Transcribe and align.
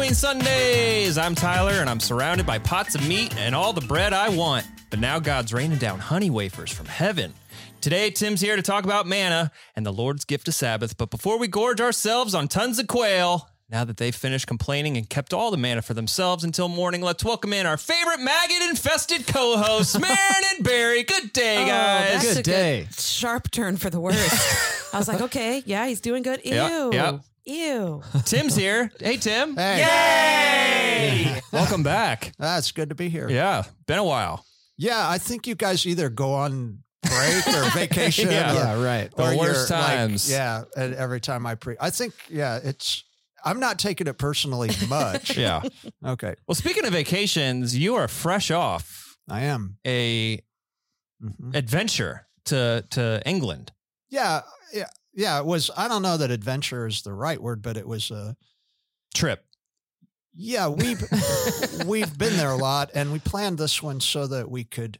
Between 0.00 0.14
Sundays. 0.14 1.18
I'm 1.18 1.34
Tyler, 1.34 1.72
and 1.74 1.90
I'm 1.90 2.00
surrounded 2.00 2.46
by 2.46 2.58
pots 2.58 2.94
of 2.94 3.06
meat 3.06 3.36
and 3.36 3.54
all 3.54 3.74
the 3.74 3.82
bread 3.82 4.14
I 4.14 4.30
want. 4.30 4.64
But 4.88 4.98
now 4.98 5.18
God's 5.18 5.52
raining 5.52 5.76
down 5.76 5.98
honey 5.98 6.30
wafers 6.30 6.72
from 6.72 6.86
heaven. 6.86 7.34
Today, 7.82 8.08
Tim's 8.10 8.40
here 8.40 8.56
to 8.56 8.62
talk 8.62 8.84
about 8.84 9.06
manna 9.06 9.52
and 9.76 9.84
the 9.84 9.92
Lord's 9.92 10.24
gift 10.24 10.48
of 10.48 10.54
Sabbath. 10.54 10.96
But 10.96 11.10
before 11.10 11.38
we 11.38 11.48
gorge 11.48 11.82
ourselves 11.82 12.34
on 12.34 12.48
tons 12.48 12.78
of 12.78 12.86
quail, 12.86 13.46
now 13.68 13.84
that 13.84 13.98
they've 13.98 14.14
finished 14.14 14.46
complaining 14.46 14.96
and 14.96 15.06
kept 15.08 15.34
all 15.34 15.50
the 15.50 15.58
manna 15.58 15.82
for 15.82 15.92
themselves 15.92 16.44
until 16.44 16.68
morning, 16.68 17.02
let's 17.02 17.22
welcome 17.22 17.52
in 17.52 17.66
our 17.66 17.76
favorite 17.76 18.20
maggot 18.20 18.70
infested 18.70 19.26
co 19.26 19.58
hosts, 19.58 19.98
Maron 20.00 20.16
and 20.56 20.64
Barry. 20.64 21.02
Good 21.02 21.30
day, 21.34 21.62
Oh, 21.62 21.66
guys. 21.66 22.12
that's 22.22 22.28
Good 22.36 22.38
a 22.38 22.42
day. 22.42 22.88
sharp 22.96 23.50
turn 23.50 23.76
for 23.76 23.90
the 23.90 24.00
worst. 24.00 24.94
I 24.94 24.98
was 24.98 25.08
like, 25.08 25.20
okay, 25.20 25.62
yeah, 25.66 25.86
he's 25.88 26.00
doing 26.00 26.22
good. 26.22 26.40
Ew. 26.44 26.54
Yep, 26.54 26.94
yep. 26.94 27.20
Ew. 27.44 28.02
Tim's 28.24 28.54
here. 28.54 28.90
Hey, 29.00 29.16
Tim. 29.16 29.56
Hey. 29.56 29.78
Yay! 31.34 31.40
Welcome 31.52 31.82
back. 31.82 32.32
That's 32.38 32.70
good 32.72 32.90
to 32.90 32.94
be 32.94 33.08
here. 33.08 33.28
Yeah, 33.30 33.64
been 33.86 33.98
a 33.98 34.04
while. 34.04 34.44
Yeah, 34.76 35.08
I 35.08 35.18
think 35.18 35.46
you 35.46 35.54
guys 35.54 35.86
either 35.86 36.08
go 36.10 36.34
on 36.34 36.78
break 37.02 37.46
or 37.48 37.70
vacation. 37.74 38.30
Yeah. 38.30 38.52
or, 38.52 38.54
Yeah, 38.54 38.84
right. 38.84 39.14
The 39.16 39.32
or 39.32 39.36
worst 39.38 39.70
you're, 39.70 39.78
like, 39.78 39.86
times. 39.88 40.30
yeah, 40.30 40.64
and 40.76 40.94
every 40.94 41.20
time 41.20 41.46
I 41.46 41.54
pre, 41.54 41.76
I 41.80 41.90
think 41.90 42.14
yeah, 42.28 42.60
it's. 42.62 43.04
I'm 43.42 43.58
not 43.58 43.78
taking 43.78 44.06
it 44.06 44.18
personally 44.18 44.68
much. 44.88 45.34
Yeah. 45.36 45.62
Okay, 46.04 46.34
Well, 46.46 46.54
speaking 46.54 46.84
of 46.84 46.92
vacations, 46.92 47.74
you 47.74 47.94
are 47.94 48.06
fresh 48.06 48.50
off 48.50 49.16
I 49.30 49.42
am. 49.42 49.78
a 49.86 50.42
Mhm. 51.22 51.54
adventure 51.54 52.26
to 52.46 52.84
to 52.90 53.22
England. 53.26 53.72
Yeah, 54.10 54.42
yeah, 54.74 54.88
yeah. 55.20 55.38
It 55.38 55.46
was. 55.46 55.70
I 55.76 55.86
don't 55.88 56.02
know 56.02 56.16
that 56.16 56.30
adventure 56.30 56.86
is 56.86 57.02
the 57.02 57.12
right 57.12 57.40
word, 57.40 57.62
but 57.62 57.76
it 57.76 57.86
was. 57.86 58.10
a 58.10 58.36
Trip. 59.14 59.44
yeah, 60.34 60.68
we've 60.68 61.02
we've 61.86 62.16
been 62.18 62.36
there 62.36 62.50
a 62.52 62.56
lot, 62.56 62.90
and 62.94 63.12
we 63.12 63.18
planned 63.18 63.58
this 63.58 63.82
one 63.82 64.00
so 64.00 64.26
that 64.26 64.50
we 64.50 64.64
could. 64.64 64.98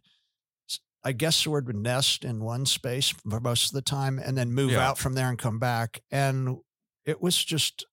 I 1.02 1.12
guess 1.12 1.42
the 1.44 1.50
word 1.50 1.66
would 1.66 1.76
nest 1.76 2.24
in 2.24 2.44
one 2.44 2.66
space 2.66 3.08
for 3.08 3.40
most 3.40 3.66
of 3.70 3.72
the 3.72 3.82
time, 3.82 4.18
and 4.18 4.36
then 4.36 4.52
move 4.52 4.72
Yeah. 4.72 4.86
out 4.88 4.98
from 4.98 5.14
there 5.14 5.28
and 5.30 5.38
come 5.38 5.58
back. 5.58 6.02
And 6.10 6.58
it 7.06 7.22
was 7.22 7.42
just 7.42 7.86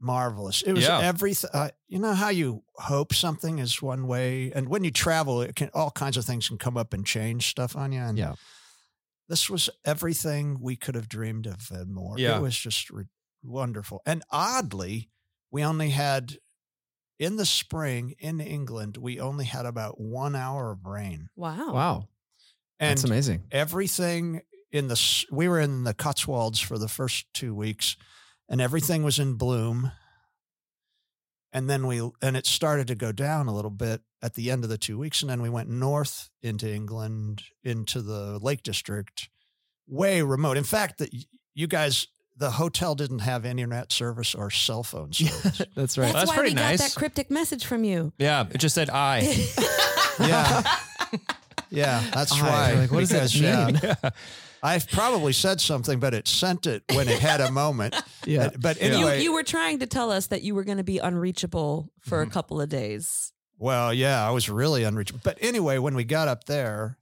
marvelous. 0.00 0.62
It 0.62 0.72
was 0.72 0.84
Yeah. 0.84 1.00
everything. 1.00 1.50
Uh, 1.52 1.70
you 1.88 1.98
know 1.98 2.14
how 2.14 2.30
you 2.30 2.64
hope 2.76 3.14
something 3.14 3.58
is 3.58 3.82
one 3.82 4.06
way, 4.06 4.50
and 4.52 4.68
when 4.68 4.82
you 4.82 4.90
travel, 4.90 5.42
it 5.42 5.54
can 5.54 5.70
all 5.74 5.90
kinds 5.90 6.16
of 6.16 6.24
things 6.24 6.48
can 6.48 6.58
come 6.58 6.76
up 6.76 6.92
and 6.94 7.06
change 7.06 7.48
stuff 7.48 7.76
on 7.76 7.92
you. 7.92 8.00
And 8.00 8.18
Yeah. 8.18 8.34
This 9.30 9.48
was 9.48 9.70
everything 9.84 10.58
we 10.60 10.74
could 10.74 10.96
have 10.96 11.08
dreamed 11.08 11.46
of 11.46 11.68
and 11.70 11.94
more. 11.94 12.18
Yeah. 12.18 12.36
It 12.36 12.42
was 12.42 12.58
just 12.58 12.90
re- 12.90 13.04
wonderful. 13.44 14.02
And 14.04 14.24
oddly, 14.30 15.08
we 15.52 15.64
only 15.64 15.90
had 15.90 16.36
in 17.20 17.36
the 17.36 17.46
spring 17.46 18.14
in 18.18 18.40
England, 18.40 18.96
we 18.96 19.20
only 19.20 19.44
had 19.44 19.66
about 19.66 20.00
one 20.00 20.34
hour 20.34 20.72
of 20.72 20.84
rain. 20.84 21.28
Wow. 21.36 21.72
Wow. 21.72 22.08
And 22.80 22.98
That's 22.98 23.04
amazing. 23.04 23.44
everything 23.52 24.42
in 24.72 24.88
the 24.88 25.24
we 25.30 25.48
were 25.48 25.60
in 25.60 25.84
the 25.84 25.94
Cotswolds 25.94 26.58
for 26.58 26.76
the 26.76 26.88
first 26.88 27.26
two 27.32 27.54
weeks, 27.54 27.96
and 28.48 28.60
everything 28.60 29.04
was 29.04 29.20
in 29.20 29.34
bloom. 29.34 29.92
And 31.52 31.68
then 31.68 31.86
we 31.86 31.98
and 32.22 32.36
it 32.36 32.46
started 32.46 32.86
to 32.88 32.94
go 32.94 33.10
down 33.12 33.48
a 33.48 33.54
little 33.54 33.70
bit 33.72 34.02
at 34.22 34.34
the 34.34 34.50
end 34.50 34.62
of 34.64 34.70
the 34.70 34.78
two 34.78 34.98
weeks, 34.98 35.20
and 35.22 35.30
then 35.30 35.42
we 35.42 35.48
went 35.48 35.68
north 35.68 36.30
into 36.42 36.72
England 36.72 37.42
into 37.64 38.02
the 38.02 38.38
Lake 38.38 38.62
District, 38.62 39.28
way 39.88 40.22
remote. 40.22 40.56
In 40.56 40.62
fact, 40.64 40.98
that 40.98 41.10
you 41.54 41.66
guys, 41.66 42.06
the 42.36 42.52
hotel 42.52 42.94
didn't 42.94 43.20
have 43.20 43.44
internet 43.44 43.90
service 43.90 44.34
or 44.34 44.50
cell 44.50 44.84
phone 44.84 45.12
service. 45.12 45.62
That's 45.74 45.98
right. 45.98 46.12
That's, 46.12 46.14
That's 46.14 46.28
why 46.28 46.34
pretty 46.36 46.50
we 46.50 46.54
nice. 46.60 46.78
got 46.78 46.88
that 46.90 46.94
cryptic 46.96 47.30
message 47.30 47.64
from 47.64 47.82
you. 47.82 48.12
Yeah, 48.18 48.46
it 48.50 48.58
just 48.58 48.74
said 48.76 48.88
I. 48.88 49.20
yeah, 50.20 50.62
yeah, 51.70 52.04
that's 52.14 52.32
I, 52.32 52.42
why. 52.42 52.80
like, 52.82 52.90
what 52.92 53.00
does 53.00 53.08
that 53.10 53.32
Because, 53.32 53.40
yeah, 53.40 53.66
mean? 53.66 53.80
yeah. 53.82 54.10
I've 54.62 54.88
probably 54.90 55.32
said 55.32 55.60
something, 55.60 56.00
but 56.00 56.12
it 56.14 56.28
sent 56.28 56.66
it 56.66 56.82
when 56.92 57.08
it 57.08 57.18
had 57.18 57.40
a 57.40 57.50
moment. 57.50 57.94
Yeah. 58.26 58.50
But, 58.50 58.60
but 58.60 58.76
Yeah. 58.76 58.88
You, 58.88 58.94
anyway, 58.96 59.22
you 59.22 59.32
were 59.32 59.42
trying 59.42 59.78
to 59.78 59.86
tell 59.86 60.12
us 60.12 60.26
that 60.26 60.42
you 60.42 60.54
were 60.54 60.62
going 60.64 60.76
to 60.76 60.84
be 60.84 60.98
unreachable 60.98 61.90
for 62.00 62.20
a 62.20 62.26
couple 62.26 62.60
of 62.60 62.68
days. 62.68 63.32
well, 63.58 63.94
yeah, 63.94 64.26
I 64.26 64.30
was 64.30 64.50
really 64.50 64.84
unreachable. 64.84 65.20
But 65.24 65.38
anyway, 65.40 65.78
when 65.78 65.94
we 65.94 66.04
got 66.04 66.28
up 66.28 66.44
there, 66.44 66.98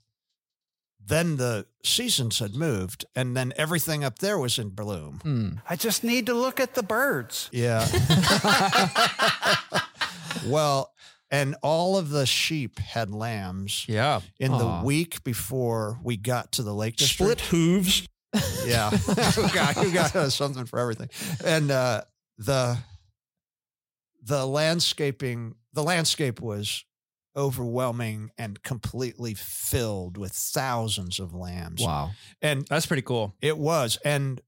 then 1.05 1.37
the 1.37 1.67
seasons 1.83 2.39
had 2.39 2.55
moved, 2.55 3.05
and 3.17 3.37
then 3.37 3.53
everything 3.57 4.05
up 4.05 4.21
there 4.21 4.39
was 4.39 4.59
in 4.61 4.69
bloom. 4.69 5.19
Hmm. 5.23 5.49
I 5.69 5.75
just 5.75 6.05
need 6.05 6.27
to 6.27 6.35
look 6.35 6.61
at 6.61 6.75
the 6.75 6.83
birds. 6.85 7.49
Yeah. 7.53 7.85
well, 10.47 10.93
and 11.31 11.55
all 11.63 11.97
of 11.99 12.11
the 12.11 12.27
sheep 12.27 12.79
had 12.79 13.11
lambs 13.13 13.85
Yeah. 13.89 14.21
in 14.39 14.53
Aw. 14.53 14.59
the 14.81 14.87
week 14.87 15.23
before 15.25 15.99
we 16.03 16.17
got 16.17 16.53
to 16.53 16.63
the 16.63 16.75
Lake 16.75 16.97
District. 16.97 17.41
Split 17.41 17.41
hooves. 17.49 18.09
Yeah. 18.65 18.91
who 18.91 19.49
got, 19.55 19.75
who 19.77 19.93
got 19.93 20.15
us 20.17 20.35
something 20.35 20.65
for 20.67 20.79
everything. 20.79 21.09
And 21.45 21.71
uh, 21.71 22.03
the 22.39 22.79
the 24.23 24.47
landscaping 24.47 25.55
the 25.73 25.83
landscape 25.83 26.41
was 26.41 26.85
overwhelming 27.37 28.31
and 28.37 28.63
completely 28.63 29.33
filled 29.35 30.17
with 30.19 30.33
thousands 30.33 31.21
of 31.21 31.33
lambs. 31.35 31.81
Wow. 31.81 32.11
And 32.43 32.67
That's 32.69 32.87
pretty 32.87 33.03
cool. 33.03 33.35
it 33.41 33.57
was 33.57 33.97
and 34.05 34.41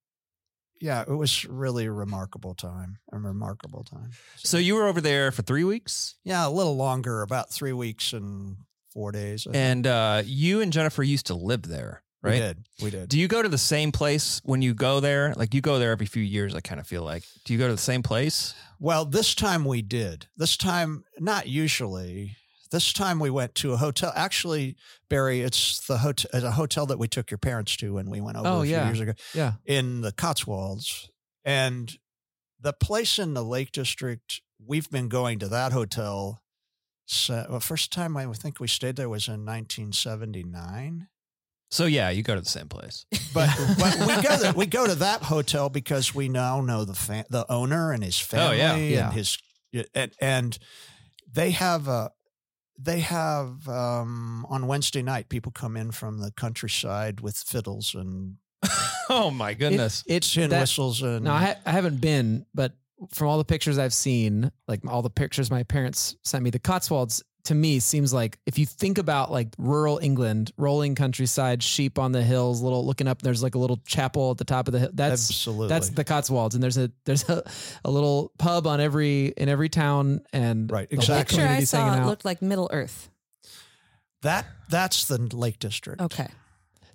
yeah, 0.80 1.02
it 1.02 1.14
was 1.14 1.44
really 1.44 1.86
a 1.86 1.92
remarkable 1.92 2.54
time. 2.54 2.98
A 3.12 3.18
remarkable 3.18 3.84
time. 3.84 4.10
So 4.36 4.56
you 4.58 4.74
were 4.74 4.86
over 4.86 5.00
there 5.00 5.30
for 5.30 5.42
three 5.42 5.64
weeks, 5.64 6.16
Yeah, 6.24 6.46
a 6.46 6.50
little 6.50 6.76
longer, 6.76 7.22
about 7.22 7.50
three 7.50 7.72
weeks 7.72 8.12
and 8.12 8.56
four 8.92 9.12
days. 9.12 9.46
And 9.52 9.86
uh, 9.86 10.22
you 10.24 10.60
and 10.60 10.72
Jennifer 10.72 11.02
used 11.02 11.26
to 11.26 11.34
live 11.34 11.62
there, 11.62 12.02
right? 12.22 12.32
we 12.32 12.38
did. 12.38 12.64
We 12.82 12.90
did. 12.90 13.08
Do 13.08 13.18
you 13.18 13.28
go 13.28 13.42
to 13.42 13.48
the 13.48 13.58
same 13.58 13.92
place 13.92 14.40
when 14.44 14.62
you 14.62 14.74
go 14.74 15.00
there? 15.00 15.34
Like 15.36 15.54
you 15.54 15.60
go 15.60 15.78
there 15.78 15.92
every 15.92 16.06
few 16.06 16.22
years, 16.22 16.54
I 16.54 16.60
kind 16.60 16.80
of 16.80 16.86
feel 16.86 17.02
like. 17.02 17.24
Do 17.44 17.52
you 17.52 17.58
go 17.58 17.66
to 17.66 17.74
the 17.74 17.78
same 17.78 18.02
place? 18.02 18.54
Well, 18.78 19.04
this 19.04 19.34
time 19.34 19.64
we 19.64 19.82
did. 19.82 20.26
This 20.36 20.56
time, 20.56 21.04
not 21.18 21.46
usually. 21.46 22.36
This 22.70 22.92
time 22.92 23.18
we 23.18 23.30
went 23.30 23.54
to 23.56 23.72
a 23.72 23.76
hotel. 23.76 24.12
Actually, 24.14 24.76
Barry, 25.08 25.40
it's 25.40 25.84
the 25.86 25.98
hotel, 25.98 26.30
a 26.32 26.52
hotel 26.52 26.86
that 26.86 26.98
we 26.98 27.08
took 27.08 27.30
your 27.30 27.38
parents 27.38 27.76
to 27.78 27.94
when 27.94 28.08
we 28.10 28.20
went 28.20 28.36
over 28.36 28.48
Oh, 28.48 28.60
a 28.60 28.62
few 28.64 28.72
yeah. 28.72 28.86
years 28.86 29.00
ago 29.00 29.12
Yeah. 29.34 29.54
in 29.66 30.02
the 30.02 30.12
Cotswolds. 30.12 31.10
And 31.44 31.92
the 32.60 32.72
place 32.72 33.18
in 33.18 33.34
the 33.34 33.42
Lake 33.44 33.72
District, 33.72 34.40
we've 34.64 34.88
been 34.90 35.08
going 35.08 35.38
to 35.40 35.48
that 35.48 35.72
hotel. 35.72 36.42
So, 37.06 37.44
well, 37.50 37.60
first 37.60 37.92
time 37.92 38.16
I 38.16 38.26
think 38.34 38.60
we 38.60 38.68
stayed 38.68 38.94
there 38.96 39.08
was 39.08 39.26
in 39.26 39.44
1979. 39.44 41.08
So 41.72 41.86
yeah, 41.86 42.10
you 42.10 42.22
go 42.22 42.34
to 42.34 42.40
the 42.40 42.48
same 42.48 42.68
place. 42.68 43.06
But 43.32 43.48
but 43.78 43.96
we 44.00 44.22
go 44.22 44.36
to, 44.38 44.52
we 44.56 44.66
go 44.66 44.86
to 44.88 44.94
that 44.96 45.22
hotel 45.22 45.68
because 45.68 46.12
we 46.12 46.28
now 46.28 46.60
know 46.60 46.84
the 46.84 46.94
fa- 46.94 47.26
the 47.30 47.46
owner 47.50 47.92
and 47.92 48.02
his 48.02 48.18
family 48.18 48.60
Oh, 48.60 48.74
yeah. 48.74 48.74
Yeah. 48.76 49.04
and 49.06 49.14
his 49.14 49.38
and, 49.94 50.12
and 50.20 50.58
they 51.32 51.52
have 51.52 51.86
a 51.86 52.10
they 52.82 53.00
have 53.00 53.68
um, 53.68 54.46
on 54.48 54.66
Wednesday 54.66 55.02
night 55.02 55.28
people 55.28 55.52
come 55.52 55.76
in 55.76 55.90
from 55.90 56.18
the 56.18 56.30
countryside 56.32 57.20
with 57.20 57.36
fiddles 57.36 57.94
and 57.94 58.36
oh 59.10 59.30
my 59.30 59.54
goodness. 59.54 60.02
It, 60.06 60.14
it's 60.16 60.36
in 60.36 60.50
that- 60.50 60.60
whistles 60.60 61.02
and 61.02 61.24
No, 61.24 61.32
I, 61.32 61.38
ha- 61.44 61.56
I 61.66 61.70
haven't 61.72 62.00
been, 62.00 62.46
but 62.54 62.72
from 63.12 63.28
all 63.28 63.38
the 63.38 63.44
pictures 63.44 63.78
I've 63.78 63.94
seen, 63.94 64.52
like 64.68 64.80
all 64.86 65.02
the 65.02 65.10
pictures 65.10 65.50
my 65.50 65.62
parents 65.62 66.16
sent 66.22 66.44
me, 66.44 66.50
the 66.50 66.58
Cotswolds 66.58 67.22
to 67.44 67.54
me 67.54 67.78
seems 67.80 68.12
like 68.12 68.38
if 68.44 68.58
you 68.58 68.66
think 68.66 68.98
about 68.98 69.32
like 69.32 69.48
rural 69.56 69.98
England, 69.98 70.52
rolling 70.58 70.94
countryside, 70.94 71.62
sheep 71.62 71.98
on 71.98 72.12
the 72.12 72.22
hills, 72.22 72.60
little 72.60 72.84
looking 72.84 73.08
up, 73.08 73.22
there's 73.22 73.42
like 73.42 73.54
a 73.54 73.58
little 73.58 73.78
chapel 73.86 74.30
at 74.32 74.36
the 74.36 74.44
top 74.44 74.68
of 74.68 74.72
the 74.72 74.80
hill. 74.80 74.90
That's 74.92 75.30
absolutely 75.30 75.68
that's 75.68 75.88
the 75.88 76.04
Cotswolds, 76.04 76.54
and 76.54 76.62
there's 76.62 76.76
a 76.76 76.90
there's 77.06 77.26
a, 77.30 77.42
a 77.84 77.90
little 77.90 78.32
pub 78.38 78.66
on 78.66 78.80
every 78.80 79.28
in 79.28 79.48
every 79.48 79.70
town, 79.70 80.20
and 80.34 80.70
Right, 80.70 80.86
exactly. 80.90 80.96
the 80.96 81.22
exactly. 81.22 81.36
Picture 81.38 81.52
I 81.52 81.64
saw 81.96 82.02
it 82.02 82.06
looked 82.06 82.24
like 82.26 82.42
Middle 82.42 82.68
Earth. 82.72 83.08
that 84.22 84.46
that's 84.68 85.06
the 85.06 85.16
Lake 85.34 85.58
District. 85.58 86.00
Okay. 86.02 86.28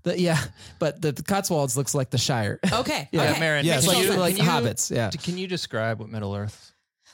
The- 0.06 0.20
yeah, 0.20 0.40
but 0.80 1.02
the 1.02 1.12
Cotswolds 1.14 1.76
looks 1.76 1.94
like 1.94 2.10
the 2.12 2.18
Shire. 2.18 2.60
Okay. 2.72 3.10
Yeah, 3.12 3.32
okay. 3.32 3.40
Maron, 3.40 3.66
Yeah, 3.66 3.78
it's 3.78 3.88
like, 3.88 3.98
you- 4.04 4.14
like 4.14 4.38
can 4.38 4.46
you- 4.46 4.52
hobbits. 4.52 4.90
Yeah, 4.96 5.10
Can 5.10 5.38
you 5.38 5.48
describe 5.48 6.00
what 6.00 6.10
Middle 6.10 6.34
Earth? 6.36 6.72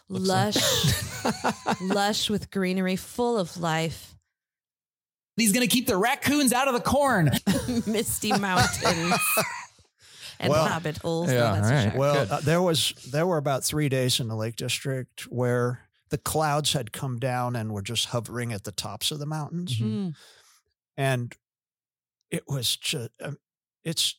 looks 0.09 0.27
like? 0.27 0.55
lush, 0.55 1.81
lush 1.81 2.29
with 2.29 2.51
greenery, 2.51 2.95
full 2.97 3.37
of 3.37 3.57
life, 3.57 4.13
He's 5.37 5.53
going 5.53 5.67
to 5.67 5.73
keep 5.73 5.87
the 5.87 5.95
raccoons 5.97 6.51
out 6.53 6.67
of 6.67 6.73
the 6.75 6.81
corn. 6.81 7.31
misty 7.87 8.31
mountains, 8.37 8.83
and 10.39 10.51
Well, 10.51 10.65
hobbit 10.67 10.97
holes. 10.97 11.31
yeah, 11.31 11.37
No, 11.39 11.53
that's 11.55 11.67
for 11.67 11.73
all 11.73 11.79
right. 11.83 11.91
sure. 11.91 11.99
Well, 11.99 12.27
uh, 12.29 12.39
there 12.41 12.61
was 12.61 12.93
there 13.11 13.25
were 13.25 13.37
about 13.37 13.63
three 13.63 13.87
days 13.89 14.19
in 14.19 14.27
the 14.27 14.35
Lake 14.35 14.57
District 14.57 15.21
where 15.31 15.87
the 16.09 16.17
clouds 16.17 16.73
had 16.73 16.91
come 16.91 17.17
down 17.17 17.55
and 17.55 17.71
were 17.71 17.81
just 17.81 18.07
hovering 18.07 18.51
at 18.51 18.65
the 18.65 18.73
tops 18.73 19.09
of 19.11 19.19
the 19.19 19.25
mountains, 19.25 19.79
Mm. 19.79 20.13
and 20.97 21.33
it 22.31 22.43
was 22.47 22.75
just 22.77 23.11
um, 23.21 23.37
it's 23.83 24.15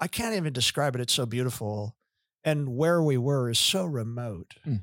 I 0.00 0.08
can't 0.08 0.34
even 0.34 0.52
describe 0.52 0.94
it. 0.94 1.00
It's 1.00 1.14
so 1.14 1.26
beautiful, 1.26 1.96
and 2.42 2.76
where 2.76 3.02
we 3.02 3.16
were 3.16 3.48
is 3.50 3.58
so 3.58 3.86
remote. 3.86 4.54
Mm. 4.66 4.82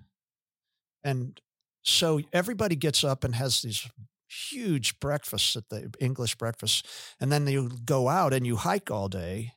And 1.03 1.41
so 1.83 2.21
everybody 2.31 2.75
gets 2.75 3.03
up 3.03 3.23
and 3.23 3.35
has 3.35 3.61
these 3.61 3.87
huge 4.31 4.99
breakfasts 4.99 5.55
at 5.55 5.69
the 5.69 5.91
English 5.99 6.35
breakfast. 6.35 6.87
And 7.19 7.31
then 7.31 7.47
you 7.47 7.69
go 7.83 8.07
out 8.07 8.33
and 8.33 8.45
you 8.45 8.55
hike 8.55 8.89
all 8.91 9.09
day. 9.09 9.53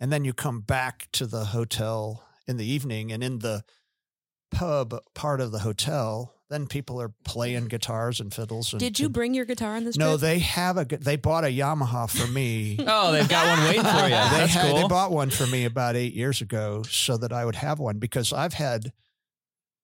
And 0.00 0.12
then 0.12 0.24
you 0.24 0.32
come 0.32 0.60
back 0.60 1.08
to 1.12 1.26
the 1.26 1.46
hotel 1.46 2.24
in 2.46 2.56
the 2.56 2.66
evening. 2.66 3.12
And 3.12 3.24
in 3.24 3.38
the 3.38 3.64
pub 4.50 4.94
part 5.14 5.40
of 5.40 5.52
the 5.52 5.60
hotel, 5.60 6.33
then 6.50 6.66
people 6.66 7.00
are 7.00 7.12
playing 7.24 7.66
guitars 7.66 8.20
and 8.20 8.32
fiddles. 8.32 8.72
And, 8.72 8.80
Did 8.80 8.98
you 8.98 9.06
and- 9.06 9.14
bring 9.14 9.34
your 9.34 9.44
guitar 9.44 9.76
on 9.76 9.84
this 9.84 9.96
no, 9.96 10.10
trip? 10.12 10.20
they 10.20 10.38
have 10.40 10.76
a. 10.76 10.84
They 10.84 11.16
bought 11.16 11.44
a 11.44 11.48
Yamaha 11.48 12.08
for 12.10 12.26
me. 12.26 12.78
Oh, 12.86 13.12
they've 13.12 13.28
got 13.28 13.46
one 13.58 13.66
waiting 13.66 13.82
for 13.82 14.02
you. 14.04 14.08
they 14.08 14.08
That's 14.10 14.52
had, 14.54 14.70
cool. 14.70 14.82
They 14.82 14.88
bought 14.88 15.10
one 15.10 15.30
for 15.30 15.46
me 15.46 15.64
about 15.64 15.96
eight 15.96 16.14
years 16.14 16.40
ago 16.40 16.82
so 16.88 17.16
that 17.16 17.32
I 17.32 17.44
would 17.44 17.56
have 17.56 17.78
one 17.78 17.98
because 17.98 18.32
I've 18.32 18.54
had 18.54 18.92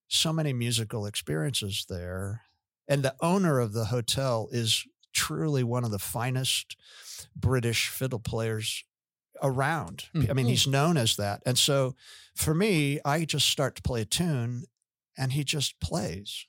so 0.09 0.33
many 0.33 0.53
musical 0.53 1.07
experiences 1.07 1.87
there. 1.89 2.43
And 2.89 3.03
the 3.03 3.15
owner 3.21 3.59
of 3.61 3.73
the 3.73 3.87
hotel 3.87 4.49
is 4.51 4.85
truly 5.13 5.63
one 5.65 5.85
of 5.85 5.91
the 5.93 5.99
finest 5.99 6.77
British 7.37 7.89
fiddle 7.89 8.19
players 8.19 8.85
around. 9.43 10.07
Mm. 10.15 10.29
I 10.31 10.33
mean, 10.35 10.47
he's 10.47 10.67
known 10.67 10.97
as 10.97 11.17
that. 11.17 11.43
And 11.47 11.57
so 11.57 11.95
for 12.35 12.53
me, 12.55 13.01
I 13.05 13.25
just 13.25 13.49
start 13.49 13.77
to 13.77 13.83
play 13.83 14.03
a 14.03 14.05
tune 14.05 14.65
and 15.21 15.33
he 15.33 15.45
just 15.45 15.79
plays. 15.81 16.47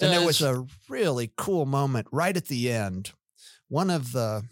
And 0.00 0.12
there 0.12 0.26
was 0.26 0.42
a 0.42 0.66
really 0.88 1.30
cool 1.36 1.64
moment 1.64 2.08
right 2.10 2.36
at 2.36 2.46
the 2.46 2.70
end. 2.70 3.12
One 3.68 3.88
of 3.88 4.10
the 4.10 4.42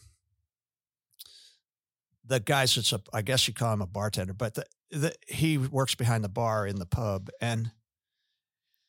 the 2.25 2.39
guys 2.39 2.77
that's 2.77 2.93
a 2.93 3.01
I 3.13 3.23
guess 3.23 3.49
you 3.49 3.53
call 3.55 3.73
him 3.73 3.83
a 3.83 3.87
bartender, 3.87 4.33
but 4.33 4.55
the, 4.55 4.65
the 4.93 5.15
he 5.27 5.59
works 5.59 5.97
behind 5.97 6.23
the 6.23 6.29
bar 6.29 6.67
in 6.67 6.77
the 6.77 6.87
pub 6.87 7.29
and 7.41 7.73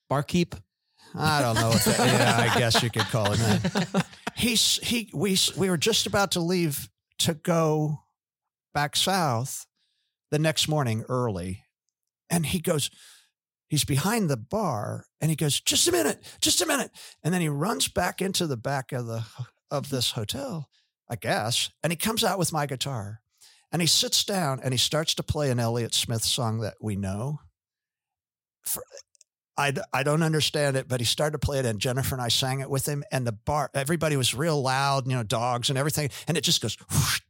Barkeep. 0.10 0.56
I 1.16 1.42
don't 1.42 1.56
know 1.56 1.72
that, 1.72 1.98
yeah, 1.98 2.52
I 2.52 2.60
guess 2.60 2.84
you 2.84 2.90
could 2.92 3.04
call 3.04 3.32
him 3.32 3.40
that. 3.40 4.06
He's 4.36 4.78
he 4.84 5.10
we 5.14 5.38
we 5.58 5.70
were 5.70 5.78
just 5.78 6.06
about 6.06 6.32
to 6.32 6.40
leave 6.40 6.90
to 7.20 7.34
go 7.34 8.04
back 8.74 8.96
south 8.96 9.66
the 10.30 10.38
next 10.38 10.68
morning 10.68 11.04
early, 11.10 11.64
and 12.30 12.46
he 12.46 12.60
goes, 12.60 12.92
he's 13.68 13.86
behind 13.86 14.30
the 14.30 14.38
bar, 14.38 15.06
and 15.22 15.30
he 15.30 15.36
goes, 15.36 15.60
just 15.60 15.88
a 15.88 15.92
minute, 15.92 16.24
just 16.42 16.62
a 16.62 16.66
minute, 16.66 16.92
and 17.24 17.34
then 17.34 17.42
he 17.42 17.50
runs 17.50 17.88
back 17.88 18.22
into 18.22 18.48
the 18.48 18.58
back 18.58 18.92
of 18.92 19.06
the 19.06 19.24
of 19.70 19.90
this 19.90 20.12
hotel, 20.12 20.70
I 21.10 21.16
guess, 21.16 21.70
and 21.84 21.92
he 21.92 21.98
comes 21.98 22.24
out 22.24 22.40
with 22.40 22.54
my 22.54 22.66
guitar, 22.66 23.22
and 23.72 23.82
he 23.82 23.88
sits 23.88 24.24
down 24.24 24.62
and 24.64 24.74
he 24.74 24.78
starts 24.78 25.14
to 25.16 25.24
play 25.24 25.52
an 25.52 25.60
Elliott 25.60 25.94
Smith 25.94 26.24
song 26.24 26.60
that 26.62 26.76
we 26.82 26.96
know. 26.96 27.40
For, 28.64 28.84
I, 29.58 29.74
I 29.92 30.04
don't 30.04 30.22
understand 30.22 30.78
it, 30.78 30.88
but 30.88 31.02
he 31.02 31.06
started 31.06 31.32
to 31.32 31.46
play 31.46 31.60
it, 31.60 31.66
and 31.66 31.80
Jennifer 31.80 32.14
and 32.14 32.22
I 32.22 32.28
sang 32.28 32.60
it 32.60 32.70
with 32.70 32.88
him. 32.88 33.04
And 33.12 33.26
the 33.26 33.32
bar, 33.32 33.72
everybody 33.74 34.16
was 34.16 34.36
real 34.36 34.62
loud, 34.62 35.08
you 35.08 35.16
know, 35.16 35.24
dogs 35.24 35.70
and 35.70 35.80
everything, 35.80 36.12
and 36.28 36.38
it 36.38 36.42
just 36.42 36.62
goes, 36.62 36.78
whoosh, 36.92 37.22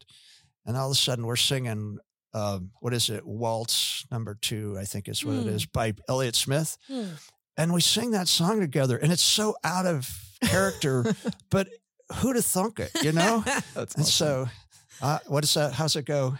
and 0.66 0.75
all 0.75 0.88
of 0.88 0.92
a 0.92 0.95
sudden 0.95 1.25
we're 1.25 1.38
singing, 1.38 2.00
um, 2.33 2.71
what 2.81 2.94
is 2.94 3.09
it, 3.09 3.25
Waltz 3.25 4.06
Number 4.12 4.35
Two, 4.41 4.77
I 4.79 4.85
think 4.85 5.07
is 5.07 5.24
what 5.25 5.35
it 5.35 5.44
Hmm. 5.44 5.50
is, 5.50 5.65
by 5.65 5.94
Elliott 6.09 6.35
Smith, 6.35 6.77
Hmm. 6.88 7.09
and 7.57 7.74
we 7.74 7.81
sing 7.81 8.12
that 8.12 8.27
song 8.27 8.59
together, 8.59 8.97
and 8.97 9.12
it's 9.12 9.24
so 9.24 9.56
out 9.63 9.85
of 9.85 10.07
character, 10.41 11.06
but 11.50 11.68
who'd 12.15 12.35
have 12.35 12.45
thunk 12.45 12.79
it, 12.79 12.91
you 13.03 13.12
know? 13.12 13.44
That's 13.74 13.95
And 13.95 14.06
so, 14.06 14.47
uh, 15.01 15.19
what 15.27 15.44
is 15.44 15.53
that? 15.56 15.74
How's 15.74 15.95
it 15.95 16.06
go? 16.06 16.38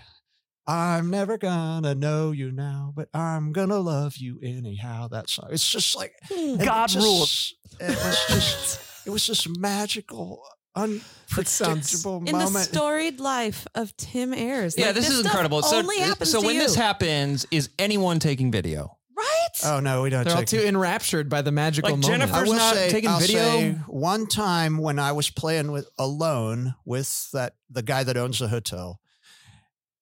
I'm 0.70 1.10
never 1.10 1.38
gonna 1.38 1.96
know 1.96 2.32
you 2.32 2.52
now, 2.52 2.92
but 2.96 3.08
I'm 3.14 3.54
gonna 3.54 3.78
love 3.80 4.18
you 4.18 4.38
anyhow. 4.44 5.08
That 5.08 5.30
song. 5.30 5.48
It's 5.52 5.70
just 5.70 5.96
like 5.96 6.14
Hmm. 6.28 6.60
it 6.62 6.66
God 6.66 6.88
just- 6.90 7.06
rules. 7.06 7.54
It 7.80 7.96
was 7.96 8.26
just, 8.28 8.80
it 9.06 9.10
was 9.10 9.26
just 9.26 9.48
magical, 9.58 10.44
unpredictable 10.78 12.24
In 12.26 12.38
the 12.38 12.48
storied 12.60 13.20
life 13.20 13.68
of 13.76 13.96
Tim 13.98 14.34
Ayers. 14.34 14.76
yeah, 14.78 14.88
Like, 14.88 14.96
this, 14.96 15.10
is 15.10 15.26
incredible. 15.26 15.62
So, 15.64 15.78
Only 15.78 16.00
happens 16.00 16.32
so 16.32 16.42
to 16.42 16.46
when 16.48 16.56
you. 16.56 16.62
this 16.62 16.76
happens, 16.76 17.46
is 17.52 17.70
anyone 17.80 18.20
taking 18.20 18.52
video? 18.52 18.94
right? 19.16 19.48
oh 19.66 19.80
no, 19.80 20.04
we 20.04 20.12
don't. 20.12 20.24
They're 20.26 20.34
all 20.36 20.44
take 20.44 20.62
too 20.62 20.68
enraptured 20.68 21.28
by 21.30 21.42
the 21.42 21.52
magical 21.52 21.90
Like 21.90 22.00
moment. 22.02 22.22
Jennifer- 22.22 22.36
I 22.36 22.44
will 22.44 22.54
not 22.54 22.76
say, 22.76 22.90
taking 22.92 23.10
I'll 23.10 23.20
video? 23.20 23.40
say 23.40 23.72
one 23.88 24.28
time 24.28 24.78
when 24.78 25.00
I 25.00 25.12
was 25.14 25.32
playing 25.32 25.72
with 25.72 25.90
alone 25.98 26.76
with 26.86 27.32
that 27.32 27.56
the 27.70 27.82
guy 27.82 28.04
that 28.04 28.16
owns 28.16 28.38
the 28.38 28.48
hotel, 28.50 29.00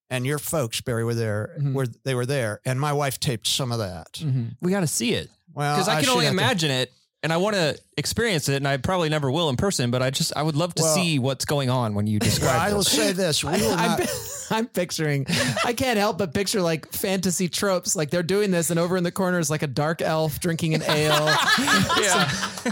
and 0.09 0.25
your 0.25 0.37
folks, 0.37 0.81
Barry, 0.81 1.05
were 1.05 1.15
there. 1.15 1.55
Mhm. 1.61 1.73
Were 1.73 1.87
they 2.03 2.13
were 2.13 2.25
there, 2.25 2.59
and 2.65 2.77
my 2.79 2.91
wife 2.91 3.17
taped 3.19 3.47
some 3.47 3.71
of 3.71 3.79
that. 3.79 4.11
Mhm. 4.15 4.57
We 4.61 4.71
got 4.71 4.81
to 4.81 4.87
see 4.87 5.13
it 5.13 5.29
Well, 5.53 5.75
because 5.77 5.87
I 5.87 5.95
can 5.95 6.03
should 6.03 6.11
only 6.11 6.25
have 6.25 6.33
to- 6.35 6.41
imagine 6.41 6.71
it, 6.71 6.91
and 7.25 7.33
I 7.33 7.37
want 7.37 7.55
to 7.55 7.75
experience 7.97 8.49
it, 8.49 8.57
and 8.57 8.67
I 8.67 8.77
probably 8.77 9.09
never 9.09 9.31
will 9.31 9.49
in 9.49 9.55
person. 9.57 9.89
But 9.89 10.03
I 10.03 10.11
just 10.11 10.31
I 10.35 10.43
would 10.43 10.55
love 10.55 10.75
to 10.75 10.83
Well- 10.83 10.93
see 10.93 11.17
what's 11.17 11.43
going 11.45 11.71
on 11.71 11.95
when 11.95 12.05
you 12.05 12.19
Well, 12.21 12.29
describe. 12.29 12.61
I 12.61 12.69
will 12.71 12.83
this. 12.83 12.91
say 12.91 13.11
this: 13.13 13.43
we 13.43 13.51
will 13.53 13.71
I'm, 13.77 13.99
not. 13.99 14.09
I'm 14.51 14.67
picturing, 14.67 15.25
I 15.65 15.73
can't 15.73 15.97
help 15.97 16.19
but 16.19 16.31
picture 16.31 16.61
like 16.61 16.91
fantasy 16.91 17.49
tropes. 17.49 17.95
Like 17.95 18.11
they're 18.11 18.21
doing 18.21 18.51
this, 18.51 18.69
and 18.69 18.79
over 18.79 18.95
in 18.95 19.03
the 19.03 19.11
corner 19.11 19.39
is 19.39 19.49
like 19.49 19.63
a 19.63 19.67
dark 19.67 20.03
elf 20.03 20.39
drinking 20.39 20.75
an 20.75 20.83
ale. 20.83 21.25
yeah. 21.99 22.27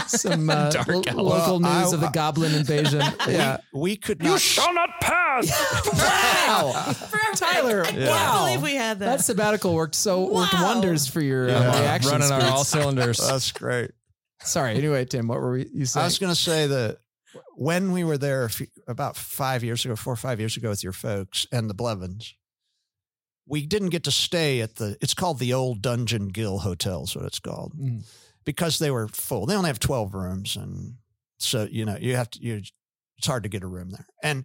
Some 0.06 0.48
uh, 0.48 0.70
Dark 0.70 0.86
lo- 0.88 1.02
elf. 1.04 1.16
local 1.16 1.58
Well, 1.58 1.60
news 1.60 1.92
I- 1.92 1.94
of 1.96 2.00
the 2.00 2.10
goblin 2.10 2.54
invasion. 2.54 3.02
yeah. 3.28 3.56
We 3.72 3.96
could 3.96 4.22
not. 4.22 4.40
not 4.72 4.90
pass. 5.00 5.50
Wow. 5.92 6.94
Tyler, 7.34 7.82
I 7.84 7.90
can't 7.90 8.08
wow. 8.08 8.44
believe 8.46 8.62
we 8.62 8.76
had 8.76 9.00
that. 9.00 9.06
That 9.06 9.20
sabbatical 9.24 9.74
worked 9.74 9.96
so 9.96 10.30
worked 10.32 10.54
wonders 10.54 11.08
for 11.08 11.20
your 11.20 11.48
Yeah. 11.48 11.58
uh, 11.72 11.80
reaction. 11.80 12.12
running 12.12 12.30
on 12.30 12.42
all 12.42 12.62
cylinders. 12.64 13.18
That's 13.18 13.50
great. 13.50 13.90
Sorry. 14.44 14.76
Anyway, 14.76 15.04
Tim, 15.04 15.26
what 15.28 15.40
were 15.40 15.52
we, 15.52 15.68
you 15.72 15.86
I 15.96 16.04
was 16.04 16.18
going 16.18 16.32
to 16.32 16.40
say 16.40 16.66
that 16.66 16.98
when 17.56 17.92
we 17.92 18.04
were 18.04 18.18
there 18.18 18.44
a 18.44 18.50
few, 18.50 18.66
about 18.86 19.16
five 19.16 19.64
years 19.64 19.84
ago, 19.84 19.96
four 19.96 20.12
or 20.12 20.16
five 20.16 20.38
years 20.38 20.56
ago, 20.56 20.68
with 20.70 20.82
your 20.84 20.92
folks 20.92 21.46
and 21.50 21.68
the 21.68 21.74
Blevins, 21.74 22.34
we 23.46 23.66
didn't 23.66 23.90
get 23.90 24.04
to 24.04 24.10
stay 24.10 24.60
at 24.60 24.76
the. 24.76 24.96
It's 25.00 25.14
called 25.14 25.38
the 25.38 25.52
Old 25.52 25.82
Dungeon 25.82 26.28
Gill 26.28 26.58
Hotel, 26.60 27.04
is 27.04 27.14
what 27.16 27.24
it's 27.26 27.40
called, 27.40 27.74
Mm. 27.78 28.02
because 28.44 28.78
they 28.78 28.90
were 28.90 29.08
full. 29.08 29.46
They 29.46 29.54
only 29.56 29.68
have 29.68 29.80
twelve 29.80 30.14
rooms, 30.14 30.56
and 30.56 30.94
so 31.38 31.68
you 31.70 31.84
know 31.84 31.96
you 32.00 32.16
have 32.16 32.30
to. 32.30 32.42
You, 32.42 32.62
it's 33.18 33.26
hard 33.26 33.42
to 33.42 33.48
get 33.48 33.62
a 33.62 33.66
room 33.66 33.90
there, 33.90 34.06
and 34.22 34.44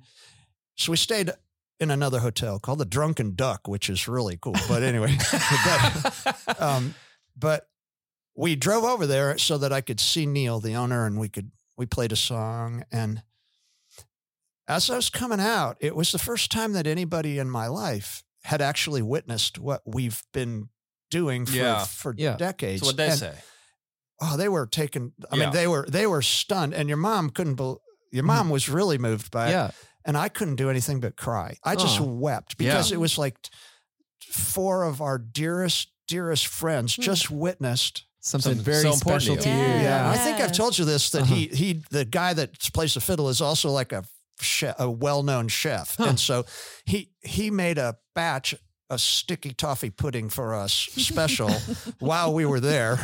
so 0.75 0.91
we 0.91 0.97
stayed 0.97 1.31
in 1.79 1.91
another 1.91 2.19
hotel 2.19 2.59
called 2.59 2.79
the 2.79 2.85
Drunken 2.85 3.35
Duck, 3.35 3.67
which 3.69 3.89
is 3.89 4.05
really 4.07 4.37
cool. 4.41 4.55
But 4.67 4.83
anyway, 4.83 5.15
but, 5.65 6.61
um, 6.61 6.93
but 7.37 7.68
we 8.39 8.55
drove 8.55 8.85
over 8.85 9.05
there 9.05 9.37
so 9.37 9.57
that 9.57 9.73
I 9.73 9.81
could 9.81 9.99
see 9.99 10.25
Neil, 10.25 10.61
the 10.61 10.73
owner, 10.73 11.05
and 11.05 11.19
we 11.19 11.27
could 11.27 11.51
we 11.77 11.85
played 11.85 12.13
a 12.13 12.15
song. 12.15 12.83
And 12.89 13.21
as 14.65 14.89
I 14.89 14.95
was 14.95 15.09
coming 15.09 15.41
out, 15.41 15.75
it 15.81 15.93
was 15.93 16.13
the 16.13 16.19
first 16.19 16.49
time 16.49 16.71
that 16.73 16.87
anybody 16.87 17.37
in 17.37 17.49
my 17.49 17.67
life 17.67 18.23
had 18.43 18.61
actually 18.61 19.01
witnessed 19.01 19.59
what 19.59 19.81
we've 19.85 20.23
been 20.33 20.69
doing 21.11 21.45
for 21.45 21.55
Yeah. 21.55 21.83
for 21.83 22.15
Yeah. 22.17 22.37
decades. 22.37 22.81
So 22.81 22.87
what 22.87 22.97
they 22.97 23.09
And, 23.09 23.19
say? 23.19 23.35
Oh, 24.21 24.37
they 24.37 24.47
were 24.47 24.65
taken. 24.65 25.11
I 25.29 25.35
Yeah. 25.35 25.45
mean, 25.45 25.53
they 25.53 25.67
were 25.67 25.85
they 25.89 26.07
were 26.07 26.21
stunned, 26.21 26.73
and 26.73 26.87
your 26.87 26.97
mom 26.97 27.31
couldn't. 27.31 27.55
Be, 27.55 27.63
your 27.63 27.79
mm-hmm. 28.13 28.25
mom 28.25 28.49
was 28.49 28.69
really 28.69 28.97
moved 28.97 29.31
by 29.31 29.49
it 29.49 29.51
yeah. 29.51 29.71
and 30.05 30.17
I 30.17 30.29
couldn't 30.29 30.55
do 30.55 30.69
anything 30.69 31.01
but 31.01 31.17
cry. 31.17 31.57
I 31.63 31.75
just 31.75 31.99
Aw. 31.99 32.05
wept 32.05 32.57
because 32.57 32.91
it 32.91 32.99
was 32.99 33.17
like 33.17 33.37
four 34.31 34.83
of 34.83 35.01
our 35.01 35.17
dearest, 35.19 35.91
dearest 36.07 36.47
friends 36.47 36.95
hmm. 36.95 37.01
just 37.01 37.29
witnessed. 37.29 38.05
Something 38.21 38.55
Something 38.55 38.63
very 38.65 38.83
so 38.83 38.91
special 38.91 39.35
to 39.37 39.41
to 39.43 39.49
you. 39.49 39.55
you. 39.55 39.61
Yeah. 39.61 39.81
Yeah, 39.81 40.09
I 40.11 40.17
think 40.17 40.39
I've 40.41 40.51
told 40.51 40.77
you 40.77 40.85
this 40.85 41.09
that 41.11 41.21
Uh-huh. 41.23 41.33
he 41.35 41.47
he 41.47 41.83
the 41.89 42.03
guy 42.05 42.33
that 42.33 42.59
plays 42.73 42.93
the 42.93 42.99
fiddle 43.01 43.29
is 43.29 43.41
also 43.41 43.69
like 43.71 43.93
a 43.93 44.03
chef, 44.41 44.75
a 44.79 44.89
well 44.89 45.23
known 45.23 45.47
chef, 45.47 45.95
Huh. 45.97 46.05
and 46.09 46.19
so 46.19 46.45
he 46.85 47.11
he 47.21 47.49
made 47.51 47.77
a 47.77 47.95
batch 48.15 48.55
of 48.89 48.99
sticky 48.99 49.51
toffee 49.53 49.89
pudding 49.91 50.29
for 50.29 50.55
us 50.55 50.71
special 50.73 51.49
while 51.99 52.33
we 52.33 52.45
were 52.45 52.59
there, 52.59 52.97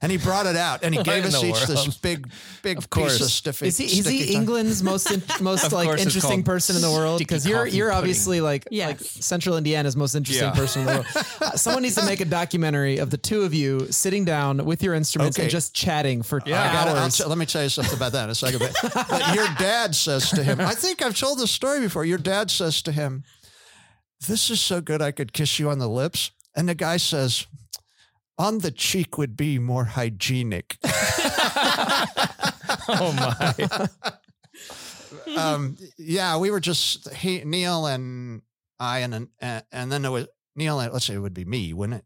and 0.00 0.10
he 0.10 0.16
brought 0.18 0.46
it 0.46 0.56
out 0.56 0.82
and 0.82 0.94
he 0.94 1.02
gave 1.02 1.24
us 1.26 1.40
the 1.40 1.48
each 1.48 1.66
this 1.66 1.96
big 1.98 2.28
big 2.62 2.78
Of 2.78 2.88
piece 2.90 3.02
of 3.14 3.18
course. 3.18 3.32
stiffy. 3.34 3.66
Is 3.66 3.76
he 3.76 3.84
is 3.84 3.92
sticky 4.00 4.16
he 4.16 4.18
toffee. 4.24 4.34
England's 4.34 4.82
most 4.82 5.10
in, 5.10 5.22
most 5.44 5.72
like 5.72 5.98
interesting 5.98 6.42
person 6.42 6.74
in 6.76 6.82
the 6.82 6.90
world? 6.90 7.18
Because 7.18 7.46
you're 7.46 7.66
you're 7.66 7.88
pudding. 7.88 7.98
obviously 7.98 8.40
like 8.40 8.66
Yes. 8.70 8.88
like 8.88 9.00
Central 9.00 9.56
Indiana's 9.58 9.94
most 9.96 10.14
interesting 10.14 10.48
Yeah. 10.48 10.54
person 10.54 10.82
in 10.82 10.86
the 10.86 10.92
world. 10.94 11.06
Uh, 11.38 11.50
Someone 11.56 11.82
needs 11.82 11.96
to 11.96 12.04
make 12.06 12.20
a 12.20 12.24
documentary 12.24 12.96
of 12.98 13.10
the 13.10 13.18
two 13.18 13.42
of 13.42 13.52
you 13.52 13.86
sitting 13.92 14.24
down 14.24 14.64
with 14.64 14.82
your 14.82 14.94
instruments 14.94 15.36
Okay. 15.36 15.44
and 15.44 15.50
just 15.50 15.74
chatting 15.74 16.22
for 16.22 16.40
I 16.46 16.48
gotta- 16.48 16.90
I'll 16.92 16.96
hours. 16.96 17.20
let 17.26 17.36
me 17.36 17.44
tell 17.44 17.62
you 17.62 17.68
something 17.68 17.94
about 17.94 18.12
that 18.12 18.24
in 18.24 18.30
a 18.30 18.34
second. 18.34 18.60
But, 18.60 19.06
but 19.08 19.34
your 19.34 19.46
dad 19.58 19.94
says 19.94 20.30
to 20.30 20.42
him, 20.42 20.60
I 20.60 20.74
think 20.74 21.02
I've 21.02 21.16
told 21.16 21.38
this 21.38 21.50
story 21.50 21.80
before. 21.80 22.04
Your 22.06 22.16
dad 22.18 22.50
says 22.50 22.80
to 22.82 22.92
him, 22.92 23.22
This 24.28 24.50
is 24.50 24.60
so 24.60 24.80
good 24.80 25.02
I 25.02 25.12
could 25.12 25.32
kiss 25.32 25.58
you 25.58 25.70
on 25.70 25.78
the 25.78 25.88
lips. 25.88 26.30
And 26.54 26.68
the 26.68 26.74
guy 26.74 26.96
says, 26.96 27.46
On 28.38 28.58
the 28.58 28.70
cheek 28.70 29.18
would 29.18 29.36
be 29.36 29.58
more 29.58 29.84
hygienic. 29.84 30.78
Oh 32.88 33.12
my! 33.12 33.88
um, 35.36 35.76
yeah, 35.98 36.36
we 36.38 36.50
were 36.52 36.60
just, 36.60 37.12
he, 37.14 37.42
Neil 37.44 37.84
and 37.86 38.42
I, 38.78 39.00
and, 39.00 39.28
and, 39.40 39.64
and 39.72 39.90
then 39.92 40.02
there 40.02 40.10
was 40.12 40.28
Neil, 40.54 40.78
and 40.78 40.92
let's 40.92 41.04
say 41.06 41.14
it 41.14 41.18
would 41.18 41.34
be 41.34 41.44
me, 41.44 41.72
wouldn't 41.72 41.98
it? 42.00 42.04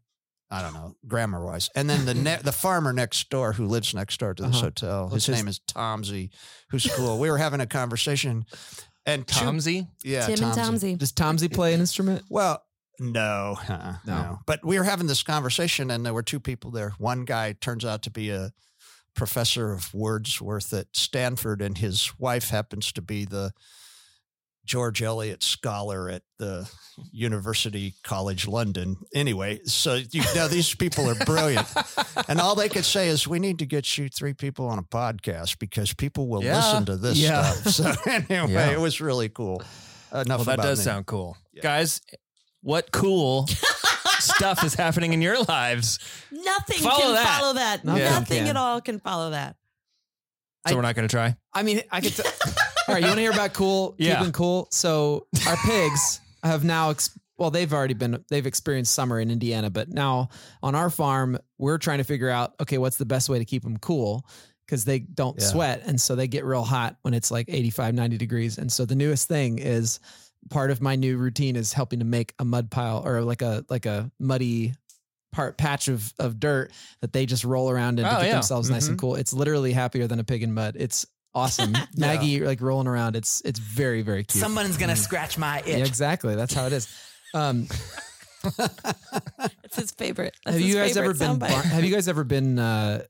I 0.49 0.61
don't 0.63 0.73
know 0.73 0.95
grammar 1.07 1.45
wise. 1.45 1.69
And 1.75 1.87
then 1.89 2.05
the 2.05 2.13
ne- 2.15 2.39
the 2.43 2.51
farmer 2.51 2.93
next 2.93 3.29
door 3.29 3.53
who 3.53 3.67
lives 3.67 3.93
next 3.93 4.19
door 4.19 4.33
to 4.33 4.43
this 4.43 4.55
Uh-huh. 4.55 4.65
hotel, 4.65 5.09
his 5.09 5.27
his- 5.27 5.35
name 5.37 5.47
is 5.47 5.59
Tomsy, 5.59 6.31
who's 6.71 6.87
cool. 6.95 7.19
we 7.19 7.29
were 7.29 7.37
having 7.37 7.61
a 7.61 7.67
conversation, 7.67 8.45
and 9.05 9.25
two- 9.27 9.39
Tomsy. 9.39 9.87
yeah, 10.03 10.25
Tim 10.27 10.43
and 10.43 10.53
Tomsy. 10.55 10.95
Does 10.95 11.11
Tomsey 11.11 11.51
play 11.51 11.73
an 11.73 11.79
instrument? 11.79 12.23
Well, 12.29 12.63
no, 12.99 13.57
uh-uh, 13.67 13.95
No. 14.05 14.13
no, 14.21 14.39
But 14.45 14.63
we 14.63 14.77
were 14.77 14.83
having 14.83 15.07
this 15.07 15.23
conversation, 15.23 15.89
and 15.89 16.05
there 16.05 16.13
were 16.13 16.21
two 16.23 16.39
people 16.39 16.69
there. 16.71 16.91
One 16.99 17.25
guy 17.25 17.53
turns 17.53 17.83
out 17.83 18.03
to 18.03 18.11
be 18.11 18.29
a 18.29 18.51
professor 19.15 19.73
of 19.73 19.93
Wordsworth 19.93 20.71
at 20.73 20.87
Stanford, 20.93 21.61
and 21.61 21.77
his 21.77 22.11
wife 22.19 22.49
happens 22.49 22.91
to 22.93 23.01
be 23.01 23.25
the 23.25 23.51
George 24.71 25.01
Eliot 25.01 25.43
scholar 25.43 26.09
at 26.09 26.21
the 26.39 26.65
University 27.11 27.93
College 28.05 28.47
London. 28.47 28.95
Anyway, 29.13 29.59
so 29.65 29.95
you 29.95 30.23
know 30.33 30.47
these 30.47 30.73
people 30.73 31.09
are 31.09 31.15
brilliant, 31.25 31.67
and 32.29 32.39
all 32.39 32.55
they 32.55 32.69
could 32.69 32.85
say 32.85 33.09
is, 33.09 33.27
"We 33.27 33.37
need 33.39 33.59
to 33.59 33.65
get 33.65 33.97
you 33.97 34.07
three 34.07 34.33
people 34.33 34.67
on 34.67 34.79
a 34.79 34.83
podcast 34.83 35.59
because 35.59 35.93
people 35.93 36.29
will 36.29 36.41
Yeah. 36.41 36.55
listen 36.55 36.85
to 36.85 36.95
this 36.95 37.17
Yeah. 37.17 37.51
stuff." 37.51 37.73
So 37.73 38.11
anyway, 38.29 38.53
Yeah. 38.53 38.71
it 38.71 38.79
was 38.79 39.01
really 39.01 39.27
cool. 39.27 39.61
Enough 40.13 40.27
Well, 40.39 40.45
that 40.45 40.53
about 40.53 40.63
does 40.63 40.79
me. 40.79 40.85
sound 40.85 41.05
cool, 41.05 41.35
Yeah. 41.51 41.63
guys. 41.63 41.99
What 42.61 42.91
cool 42.93 43.47
stuff 44.19 44.63
is 44.63 44.73
happening 44.75 45.11
in 45.11 45.21
your 45.21 45.41
lives? 45.43 45.99
Nothing 46.31 46.77
Follow 46.79 47.01
can 47.01 47.13
that. 47.15 47.39
follow 47.39 47.53
that. 47.55 47.83
Nothing 47.83 48.03
Nothing 48.05 48.47
at 48.47 48.55
all 48.55 48.79
can 48.79 49.01
follow 49.01 49.31
that. 49.31 49.57
So 50.65 50.73
I- 50.73 50.75
we're 50.77 50.81
not 50.81 50.95
going 50.95 51.09
to 51.09 51.13
try. 51.13 51.35
I 51.53 51.63
mean, 51.63 51.81
I 51.91 51.99
could. 51.99 52.15
T- 52.15 52.23
All 52.87 52.95
right, 52.95 53.01
you 53.01 53.07
want 53.07 53.17
to 53.17 53.21
hear 53.21 53.31
about 53.31 53.53
cool? 53.53 53.95
Yeah. 53.97 54.17
Keeping 54.17 54.33
cool. 54.33 54.67
So 54.71 55.27
our 55.47 55.55
pigs 55.57 56.19
have 56.43 56.63
now. 56.63 56.89
Ex- 56.91 57.17
well, 57.37 57.51
they've 57.51 57.71
already 57.71 57.93
been. 57.93 58.23
They've 58.29 58.45
experienced 58.45 58.93
summer 58.93 59.19
in 59.19 59.31
Indiana, 59.31 59.69
but 59.69 59.89
now 59.89 60.29
on 60.61 60.75
our 60.75 60.89
farm, 60.89 61.37
we're 61.57 61.77
trying 61.77 61.99
to 61.99 62.03
figure 62.03 62.29
out. 62.29 62.53
Okay, 62.59 62.77
what's 62.77 62.97
the 62.97 63.05
best 63.05 63.29
way 63.29 63.39
to 63.39 63.45
keep 63.45 63.63
them 63.63 63.77
cool? 63.77 64.25
Because 64.65 64.85
they 64.85 64.99
don't 64.99 65.39
Yeah. 65.39 65.47
sweat, 65.47 65.83
and 65.85 65.99
so 65.99 66.15
they 66.15 66.27
get 66.27 66.45
real 66.45 66.63
hot 66.63 66.97
when 67.01 67.13
it's 67.13 67.29
like 67.31 67.45
85, 67.49 67.93
90 67.93 68.17
degrees. 68.17 68.57
And 68.57 68.71
so 68.71 68.85
the 68.85 68.95
newest 68.95 69.27
thing 69.27 69.59
is 69.59 69.99
part 70.49 70.71
of 70.71 70.81
my 70.81 70.95
new 70.95 71.17
routine 71.17 71.55
is 71.55 71.73
helping 71.73 71.99
to 71.99 72.05
make 72.05 72.33
a 72.39 72.45
mud 72.45 72.71
pile 72.71 73.01
or 73.05 73.21
like 73.21 73.41
a 73.41 73.63
like 73.69 73.85
a 73.85 74.09
muddy 74.19 74.73
part 75.31 75.57
patch 75.57 75.87
of 75.87 76.13
of 76.19 76.39
dirt 76.39 76.71
that 77.01 77.13
they 77.13 77.25
just 77.25 77.43
roll 77.43 77.69
around 77.69 77.99
in 77.99 78.05
to 78.05 78.11
Oh, 78.17 78.19
get 78.21 78.27
yeah. 78.27 78.33
themselves 78.33 78.69
nice 78.69 78.87
and 78.87 78.97
Mhm. 78.97 79.01
cool. 79.01 79.15
It's 79.15 79.33
literally 79.33 79.71
happier 79.71 80.07
than 80.07 80.19
a 80.19 80.23
pig 80.23 80.41
in 80.43 80.53
mud. 80.53 80.75
It's 80.79 81.05
awesome. 81.33 81.75
Maggie 81.97 82.39
like 82.41 82.61
rolling 82.61 82.87
around. 82.87 83.15
It's 83.15 83.41
it's 83.45 83.59
very 83.59 84.01
very 84.01 84.23
cute. 84.23 84.41
Someone's 84.41 84.77
gonna 84.77 84.95
scratch 84.95 85.37
my 85.37 85.59
itch. 85.59 85.67
yeah, 85.67 85.77
exactly. 85.85 86.35
That's 86.35 86.53
how 86.53 86.65
it 86.67 86.73
is. 86.73 86.87
Um, 87.33 87.67
It's 89.63 89.75
his 89.75 89.91
favorite. 89.91 90.35
That's 90.45 90.55
have 90.57 90.61
his 90.61 90.69
you 90.69 90.75
guys 90.75 90.97
ever 90.97 91.13
favorite 91.13 91.39
been? 91.39 91.39
Bar- 91.39 91.61
have 91.63 91.83
you 91.83 91.93
guys 91.93 92.07
ever 92.07 92.23
been 92.23 92.59
uh, 92.59 93.03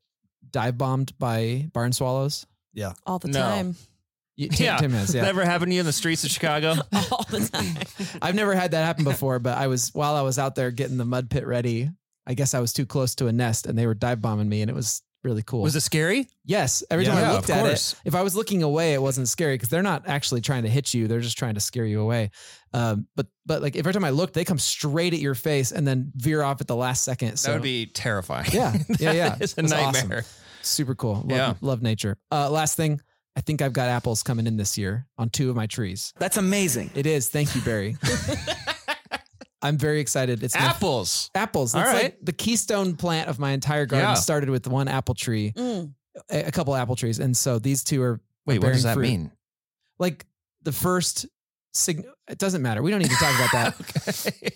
dive 0.51 0.77
bombed 0.77 1.17
by 1.17 1.69
barn 1.73 1.93
swallows? 1.93 2.45
Yeah, 2.73 2.93
all 3.05 3.19
the 3.19 3.29
No. 3.29 3.39
time? 3.41 3.75
You, 4.37 4.49
Tim, 4.49 4.65
Yeah. 4.65 4.77
Tim 4.77 4.91
has. 4.91 5.13
Yeah, 5.13 5.23
Never 5.23 5.43
happened 5.45 5.71
to 5.71 5.75
you 5.75 5.81
in 5.81 5.85
the 5.85 5.91
streets 5.93 6.23
of 6.23 6.31
Chicago? 6.31 6.69
All 7.11 7.25
the 7.29 7.47
time. 7.51 8.17
I've 8.21 8.33
never 8.33 8.55
had 8.55 8.71
that 8.71 8.85
happen 8.85 9.03
before, 9.03 9.39
but 9.39 9.57
I 9.57 9.67
was 9.67 9.89
while 9.93 10.15
I 10.15 10.21
was 10.21 10.39
out 10.39 10.55
there 10.55 10.71
getting 10.71 10.97
the 10.97 11.05
mud 11.05 11.29
pit 11.29 11.45
ready. 11.45 11.89
I 12.25 12.33
guess 12.33 12.53
I 12.53 12.59
was 12.59 12.71
too 12.71 12.85
close 12.85 13.13
to 13.15 13.27
a 13.27 13.31
nest, 13.33 13.65
and 13.67 13.77
they 13.77 13.85
were 13.85 13.93
dive 13.93 14.21
bombing 14.21 14.47
me, 14.47 14.61
and 14.61 14.69
it 14.71 14.73
was 14.73 15.01
really 15.23 15.43
cool. 15.43 15.61
Was 15.61 15.75
it 15.75 15.81
scary? 15.81 16.27
Yes. 16.45 16.83
Every 16.89 17.05
time 17.05 17.17
I 17.17 17.21
of 17.29 17.33
looked 17.35 17.49
at 17.49 17.59
course. 17.63 17.93
it, 17.93 17.99
if 18.05 18.15
I 18.15 18.21
was 18.23 18.35
looking 18.35 18.63
away, 18.63 18.93
it 18.93 19.01
wasn't 19.01 19.27
scary 19.27 19.55
because 19.55 19.69
they're 19.69 19.83
not 19.83 20.07
actually 20.07 20.41
trying 20.41 20.63
to 20.63 20.69
hit 20.69 20.93
you. 20.93 21.07
They're 21.07 21.19
just 21.21 21.37
trying 21.37 21.53
to 21.55 21.59
scare 21.59 21.85
you 21.85 22.01
away. 22.01 22.31
Um, 22.73 23.07
but 23.15 23.27
but 23.45 23.61
like 23.61 23.75
every 23.75 23.93
time 23.93 24.03
I 24.03 24.09
looked, 24.11 24.33
they 24.33 24.45
come 24.45 24.59
straight 24.59 25.13
at 25.13 25.19
your 25.19 25.35
face 25.35 25.71
and 25.71 25.85
then 25.87 26.11
veer 26.15 26.41
off 26.41 26.61
at 26.61 26.67
the 26.67 26.75
last 26.75 27.03
second. 27.03 27.37
So 27.37 27.49
that 27.51 27.55
would 27.57 27.63
be 27.63 27.85
terrifying. 27.87 28.49
Yeah, 28.51 28.75
yeah, 28.99 29.11
yeah. 29.11 29.35
It's 29.39 29.53
a 29.57 29.59
It 29.59 29.63
was 29.63 29.73
awesome. 29.73 29.93
nightmare. 30.09 30.25
super 30.61 30.95
cool. 30.95 31.15
Love, 31.15 31.29
Yeah. 31.29 31.53
love 31.61 31.81
nature. 31.81 32.17
Uh, 32.31 32.49
last 32.49 32.75
thing, 32.77 33.01
I 33.35 33.41
think 33.41 33.61
I've 33.61 33.73
got 33.73 33.89
apples 33.89 34.23
coming 34.23 34.47
in 34.47 34.57
this 34.57 34.77
year 34.77 35.07
on 35.17 35.29
two 35.29 35.49
of 35.49 35.55
my 35.55 35.67
trees. 35.67 36.13
That's 36.19 36.37
amazing. 36.37 36.91
It 36.95 37.05
is. 37.05 37.29
Thank 37.29 37.55
you, 37.55 37.61
Barry. 37.61 37.97
I'm 39.61 39.77
very 39.77 39.99
excited. 39.99 40.43
It's 40.43 40.55
my- 40.55 40.61
Apples. 40.61 41.29
apples. 41.35 41.75
All 41.75 41.81
That's 41.81 41.93
right. 41.93 42.03
like 42.05 42.17
the 42.23 42.33
keystone 42.33 42.95
plant 42.95 43.29
of 43.29 43.37
my 43.39 43.51
entire 43.51 43.85
garden 43.85 44.09
Yeah. 44.09 44.13
started 44.15 44.49
with 44.49 44.67
one 44.67 44.87
apple 44.87 45.13
tree, 45.15 45.53
Mm. 45.55 45.93
a, 46.31 46.43
a 46.45 46.51
couple 46.51 46.75
apple 46.75 46.95
trees, 46.95 47.19
and 47.19 47.35
so 47.37 47.59
these 47.59 47.83
two 47.83 48.01
are 48.01 48.19
Wait, 48.45 48.61
what 48.61 48.73
does 48.73 48.83
that 48.83 48.95
fruit. 48.95 49.03
mean? 49.03 49.31
like 49.99 50.25
the 50.63 50.71
first 50.71 51.27
sig- 51.73 52.05
it 52.27 52.37
doesn't 52.39 52.61
matter. 52.63 52.81
We 52.81 52.89
don't 52.91 53.01
need 53.01 53.11
to 53.11 53.15
talk 53.17 53.35
about 53.35 53.51
that. 53.51 54.27
okay. 54.41 54.49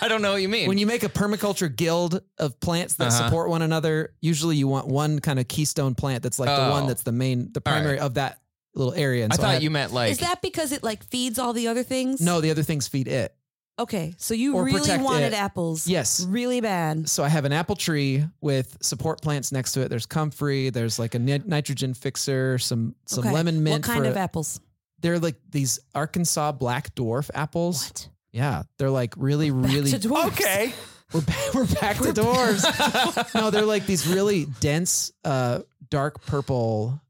I 0.00 0.08
don't 0.08 0.20
know 0.22 0.32
what 0.32 0.42
you 0.42 0.48
mean. 0.48 0.68
when 0.68 0.76
you 0.78 0.86
make 0.86 1.02
a 1.02 1.08
permaculture 1.08 1.74
guild 1.74 2.20
of 2.38 2.60
plants 2.60 2.94
that 2.94 3.08
Uh-huh. 3.08 3.24
support 3.26 3.48
one 3.48 3.62
another, 3.62 4.12
usually 4.20 4.56
you 4.56 4.68
want 4.68 4.86
one 4.88 5.18
kind 5.20 5.38
of 5.40 5.48
keystone 5.48 5.94
plant 5.94 6.22
that's 6.22 6.38
like 6.38 6.48
the 6.48 6.66
Oh. 6.66 6.70
one 6.70 6.86
that's 6.86 7.02
the 7.02 7.12
main, 7.12 7.50
the 7.52 7.62
All 7.64 7.72
right. 7.72 7.78
primary 7.80 7.98
of 7.98 8.14
that 8.14 8.38
little 8.74 8.92
area. 8.94 9.24
And 9.24 9.32
I 9.32 9.36
so 9.36 9.42
thought 9.42 9.54
had- 9.54 9.62
you 9.62 9.70
meant 9.70 9.92
like 9.92 10.12
Is 10.12 10.18
that 10.18 10.42
because 10.42 10.70
it 10.72 10.82
like 10.82 11.02
feeds 11.04 11.38
all 11.38 11.52
the 11.54 11.66
other 11.68 11.82
things? 11.82 12.20
no, 12.20 12.40
the 12.40 12.50
other 12.50 12.62
things 12.62 12.86
feed 12.88 13.08
it. 13.08 13.34
Okay, 13.80 14.14
so 14.18 14.34
you 14.34 14.56
Or 14.56 14.64
really 14.64 14.78
protect 14.80 15.02
wanted 15.02 15.32
it. 15.32 15.34
apples. 15.34 15.86
Yes. 15.88 16.20
Really 16.28 16.60
bad. 16.60 17.08
So 17.08 17.24
I 17.24 17.28
have 17.28 17.46
an 17.46 17.52
apple 17.52 17.76
tree 17.76 18.24
with 18.42 18.76
support 18.82 19.22
plants 19.22 19.52
next 19.52 19.72
to 19.72 19.80
it. 19.80 19.88
There's 19.88 20.04
comfrey. 20.06 20.68
There's 20.70 20.98
like 20.98 21.14
a 21.14 21.18
ni- 21.18 21.42
nitrogen 21.46 21.94
fixer, 21.94 22.58
some 22.58 22.94
some 23.06 23.24
Okay. 23.24 23.32
lemon 23.34 23.62
mint. 23.64 23.76
What 23.86 23.90
kind 23.90 24.04
for 24.04 24.10
of 24.10 24.16
apples? 24.18 24.60
They're 25.00 25.18
like 25.18 25.36
these 25.50 25.80
Arkansas 25.94 26.52
black 26.52 26.94
dwarf 26.94 27.30
apples. 27.32 27.86
What? 27.88 28.08
Yeah, 28.32 28.64
they're 28.78 28.90
like 28.90 29.14
really, 29.16 29.50
really. 29.50 29.90
to 29.92 29.98
dwarfs. 29.98 30.38
Okay. 30.40 30.74
We're 31.12 31.22
back, 31.22 31.54
we're 31.54 31.66
back 31.66 31.96
to 31.96 32.12
dwarves. 32.12 33.34
no, 33.34 33.50
they're 33.50 33.64
like 33.64 33.86
these 33.86 34.06
really 34.06 34.44
dense, 34.60 35.10
uh, 35.24 35.60
dark 35.88 36.24
purple 36.26 37.00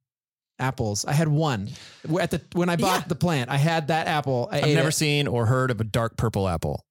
apples. 0.61 1.05
I 1.05 1.13
had 1.13 1.29
one 1.29 1.69
at 2.21 2.31
the 2.31 2.41
when 2.53 2.69
I 2.69 2.77
bought 2.77 3.01
Yeah. 3.03 3.09
the 3.09 3.15
plant. 3.17 3.51
I 3.51 3.57
had 3.57 3.89
that 3.89 4.07
apple. 4.07 4.49
I 4.53 4.59
I've 4.59 4.65
ate 4.67 4.75
never 4.75 4.89
it. 4.91 4.93
seen 4.93 5.27
or 5.27 5.47
heard 5.47 5.71
of 5.71 5.81
a 5.81 5.85
dark 5.85 6.17
purple 6.17 6.49
apple. 6.49 6.85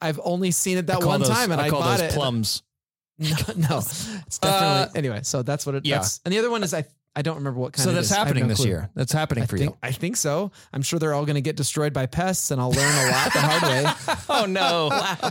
I've 0.00 0.18
only 0.24 0.50
seen 0.50 0.78
it 0.78 0.88
that 0.88 1.04
one 1.04 1.20
those- 1.20 1.28
time, 1.28 1.52
and 1.52 1.60
I, 1.60 1.70
call 1.70 1.80
bought 1.80 1.98
those 2.00 2.12
it. 2.12 2.14
plums. 2.14 2.62
No, 3.18 3.28
no, 3.56 3.78
it's 3.78 4.38
definitely 4.38 4.48
uh, 4.48 4.86
anyway. 4.96 5.20
So 5.22 5.42
that's 5.42 5.64
what 5.64 5.76
it. 5.76 5.86
yeah. 5.86 5.96
That's, 5.98 6.18
and 6.24 6.32
the 6.34 6.38
other 6.38 6.50
one 6.50 6.64
is 6.64 6.74
I. 6.74 6.84
I 7.14 7.20
don't 7.20 7.36
remember 7.36 7.60
what 7.60 7.74
kind. 7.74 7.84
So 7.84 7.92
that's 7.92 8.10
is. 8.10 8.16
Happening 8.16 8.44
no 8.44 8.48
this 8.48 8.58
clue. 8.60 8.68
year. 8.68 8.90
That's 8.96 9.12
happening 9.12 9.44
I 9.44 9.46
for 9.46 9.58
think, 9.58 9.72
you. 9.72 9.78
I 9.82 9.92
think 9.92 10.16
so. 10.16 10.50
I'm 10.72 10.80
sure 10.82 10.98
they're 10.98 11.12
all 11.12 11.26
going 11.26 11.34
to 11.36 11.42
get 11.42 11.54
destroyed 11.56 11.92
by 11.92 12.06
pests, 12.06 12.50
and 12.50 12.60
I'll 12.60 12.72
learn 12.72 13.06
a 13.06 13.10
lot 13.12 13.32
the 13.32 13.38
hard 13.40 13.62
way. 13.62 14.16
oh 14.30 14.46
no. 14.46 14.90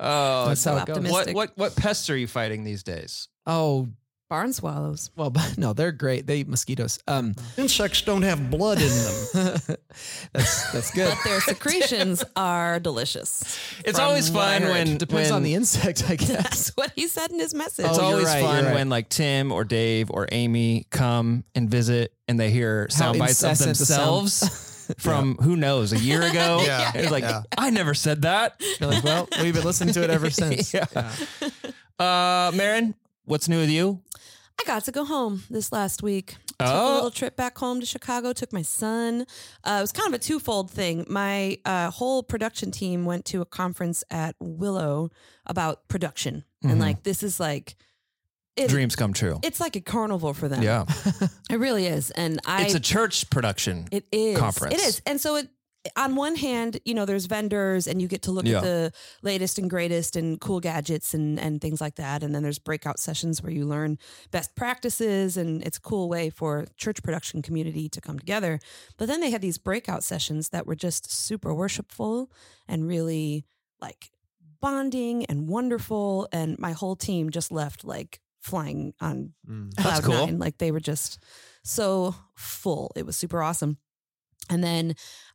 Oh, 0.00 0.46
That's 0.48 0.64
how 0.64 0.76
so 0.76 0.82
it 0.82 0.86
goes. 0.86 0.96
optimistic. 0.96 1.34
what 1.36 1.50
what 1.50 1.58
what 1.58 1.76
pests 1.76 2.08
are 2.08 2.16
you 2.16 2.26
fighting 2.28 2.64
these 2.64 2.82
days? 2.84 3.28
Oh 3.46 3.88
Barn 4.28 4.52
swallows. 4.52 5.10
well, 5.16 5.30
but 5.38 5.56
no, 5.56 5.72
they're 5.72 5.92
great. 5.92 6.26
They 6.26 6.38
eat 6.40 6.48
mosquitoes. 6.48 6.98
Um, 7.08 7.34
Insects 7.56 8.02
don't 8.02 8.22
have 8.22 8.50
blood 8.50 8.78
in 8.80 8.88
them. 8.88 9.58
that's 10.32 10.72
that's 10.72 10.90
good. 10.90 11.08
But 11.14 11.28
their 11.28 11.40
secretions 11.40 12.22
are 12.36 12.78
delicious. 12.78 13.42
It's 13.84 13.98
From 13.98 14.08
always 14.08 14.30
what 14.30 14.44
I 14.46 14.52
fun 14.54 14.62
heard. 14.62 14.70
when 14.72 14.98
Depends 14.98 15.30
when, 15.30 15.36
on 15.36 15.42
the 15.42 15.54
insect, 15.54 16.04
I 16.10 16.16
guess. 16.16 16.28
That's 16.28 16.68
what 16.76 16.92
he 16.94 17.08
said 17.08 17.30
in 17.30 17.38
his 17.40 17.54
message. 17.54 17.86
It's 17.86 17.98
Oh, 17.98 18.02
you're 18.02 18.10
always 18.12 18.26
right, 18.26 18.42
fun 18.42 18.56
you're 18.56 18.64
right. 18.66 18.74
when 18.74 18.88
like 18.90 19.08
Tim 19.08 19.50
or 19.52 19.64
Dave 19.64 20.10
or 20.10 20.28
Amy 20.30 20.86
come 20.90 21.44
and 21.54 21.70
visit 21.70 22.12
and 22.28 22.38
they 22.38 22.50
hear 22.50 22.82
How 22.90 22.96
sound 22.96 23.18
bites 23.18 23.42
of 23.42 23.50
incessant 23.50 23.78
the 23.78 23.86
sound- 23.86 24.20
themselves 24.26 24.74
from 24.98 25.36
who 25.36 25.56
knows 25.56 25.92
a 25.92 25.98
year 25.98 26.22
ago. 26.22 26.62
Yeah, 26.64 26.92
It's 26.94 27.10
like 27.10 27.22
yeah. 27.24 27.42
I 27.56 27.70
never 27.70 27.92
said 27.94 28.22
that. 28.22 28.60
You're 28.80 28.90
like, 28.90 29.04
well, 29.04 29.28
we've 29.42 29.54
been 29.54 29.64
listening 29.64 29.92
to 29.94 30.02
it 30.04 30.10
ever 30.10 30.30
since. 30.30 30.72
Yeah. 30.74 30.86
Uh, 31.98 32.50
Maron, 32.54 32.94
what's 33.24 33.48
new 33.48 33.58
with 33.60 33.68
you? 33.70 34.00
I 34.60 34.64
got 34.66 34.84
to 34.84 34.92
go 34.92 35.04
home 35.04 35.44
this 35.50 35.72
last 35.72 36.02
week. 36.02 36.36
Took 36.58 36.68
Oh. 36.68 36.92
a 36.92 36.94
little 36.94 37.10
trip 37.12 37.36
back 37.36 37.56
home 37.58 37.78
to 37.80 37.86
Chicago. 37.86 38.32
Took 38.32 38.52
my 38.52 38.62
son. 38.62 39.26
Uh, 39.62 39.76
it 39.78 39.80
was 39.80 39.92
kind 39.92 40.08
of 40.08 40.14
a 40.14 40.18
twofold 40.22 40.70
thing. 40.70 41.06
My 41.08 41.58
uh, 41.64 41.90
whole 41.90 42.22
production 42.24 42.70
team 42.72 43.04
went 43.04 43.24
to 43.26 43.40
a 43.40 43.44
conference 43.46 44.02
at 44.10 44.34
Willow 44.40 45.10
about 45.46 45.86
production, 45.88 46.44
Mhm. 46.64 46.72
and 46.72 46.80
like 46.80 47.04
this 47.04 47.22
is 47.22 47.38
like 47.38 47.76
it, 48.56 48.68
Dreams 48.68 48.96
come 48.96 49.12
true. 49.12 49.38
It's 49.44 49.60
like 49.60 49.76
a 49.76 49.80
carnival 49.80 50.34
for 50.34 50.48
them. 50.48 50.60
Yeah, 50.64 50.84
it 51.50 51.60
really 51.60 51.86
is. 51.86 52.10
And 52.10 52.40
I, 52.44 52.64
it's 52.64 52.74
a 52.74 52.80
church 52.80 53.30
production. 53.30 53.86
It 53.92 54.04
is 54.10 54.36
conference. 54.36 54.74
It 54.74 54.80
is, 54.80 55.00
and 55.06 55.20
so 55.20 55.36
it. 55.36 55.48
On 55.96 56.16
one 56.16 56.34
hand, 56.36 56.78
you 56.84 56.92
know, 56.92 57.04
there's 57.06 57.26
vendors, 57.26 57.86
and 57.86 58.02
you 58.02 58.08
get 58.08 58.22
to 58.22 58.32
look 58.32 58.44
Yeah. 58.46 58.58
at 58.58 58.62
the 58.64 58.92
latest 59.22 59.58
and 59.58 59.70
greatest 59.70 60.16
and 60.16 60.40
cool 60.40 60.60
gadgets 60.60 61.14
and 61.14 61.38
and 61.38 61.60
things 61.60 61.80
like 61.80 61.94
that. 61.94 62.22
And 62.22 62.34
then 62.34 62.42
there's 62.42 62.58
breakout 62.58 62.98
sessions 62.98 63.42
where 63.42 63.52
you 63.52 63.64
learn 63.64 63.96
best 64.30 64.54
practices, 64.56 65.36
and 65.36 65.62
it's 65.62 65.78
a 65.78 65.80
cool 65.80 66.08
way 66.08 66.30
for 66.30 66.66
church 66.76 67.02
production 67.02 67.42
community 67.42 67.88
to 67.90 68.00
come 68.00 68.18
together. 68.18 68.58
But 68.96 69.06
then 69.06 69.20
they 69.20 69.30
had 69.30 69.40
these 69.40 69.56
breakout 69.58 70.02
sessions 70.04 70.48
that 70.50 70.66
were 70.66 70.74
just 70.76 71.10
super 71.10 71.54
worshipful 71.54 72.30
and 72.66 72.86
really 72.86 73.46
like 73.80 74.10
bonding 74.60 75.24
and 75.26 75.48
wonderful. 75.48 76.28
And 76.32 76.58
my 76.58 76.72
whole 76.72 76.96
team 76.96 77.30
just 77.30 77.52
left 77.52 77.84
like 77.84 78.20
flying 78.40 78.94
on 79.00 79.32
Mm. 79.48 79.74
cloud 79.76 80.02
cool. 80.02 80.26
nine. 80.26 80.38
Like 80.38 80.58
they 80.58 80.72
were 80.72 80.80
just 80.80 81.18
so 81.62 82.14
full. 82.34 82.90
It 82.96 83.06
was 83.06 83.16
super 83.16 83.42
awesome. 83.42 83.78
And 84.50 84.64
then 84.64 84.94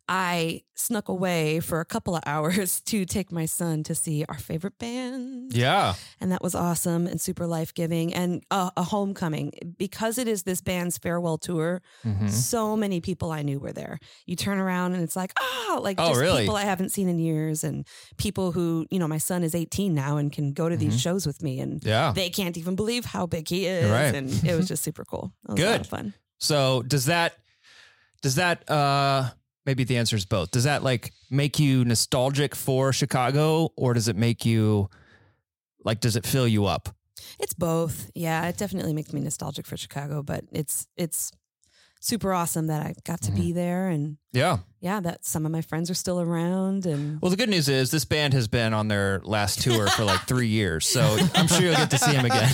I 0.09 0.63
snuck 0.75 1.07
away 1.07 1.61
for 1.61 1.79
a 1.79 1.85
couple 1.85 2.13
of 2.15 2.23
hours 2.25 2.81
to 2.87 3.05
take 3.05 3.31
my 3.31 3.45
son 3.45 3.83
to 3.83 3.95
see 3.95 4.25
our 4.27 4.37
favorite 4.37 4.77
band. 4.77 5.53
Yeah. 5.55 5.93
And 6.19 6.31
that 6.31 6.41
was 6.43 6.55
awesome 6.55 7.07
and 7.07 7.21
super 7.21 7.47
life 7.47 7.73
giving 7.73 8.13
and 8.13 8.43
a, 8.51 8.69
a 8.75 8.83
homecoming. 8.83 9.53
Because 9.77 10.17
it 10.17 10.27
is 10.27 10.43
this 10.43 10.59
band's 10.61 10.97
farewell 10.97 11.37
tour, 11.37 11.81
Mhm. 12.05 12.29
so 12.29 12.75
many 12.75 12.99
people 12.99 13.31
I 13.31 13.43
knew 13.43 13.59
were 13.59 13.71
there. 13.71 13.97
You 14.25 14.35
turn 14.35 14.57
around 14.59 14.93
and 14.93 15.03
it's 15.03 15.15
like, 15.15 15.31
oh, 15.39 15.79
like 15.81 15.97
Oh, 15.99 16.09
just 16.09 16.19
really? 16.19 16.41
people 16.41 16.57
I 16.57 16.63
haven't 16.65 16.89
seen 16.89 17.07
in 17.07 17.17
years 17.19 17.63
and 17.63 17.85
people 18.17 18.51
who, 18.51 18.85
you 18.91 18.99
know, 18.99 19.07
my 19.07 19.19
son 19.19 19.41
is 19.43 19.55
18 19.55 19.93
now 19.93 20.17
and 20.17 20.31
can 20.33 20.51
go 20.51 20.67
to 20.67 20.75
these 20.75 20.95
Mhm. 20.97 21.01
shows 21.01 21.25
with 21.25 21.41
me 21.41 21.59
and 21.61 21.81
Yeah. 21.83 22.11
they 22.11 22.29
can't 22.29 22.57
even 22.57 22.75
believe 22.75 23.05
how 23.05 23.25
big 23.25 23.47
he 23.47 23.67
is. 23.67 23.89
Right. 23.89 24.13
And 24.13 24.29
it 24.43 24.55
was 24.55 24.67
just 24.67 24.83
super 24.83 25.05
cool. 25.05 25.31
It 25.47 25.51
was 25.53 25.59
a 25.61 25.69
lot 25.69 25.77
Good. 25.77 25.87
fun. 25.87 26.13
So 26.39 26.81
does 26.81 27.05
that 27.05 27.35
does 28.21 28.35
that 28.35 28.69
uh 28.69 29.29
maybe 29.65 29.83
the 29.83 29.97
answer 29.97 30.15
is 30.15 30.25
both. 30.25 30.51
Does 30.51 30.63
that 30.63 30.83
like 30.83 31.11
make 31.29 31.59
you 31.59 31.85
nostalgic 31.85 32.55
for 32.55 32.93
Chicago 32.93 33.69
or 33.75 33.93
does 33.93 34.07
it 34.07 34.15
make 34.15 34.45
you 34.45 34.89
like 35.83 35.99
does 35.99 36.15
it 36.15 36.25
fill 36.25 36.47
you 36.47 36.65
up? 36.65 36.89
It's 37.39 37.53
both. 37.53 38.11
Yeah, 38.15 38.47
it 38.47 38.57
definitely 38.57 38.93
makes 38.93 39.13
me 39.13 39.21
nostalgic 39.21 39.65
for 39.65 39.77
Chicago, 39.77 40.23
but 40.23 40.43
it's 40.51 40.87
it's 40.97 41.31
super 42.05 42.33
awesome 42.33 42.67
that 42.67 42.81
I 42.85 42.93
got 43.05 43.21
to 43.21 43.31
Mm-hmm. 43.31 43.41
be 43.41 43.51
there 43.53 43.87
and 43.87 44.17
Yeah. 44.33 44.57
yeah, 44.81 44.99
that 44.99 45.23
some 45.25 45.45
of 45.45 45.53
my 45.53 45.61
friends 45.61 45.89
are 45.89 45.93
still 45.93 46.19
around 46.19 46.85
and 46.85 47.21
Well, 47.21 47.31
the 47.31 47.37
good 47.37 47.47
news 47.49 47.69
is 47.69 47.91
this 47.91 48.03
band 48.03 48.33
has 48.33 48.49
been 48.49 48.73
on 48.73 48.89
their 48.89 49.21
last 49.23 49.61
tour 49.61 49.87
for 49.87 50.03
like 50.03 50.19
three 50.27 50.47
years, 50.49 50.85
so 50.85 51.01
I'm 51.33 51.47
sure 51.47 51.61
you'll 51.61 51.75
get 51.75 51.91
to 51.91 51.97
see 51.97 52.11
them 52.11 52.25
again. 52.25 52.51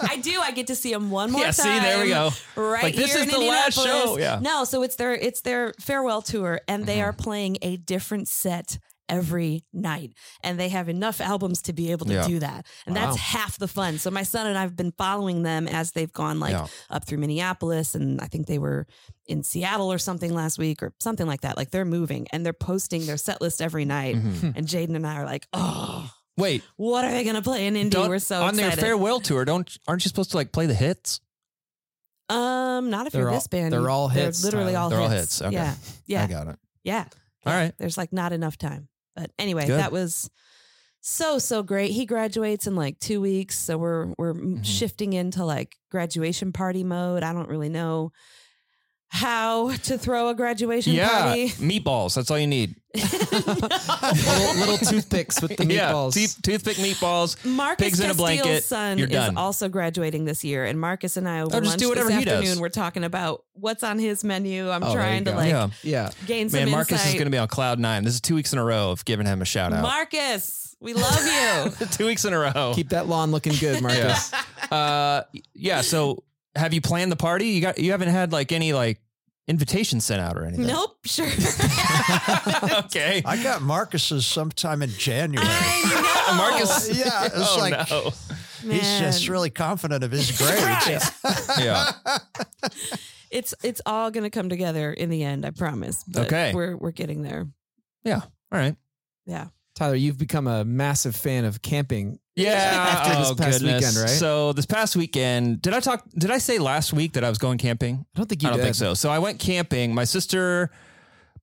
I 0.00 0.18
do. 0.22 0.40
I 0.40 0.52
get 0.52 0.68
to 0.68 0.76
see 0.76 0.92
them 0.92 1.10
one 1.10 1.32
more 1.32 1.40
time. 1.42 1.46
Yeah, 1.48 1.52
time. 1.64 1.82
see, 1.82 1.88
there 1.88 2.04
we 2.04 2.08
go. 2.10 2.30
Right 2.54 2.84
Like, 2.84 2.94
this 2.94 3.16
is 3.16 3.28
the 3.28 3.38
last 3.38 3.74
show, 3.74 4.16
yeah. 4.16 4.38
No, 4.40 4.62
so 4.62 4.82
it's 4.84 4.94
their 4.94 5.12
it's 5.14 5.40
their 5.40 5.74
farewell 5.80 6.22
tour, 6.22 6.60
and 6.68 6.86
they 6.86 6.98
Mm-hmm. 6.98 7.08
are 7.08 7.12
playing 7.12 7.58
a 7.62 7.76
different 7.78 8.28
set 8.28 8.78
every 9.08 9.64
night, 9.72 10.12
and 10.42 10.58
they 10.60 10.68
have 10.68 10.88
enough 10.88 11.20
albums 11.20 11.62
to 11.62 11.72
be 11.72 11.90
able 11.92 12.06
to 12.06 12.12
Yeah. 12.14 12.26
do 12.26 12.38
that, 12.40 12.66
and 12.86 12.94
Wow. 12.94 13.06
that's 13.06 13.16
half 13.18 13.58
the 13.58 13.68
fun. 13.68 13.98
So 13.98 14.10
my 14.10 14.22
son 14.22 14.46
and 14.46 14.56
I've 14.58 14.76
been 14.76 14.92
following 14.92 15.42
them 15.42 15.66
as 15.68 15.92
they've 15.92 16.12
gone 16.12 16.38
like 16.40 16.52
Yeah. 16.52 16.66
up 16.90 17.04
through 17.06 17.18
Minneapolis, 17.18 17.94
and 17.94 18.20
I 18.20 18.26
think 18.26 18.46
they 18.46 18.58
were 18.58 18.86
in 19.26 19.42
Seattle 19.42 19.92
or 19.92 19.98
something 19.98 20.34
last 20.34 20.58
week 20.58 20.82
or 20.82 20.92
something 21.00 21.26
like 21.26 21.40
that. 21.42 21.56
Like 21.56 21.70
they're 21.70 21.84
moving 21.84 22.26
and 22.32 22.44
they're 22.44 22.52
posting 22.52 23.06
their 23.06 23.16
set 23.18 23.40
list 23.40 23.60
every 23.62 23.84
night, 23.84 24.16
Mhm. 24.16 24.56
and 24.56 24.66
Jaden 24.66 24.94
and 24.96 25.06
I 25.06 25.16
are 25.16 25.24
like, 25.26 25.46
oh. 25.52 26.10
Wait, 26.36 26.62
What 26.76 27.04
are 27.04 27.10
they 27.10 27.24
going 27.24 27.34
to 27.34 27.42
play 27.42 27.66
in 27.66 27.74
Indy? 27.76 27.98
We're 27.98 28.20
so 28.20 28.42
on 28.44 28.54
their 28.54 28.70
farewell 28.70 29.18
tour, 29.18 29.44
don't 29.44 29.68
aren't 29.88 30.04
you 30.04 30.08
supposed 30.08 30.30
to 30.30 30.36
like 30.36 30.52
play 30.52 30.66
the 30.66 30.74
hits? 30.74 31.20
Um, 32.28 32.90
not 32.90 33.06
if 33.06 33.12
They're 33.12 33.22
you're 33.22 33.30
all- 33.30 33.34
this 33.36 33.46
band. 33.46 33.72
they're 33.72 33.80
You- 33.80 33.88
all 33.88 34.08
they're 34.08 34.26
hits, 34.26 34.44
Literally 34.44 34.74
all 34.76 34.90
They're 34.90 35.00
all 35.00 35.08
hits. 35.08 35.38
hits. 35.38 35.42
Okay. 35.42 35.54
Yeah, 35.54 35.74
yeah, 36.06 36.22
I 36.24 36.26
got 36.26 36.46
it. 36.48 36.58
yeah. 36.84 37.06
All 37.46 37.54
right. 37.54 37.72
There's 37.78 37.96
like 37.96 38.12
not 38.12 38.32
enough 38.32 38.58
time, 38.58 38.88
but 39.18 39.30
anyway, 39.38 39.66
Good. 39.66 39.78
that 39.80 39.92
was 39.92 40.30
so 41.00 41.38
so 41.38 41.62
great. 41.62 41.90
He 41.90 42.06
graduates 42.06 42.66
in 42.66 42.74
like 42.76 42.98
two 42.98 43.20
weeks, 43.20 43.58
so 43.58 43.76
we're 43.78 44.12
we're 44.18 44.34
Mhm. 44.34 44.64
shifting 44.64 45.12
into 45.12 45.44
like 45.44 45.76
graduation 45.90 46.52
party 46.52 46.84
mode. 46.84 47.22
I 47.22 47.32
don't 47.32 47.48
really 47.48 47.68
know 47.68 48.12
how 49.10 49.72
to 49.84 49.96
throw 49.98 50.28
a 50.28 50.34
graduation 50.34 50.92
Yeah, 50.92 51.08
party. 51.08 51.48
meatballs. 51.50 52.14
That's 52.14 52.30
all 52.30 52.38
you 52.38 52.46
need. 52.46 52.76
little, 52.94 54.54
little 54.56 54.78
toothpicks 54.78 55.40
with 55.40 55.56
the 55.56 55.66
Yeah, 55.66 55.92
meatballs. 55.92 56.42
toothpick 56.42 56.76
meatballs. 56.76 57.42
Marcus 57.44 57.84
Pigs 57.86 58.00
in 58.00 58.10
a 58.10 58.14
blanket, 58.14 58.64
son 58.64 58.98
you're 58.98 59.08
is 59.08 59.30
also 59.36 59.68
graduating 59.68 60.24
this 60.24 60.44
year, 60.44 60.64
and 60.64 60.78
Marcus 60.80 61.16
and 61.16 61.28
I 61.28 61.40
over 61.40 61.56
Oh, 61.56 61.60
just 61.60 61.70
lunch 61.70 61.80
do 61.80 61.88
whatever 61.88 62.08
this 62.08 62.18
he 62.18 62.24
does. 62.24 62.34
afternoon. 62.38 62.60
We're 62.60 62.68
talking 62.70 63.04
about 63.04 63.44
what's 63.54 63.82
on 63.82 63.98
his 63.98 64.24
menu. 64.24 64.70
I'm 64.70 64.82
Oh, 64.82 64.92
trying 64.92 65.24
to 65.24 65.32
like 65.32 65.50
yeah, 65.50 65.68
yeah. 65.82 66.10
gain 66.26 66.48
some 66.50 66.60
man, 66.60 66.70
Marcus 66.70 66.92
insight. 66.92 67.08
is 67.08 67.14
going 67.14 67.26
to 67.26 67.30
be 67.30 67.38
on 67.38 67.48
cloud 67.48 67.78
nine. 67.78 68.04
This 68.04 68.14
is 68.14 68.20
two 68.20 68.34
weeks 68.34 68.52
in 68.52 68.58
a 68.58 68.64
row 68.64 68.90
of 68.90 69.04
giving 69.04 69.26
him 69.26 69.42
a 69.42 69.46
shout 69.46 69.72
out. 69.72 69.82
Marcus, 69.82 70.76
we 70.80 70.92
love 70.94 71.24
you. 71.80 71.86
two 71.92 72.06
weeks 72.06 72.24
in 72.24 72.32
a 72.32 72.38
row. 72.38 72.72
Keep 72.74 72.90
that 72.90 73.06
lawn 73.08 73.30
looking 73.30 73.54
good, 73.54 73.82
Marcus. 73.82 74.32
uh, 74.70 75.22
yeah. 75.54 75.80
So, 75.82 76.24
have 76.56 76.72
you 76.74 76.80
planned 76.80 77.12
the 77.12 77.16
party? 77.16 77.48
You 77.48 77.60
got? 77.60 77.78
You 77.78 77.92
haven't 77.92 78.08
had 78.08 78.32
like 78.32 78.52
any 78.52 78.72
like 78.72 79.00
invitation 79.46 80.00
sent 80.00 80.20
out 80.20 80.36
or 80.36 80.44
anything? 80.44 80.66
nope, 80.66 80.96
sure. 81.04 81.26
okay. 82.84 83.22
I 83.24 83.40
got 83.42 83.62
Marcus's 83.62 84.26
sometime 84.26 84.82
in 84.82 84.90
January. 84.90 85.46
I 85.48 86.28
know. 86.30 86.36
Marcus. 86.36 86.98
yeah, 86.98 87.24
it's 87.26 87.34
oh 87.36 87.58
like 87.58 87.90
no. 87.90 88.72
he's 88.72 88.98
just 88.98 89.28
really 89.28 89.50
confident 89.50 90.04
of 90.04 90.10
his 90.10 90.30
grades. 90.36 90.62
Right. 91.24 91.58
Yeah. 91.58 91.92
It's 93.30 93.54
it's 93.62 93.80
all 93.86 94.10
gonna 94.10 94.30
come 94.30 94.48
together 94.48 94.92
in 94.92 95.10
the 95.10 95.22
end. 95.22 95.44
I 95.44 95.50
promise. 95.50 96.02
But 96.04 96.26
Okay. 96.26 96.52
we're 96.54 96.76
we're 96.76 96.92
getting 96.92 97.22
there. 97.22 97.46
Yeah. 98.04 98.20
All 98.20 98.58
right. 98.58 98.76
Yeah. 99.26 99.48
Tyler, 99.74 99.94
you've 99.94 100.18
become 100.18 100.46
a 100.46 100.64
massive 100.64 101.14
fan 101.14 101.44
of 101.44 101.62
camping. 101.62 102.18
Yeah. 102.38 102.52
After 102.52 103.18
this 103.18 103.30
oh, 103.30 103.34
past 103.34 103.60
goodness. 103.60 103.84
weekend, 103.84 103.96
right? 103.96 104.10
So 104.10 104.52
this 104.52 104.66
past 104.66 104.96
weekend, 104.96 105.60
did 105.62 105.74
I 105.74 105.80
talk? 105.80 106.04
Did 106.16 106.30
I 106.30 106.38
say 106.38 106.58
last 106.58 106.92
week 106.92 107.14
that 107.14 107.24
I 107.24 107.28
was 107.28 107.38
going 107.38 107.58
camping? 107.58 108.06
I 108.14 108.18
don't 108.18 108.28
think 108.28 108.42
you 108.42 108.48
I 108.48 108.52
don't 108.52 108.58
did. 108.58 108.64
think 108.64 108.76
so. 108.76 108.94
So 108.94 109.10
I 109.10 109.18
went 109.18 109.38
camping. 109.38 109.94
My 109.94 110.04
sister 110.04 110.70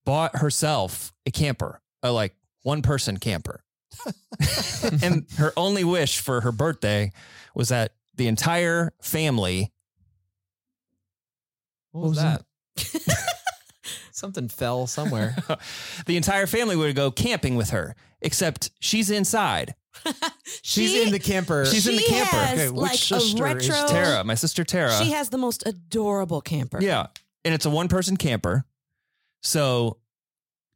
bought 0.05 0.37
herself 0.37 1.13
a 1.25 1.31
camper, 1.31 1.81
a 2.01 2.11
like 2.11 2.35
one 2.63 2.81
person 2.81 3.17
camper. 3.17 3.63
and 5.01 5.25
her 5.37 5.53
only 5.55 5.83
wish 5.83 6.19
for 6.19 6.41
her 6.41 6.51
birthday 6.51 7.11
was 7.53 7.69
that 7.69 7.93
the 8.15 8.27
entire 8.27 8.93
family 9.01 9.71
What 11.91 12.09
was 12.09 12.17
that? 12.17 12.43
Something 14.11 14.49
fell 14.49 14.87
somewhere. 14.87 15.35
the 16.05 16.17
entire 16.17 16.47
family 16.47 16.75
would 16.75 16.95
go 16.95 17.11
camping 17.11 17.55
with 17.55 17.69
her, 17.69 17.95
except 18.21 18.71
she's 18.79 19.09
inside. 19.09 19.75
She's 20.61 20.91
She- 20.91 21.03
in 21.03 21.11
the 21.11 21.19
camper. 21.19 21.65
She's 21.65 21.87
in 21.87 21.95
the 21.95 22.01
she 22.01 22.09
camper. 22.09 22.35
Has 22.35 22.59
Okay, 22.59 22.69
which 22.69 22.81
like 22.81 22.93
a 22.93 22.97
sister 22.97 23.47
is 23.47 23.69
retro. 23.69 23.87
Tara, 23.87 24.23
my 24.23 24.35
sister 24.35 24.63
Tara. 24.63 24.91
She 25.03 25.11
has 25.11 25.29
the 25.29 25.37
most 25.37 25.63
adorable 25.65 26.41
camper. 26.41 26.79
Yeah. 26.81 27.07
And 27.43 27.53
it's 27.53 27.65
a 27.65 27.69
one 27.69 27.87
person 27.87 28.17
camper. 28.17 28.65
So 29.41 29.97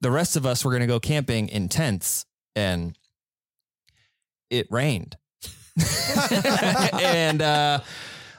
the 0.01 0.11
rest 0.11 0.35
of 0.35 0.45
us 0.45 0.63
were 0.63 0.71
going 0.71 0.81
to 0.81 0.87
go 0.87 0.99
camping 0.99 1.49
in 1.49 1.69
tents 1.69 2.25
and 2.55 2.97
it 4.49 4.67
rained. 4.69 5.17
and 6.93 7.41
uh, 7.41 7.79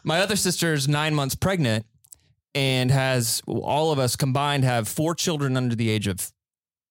my 0.04 0.20
other 0.20 0.36
sister's 0.36 0.88
nine 0.88 1.14
months 1.14 1.34
pregnant 1.34 1.86
and 2.54 2.90
has 2.90 3.42
all 3.46 3.92
of 3.92 3.98
us 3.98 4.16
combined 4.16 4.64
have 4.64 4.88
four 4.88 5.14
children 5.14 5.56
under 5.56 5.74
the 5.74 5.88
age 5.90 6.06
of 6.06 6.32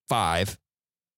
five. 0.07 0.57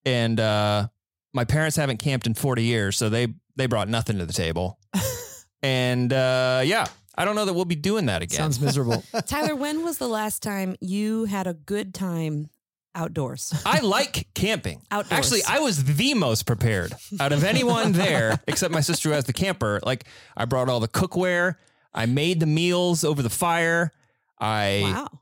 And 0.06 0.40
uh, 0.40 0.88
my 1.34 1.46
parents 1.46 1.76
haven't 1.78 1.98
camped 1.98 2.28
in 2.28 2.34
40 2.34 2.64
years. 2.64 2.98
So 2.98 3.10
they, 3.10 3.28
they 3.56 3.66
brought 3.66 3.90
nothing 3.90 4.18
to 4.20 4.26
the 4.26 4.34
table. 4.34 4.80
and 5.64 6.12
uh, 6.12 6.62
yeah, 6.64 6.88
I 7.16 7.26
don't 7.26 7.36
know 7.36 7.46
that 7.46 7.54
we'll 7.54 7.66
be 7.66 7.76
doing 7.76 8.06
that 8.08 8.22
again. 8.22 8.38
Sounds 8.38 8.60
miserable. 8.60 9.04
Tyler, 9.26 9.56
when 9.56 9.84
was 9.84 9.98
the 9.98 10.08
last 10.08 10.42
time 10.42 10.76
you 10.80 11.26
had 11.26 11.48
a 11.48 11.54
good 11.54 11.94
time 11.94 12.50
outdoors? 12.96 13.54
I 13.66 13.80
like 13.80 14.28
camping. 14.34 14.82
Outdoors. 14.92 15.12
Actually, 15.12 15.42
I 15.48 15.60
was 15.60 15.84
the 15.84 16.14
most 16.14 16.46
prepared 16.46 16.94
out 17.20 17.32
of 17.32 17.44
anyone 17.44 17.92
there, 17.92 18.40
except 18.48 18.74
my 18.74 18.82
sister 18.82 19.10
who 19.10 19.16
has 19.16 19.26
the 19.26 19.34
camper. 19.34 19.80
Like, 19.84 20.06
I 20.36 20.46
brought 20.46 20.70
all 20.70 20.80
the 20.80 20.88
cookware. 20.88 21.56
I 21.94 22.06
made 22.06 22.40
the 22.40 22.46
meals 22.46 23.04
over 23.04 23.22
the 23.22 23.30
fire. 23.30 23.92
I 24.40 24.82
wow. 24.84 25.20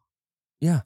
yeah, 0.62 0.82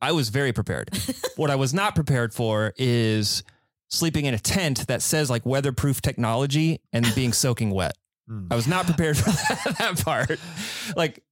I 0.00 0.12
was 0.12 0.30
very 0.30 0.52
prepared. 0.52 0.90
what 1.36 1.50
I 1.50 1.56
was 1.56 1.74
not 1.74 1.94
prepared 1.94 2.32
for 2.32 2.72
is 2.76 3.42
sleeping 3.90 4.24
in 4.26 4.34
a 4.34 4.38
tent 4.38 4.86
that 4.86 5.02
says 5.02 5.28
like 5.30 5.44
weatherproof 5.44 6.00
technology 6.00 6.80
and 6.92 7.06
being 7.14 7.32
soaking 7.32 7.70
wet. 7.70 7.96
Hmm. 8.28 8.46
I 8.50 8.56
was 8.56 8.66
not 8.68 8.86
prepared 8.86 9.16
for 9.18 9.30
that, 9.30 9.74
that 9.78 10.04
part. 10.04 10.38
Like 10.96 11.22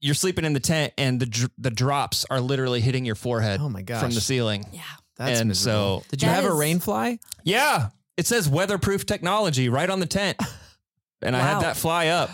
you're 0.00 0.14
sleeping 0.14 0.44
in 0.44 0.52
the 0.52 0.60
tent 0.60 0.92
and 0.96 1.20
the 1.20 1.26
dr- 1.26 1.50
the 1.58 1.70
drops 1.70 2.24
are 2.30 2.40
literally 2.40 2.80
hitting 2.80 3.04
your 3.04 3.14
forehead 3.16 3.60
Oh 3.62 3.68
my 3.68 3.82
gosh. 3.82 4.00
from 4.00 4.12
the 4.12 4.20
ceiling. 4.20 4.64
Yeah. 4.72 4.80
That's 5.16 5.40
and 5.40 5.48
miserable. 5.48 6.00
so- 6.00 6.06
did 6.10 6.22
you 6.22 6.28
That 6.28 6.36
have 6.36 6.44
a 6.44 6.48
is- 6.54 6.58
rain 6.58 6.78
fly? 6.78 7.18
Yeah, 7.44 7.88
it 8.16 8.26
says 8.26 8.48
weatherproof 8.48 9.04
technology 9.06 9.68
right 9.68 9.90
on 9.90 10.00
the 10.00 10.06
tent. 10.06 10.38
And 11.22 11.36
I 11.36 11.40
had 11.40 11.60
that 11.60 11.76
fly 11.76 12.06
up. 12.06 12.30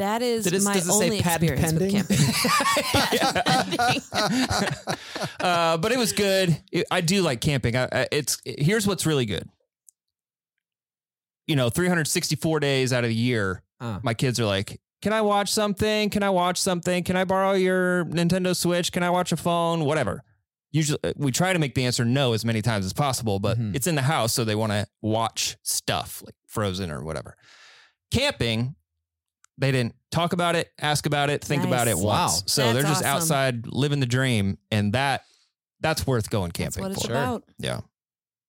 That 0.00 0.22
is 0.22 0.44
Did 0.44 0.54
it- 0.54 0.62
my 0.62 0.72
does 0.74 0.88
it 0.88 0.92
say 0.92 1.04
only 1.04 1.20
patent 1.20 1.50
experience 1.60 2.06
with 2.08 2.08
pending? 2.08 4.00
camping. 4.00 5.30
uh, 5.40 5.76
but 5.76 5.92
it 5.92 5.98
was 5.98 6.12
good. 6.12 6.56
It- 6.72 6.86
I 6.90 7.00
do 7.00 7.22
like 7.22 7.40
camping. 7.40 7.76
I, 7.76 7.84
I, 7.92 8.08
it's 8.10 8.40
here's 8.44 8.86
what's 8.86 9.06
really 9.06 9.26
good. 9.26 9.48
You 11.46 11.56
know, 11.56 11.68
364 11.68 12.60
days 12.60 12.92
out 12.92 13.04
of 13.04 13.08
the 13.10 13.14
year, 13.14 13.62
Uh. 13.80 13.98
my 14.02 14.14
kids 14.14 14.38
are 14.40 14.46
like, 14.46 14.80
"Can 15.02 15.12
I 15.12 15.20
watch 15.20 15.52
something? 15.52 16.08
Can 16.10 16.22
I 16.22 16.30
watch 16.30 16.58
something? 16.60 17.02
Can 17.04 17.16
I 17.16 17.24
borrow 17.24 17.52
your 17.52 18.04
Nintendo 18.06 18.54
Switch? 18.56 18.92
Can 18.92 19.02
I 19.02 19.10
watch 19.10 19.32
a 19.32 19.36
phone? 19.36 19.84
Whatever." 19.84 20.22
Usually, 20.72 21.00
uh, 21.02 21.12
we 21.16 21.32
try 21.32 21.52
to 21.52 21.58
make 21.58 21.74
the 21.74 21.84
answer 21.84 22.04
no 22.04 22.32
as 22.32 22.44
many 22.44 22.62
times 22.62 22.86
as 22.86 22.92
possible, 22.92 23.40
but 23.40 23.58
Mhm. 23.58 23.74
it's 23.74 23.88
in 23.88 23.96
the 23.96 24.02
house, 24.02 24.32
so 24.32 24.44
they 24.44 24.54
want 24.54 24.70
to 24.72 24.86
watch 25.02 25.56
stuff 25.62 26.22
like 26.24 26.36
Frozen 26.46 26.90
or 26.92 27.02
whatever. 27.02 27.36
Camping, 28.12 28.76
they 29.60 29.70
didn't 29.70 29.94
talk 30.10 30.32
about 30.32 30.56
it, 30.56 30.72
ask 30.80 31.06
about 31.06 31.30
it, 31.30 31.44
think 31.44 31.62
about 31.64 31.86
Nice. 31.86 31.98
it 32.00 32.04
once. 32.04 32.32
Wow. 32.32 32.42
So 32.46 32.72
they're 32.72 32.82
just 32.82 33.04
awesome. 33.04 33.06
outside 33.06 33.66
living 33.68 34.00
the 34.00 34.06
dream, 34.06 34.58
and 34.72 34.92
that 34.94 35.22
that's 35.80 36.06
worth 36.06 36.28
going 36.30 36.50
That's 36.56 36.76
camping 36.76 36.82
what 36.82 36.92
it's 36.92 37.06
for. 37.06 37.12
about. 37.12 37.44
Yeah. 37.58 37.80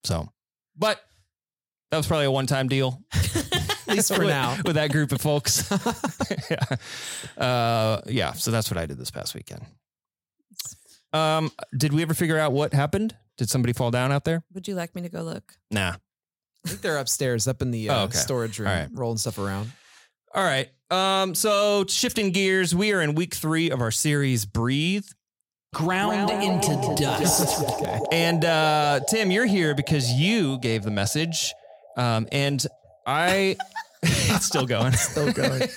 So, 0.04 0.28
but 0.76 1.00
that 1.92 1.98
was 1.98 2.08
probably 2.08 2.26
a 2.26 2.32
one 2.32 2.48
time 2.48 2.68
deal. 2.68 3.02
At 3.14 3.88
least 3.88 4.14
for 4.14 4.20
with, 4.22 4.30
now. 4.30 4.58
with 4.66 4.76
that 4.76 4.92
group 4.92 5.12
of 5.12 5.22
folks. 5.22 5.70
yeah. 6.50 7.44
Uh, 7.44 8.02
yeah. 8.08 8.32
So 8.34 8.50
that's 8.52 8.72
what 8.72 8.78
I 8.78 8.86
did 8.86 8.98
this 8.98 9.12
past 9.12 9.36
weekend. 9.36 9.66
Um, 11.14 11.52
did 11.78 11.94
we 11.94 12.02
ever 12.02 12.14
figure 12.14 12.38
out 12.38 12.54
what 12.54 12.74
happened? 12.74 13.16
Did 13.38 13.50
somebody 13.50 13.74
fall 13.74 13.92
down 13.92 14.12
out 14.12 14.24
there? 14.24 14.44
Would 14.54 14.68
you 14.68 14.76
like 14.76 14.96
me 14.96 15.02
to 15.02 15.10
go 15.10 15.22
look? 15.24 15.56
Nah. 15.70 15.96
I 16.66 16.70
think 16.70 16.82
they're 16.82 16.98
upstairs, 16.98 17.48
up 17.48 17.62
in 17.62 17.72
the 17.72 17.90
uh, 17.90 17.96
Oh, 17.96 18.04
okay. 18.04 18.18
storage 18.18 18.60
room, 18.60 18.70
All 18.70 18.76
right. 18.76 18.90
rolling 18.94 19.18
stuff 19.18 19.38
around. 19.40 19.72
All 20.34 20.44
right. 20.44 20.70
Um, 20.90 21.36
so 21.36 21.86
shifting 21.88 22.32
gears, 22.32 22.74
we 22.76 22.94
are 22.94 23.02
in 23.02 23.16
week 23.16 23.34
three 23.34 23.70
of 23.70 23.82
our 23.82 23.92
series 23.92 24.46
Breathe. 24.46 25.06
Ground, 25.74 26.30
into 26.30 26.96
dust. 26.98 27.62
Okay. 27.82 28.00
And 28.12 28.44
uh, 28.44 29.00
Tim, 29.10 29.32
you're 29.32 29.46
here 29.46 29.74
because 29.74 30.12
you 30.12 30.60
gave 30.60 30.84
the 30.84 30.92
message. 30.92 31.54
Um, 31.98 32.28
and 32.32 32.66
I 33.06 33.56
it's 34.04 34.46
still 34.46 34.66
going. 34.66 34.94
Still 34.94 35.32
going. 35.32 35.64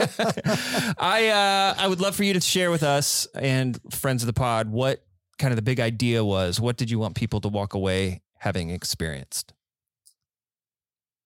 I 0.98 1.28
uh, 1.28 1.74
I 1.80 1.86
would 1.88 2.00
love 2.00 2.16
for 2.16 2.24
you 2.24 2.34
to 2.34 2.40
share 2.40 2.70
with 2.70 2.82
us 2.82 3.26
and 3.34 3.78
friends 3.92 4.22
of 4.22 4.26
the 4.26 4.32
pod 4.32 4.68
what 4.68 5.04
kind 5.38 5.52
of 5.52 5.56
the 5.56 5.62
big 5.62 5.78
idea 5.80 6.24
was. 6.24 6.60
What 6.60 6.76
did 6.76 6.90
you 6.90 6.98
want 6.98 7.14
people 7.14 7.40
to 7.42 7.48
walk 7.48 7.74
away 7.74 8.22
having 8.38 8.70
experienced? 8.70 9.52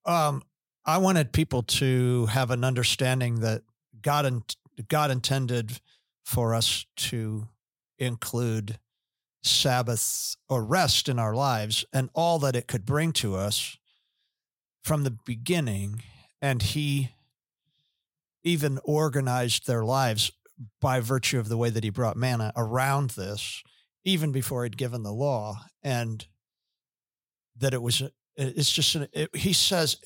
Um, 0.05 0.43
I 0.89 0.97
wanted 0.97 1.35
people 1.35 1.65
to 1.65 2.25
have 2.27 2.51
an 2.51 2.65
understanding 2.65 3.41
that 3.41 3.61
God 4.01 4.25
and 4.25 4.43
God 4.89 5.11
intended 5.11 5.81
for 6.25 6.55
us 6.55 6.87
to 6.97 7.47
include 7.99 8.79
Sabbath 9.43 10.35
or 10.49 10.65
rest 10.65 11.11
in 11.11 11.19
our 11.19 11.35
lives 11.35 11.85
and 11.93 12.09
all 12.15 12.39
that 12.39 12.57
it 12.57 12.69
could 12.69 12.87
bring 12.87 13.13
to 13.13 13.37
us 13.37 13.77
from 14.83 15.05
the 15.05 15.11
beginning. 15.11 16.03
And 16.41 16.63
He 16.63 17.11
even 18.43 18.79
organized 18.83 19.67
their 19.67 19.85
lives 19.85 20.33
by 20.81 21.01
virtue 21.01 21.39
of 21.39 21.51
the 21.51 21.59
way 21.59 21.69
that 21.69 21.85
He 21.85 21.91
brought 21.91 22.17
manna 22.17 22.51
around 22.57 23.11
this, 23.11 23.63
even 24.05 24.33
before 24.33 24.63
He'd 24.65 24.79
given 24.79 25.03
the 25.03 25.13
law. 25.13 25.67
And 25.83 26.27
that 27.59 27.75
it 27.75 27.83
was 27.83 28.03
it's 28.39 28.73
just 28.73 28.95
an, 28.95 29.09
it, 29.13 29.35
he 29.35 29.53
says 29.53 29.97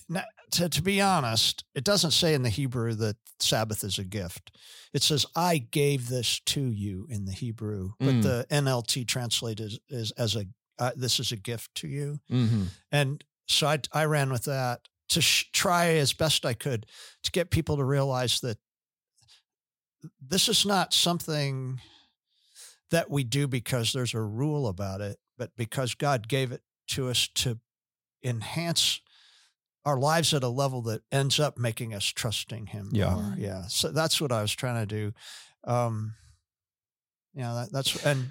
to, 0.53 0.69
to 0.69 0.83
be 0.83 1.01
honest 1.01 1.65
it 1.75 1.85
doesn't 1.85 2.11
say 2.13 2.35
in 2.35 2.43
the 2.43 2.49
hebrew 2.51 2.95
that 2.95 3.17
sabbath 3.41 3.83
is 3.85 3.99
a 3.99 4.05
gift 4.05 4.57
it 4.93 5.03
says 5.03 5.27
i 5.35 5.59
gave 5.59 6.09
this 6.09 6.41
to 6.47 6.61
you 6.61 7.07
in 7.11 7.25
the 7.25 7.33
hebrew 7.33 7.91
but 7.99 8.15
Mm. 8.15 8.23
the 8.23 8.47
nlt 8.51 9.07
translated 9.09 9.73
is 9.89 10.11
as 10.13 10.37
a 10.37 10.45
uh, 10.79 10.93
this 10.97 11.19
is 11.21 11.33
a 11.33 11.37
gift 11.37 11.75
to 11.77 11.89
you 11.89 12.19
Mm-hmm. 12.31 12.65
and 12.91 13.25
so 13.49 13.67
i, 13.67 13.79
I 13.93 14.05
ran 14.05 14.31
with 14.31 14.45
that 14.45 14.81
to 15.11 15.21
sh- 15.21 15.51
try 15.53 15.95
as 15.95 16.13
best 16.13 16.47
i 16.47 16.55
could 16.55 16.87
to 17.25 17.31
get 17.31 17.51
people 17.51 17.77
to 17.77 17.85
realize 17.85 18.41
that 18.41 18.59
this 20.21 20.49
is 20.49 20.65
not 20.67 20.93
something 20.93 21.81
that 22.91 23.11
we 23.11 23.25
do 23.25 23.47
because 23.49 23.93
there's 23.93 24.15
a 24.15 24.21
rule 24.21 24.67
about 24.69 25.01
it 25.01 25.19
but 25.39 25.51
because 25.57 25.95
god 25.95 26.29
gave 26.29 26.53
it 26.53 26.63
to 26.89 27.09
us 27.09 27.29
to 27.35 27.59
enhance 28.25 29.01
our 29.85 29.99
lives 29.99 30.33
at 30.33 30.43
a 30.45 30.49
level 30.49 30.83
that 30.83 31.03
ends 31.11 31.41
up 31.41 31.59
making 31.59 31.93
us 31.95 32.05
trusting 32.05 32.67
him 32.67 32.89
Yeah. 32.93 33.15
more. 33.15 33.35
Yeah. 33.39 33.67
So 33.67 33.91
that's 33.91 34.21
what 34.21 34.31
I 34.33 34.41
was 34.43 34.53
trying 34.53 34.87
to 34.87 34.87
do. 34.87 35.13
Um, 35.65 36.15
yeah, 37.35 37.53
that, 37.55 37.73
that's, 37.73 38.05
and 38.07 38.31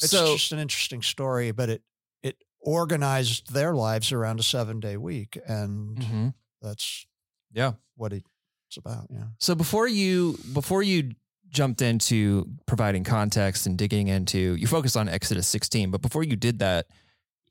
it's 0.00 0.10
So 0.10 0.32
just 0.34 0.52
an 0.52 0.58
interesting 0.58 1.02
story, 1.02 1.52
but 1.52 1.68
it, 1.70 1.82
it 2.22 2.36
organized 2.60 3.52
their 3.52 3.74
lives 3.74 4.12
around 4.12 4.40
a 4.40 4.42
seven 4.42 4.80
day 4.80 4.96
week. 4.96 5.38
And 5.46 5.96
Mhm. 5.98 6.34
that's 6.60 7.06
yeah. 7.52 7.72
what 7.96 8.12
it's 8.12 8.76
about. 8.76 9.06
Yeah. 9.10 9.24
So 9.38 9.54
before 9.54 9.88
you 9.88 10.38
before 10.52 10.82
you 10.82 11.12
jumped 11.48 11.82
into 11.82 12.46
providing 12.66 13.02
context 13.04 13.66
and 13.66 13.76
digging 13.76 14.06
into 14.08 14.54
you 14.56 14.66
focused 14.66 14.96
on 14.96 15.08
Exodus 15.08 15.46
16, 15.48 15.90
but 15.90 16.00
before 16.02 16.22
you 16.24 16.36
did 16.36 16.58
that, 16.60 16.86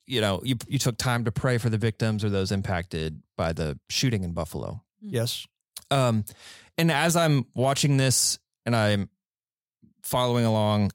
you 0.09 0.21
know, 0.21 0.41
you 0.43 0.55
you 0.67 0.79
took 0.79 0.97
time 0.97 1.25
to 1.25 1.31
pray 1.31 1.59
for 1.59 1.69
the 1.69 1.77
victims 1.77 2.23
or 2.23 2.29
those 2.29 2.51
impacted 2.51 3.21
by 3.37 3.53
the 3.53 3.79
shooting 3.89 4.23
in 4.23 4.33
Buffalo. 4.33 4.81
Yes. 4.99 5.45
Um, 5.91 6.25
and 6.77 6.91
as 6.91 7.15
I'm 7.15 7.45
watching 7.53 7.97
this 7.97 8.39
and 8.65 8.75
I'm 8.75 9.09
following 10.03 10.45
along 10.45 10.91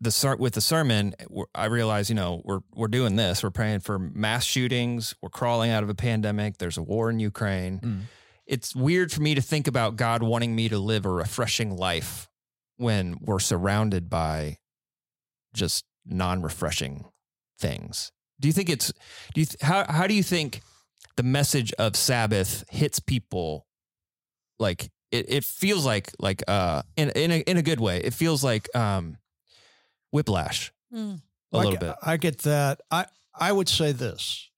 the 0.00 0.12
ser- 0.12 0.36
with 0.36 0.54
the 0.54 0.60
sermon, 0.60 1.14
I 1.56 1.64
realize, 1.64 2.08
you 2.08 2.14
know, 2.14 2.40
we're 2.44 2.60
we're 2.72 2.86
doing 2.86 3.16
this. 3.16 3.42
We're 3.42 3.50
praying 3.50 3.80
for 3.80 3.98
mass 3.98 4.44
shootings. 4.44 5.16
We're 5.20 5.30
crawling 5.30 5.72
out 5.72 5.82
of 5.82 5.90
a 5.90 5.94
pandemic. 5.94 6.58
There's 6.58 6.78
a 6.78 6.82
war 6.82 7.10
in 7.10 7.18
Ukraine. 7.18 7.80
Mm. 7.80 8.00
It's 8.46 8.76
weird 8.76 9.10
for 9.10 9.20
me 9.20 9.34
to 9.34 9.42
think 9.42 9.66
about 9.66 9.96
God 9.96 10.22
wanting 10.22 10.54
me 10.54 10.68
to 10.68 10.78
live 10.78 11.04
a 11.04 11.10
refreshing 11.10 11.76
life 11.76 12.28
when 12.76 13.16
we're 13.20 13.40
surrounded 13.40 14.08
by 14.08 14.58
just 15.52 15.84
non-refreshing 16.06 17.04
things. 17.58 18.12
Do 18.40 18.48
you 18.48 18.52
think 18.52 18.68
it's 18.68 18.92
do 19.34 19.40
you 19.40 19.46
th- 19.46 19.60
how 19.62 19.84
how 19.90 20.06
do 20.06 20.14
you 20.14 20.22
think 20.22 20.60
the 21.16 21.22
message 21.22 21.72
of 21.74 21.96
Sabbath 21.96 22.64
hits 22.70 23.00
people 23.00 23.66
like 24.58 24.90
it, 25.10 25.26
it 25.28 25.44
feels 25.44 25.84
like 25.84 26.12
like 26.20 26.42
uh 26.48 26.82
in 26.96 27.10
in 27.10 27.30
a 27.32 27.38
in 27.40 27.56
a 27.56 27.62
good 27.62 27.80
way. 27.80 27.98
It 27.98 28.14
feels 28.14 28.44
like 28.44 28.68
um 28.76 29.16
whiplash 30.12 30.72
Mm. 30.94 31.20
a 31.52 31.56
I 31.56 31.58
little 31.58 31.72
get- 31.72 31.80
bit. 31.80 31.94
I 32.02 32.16
get 32.16 32.38
that. 32.42 32.80
I 32.90 33.06
I 33.34 33.52
would 33.52 33.68
say 33.68 33.92
this 33.92 34.50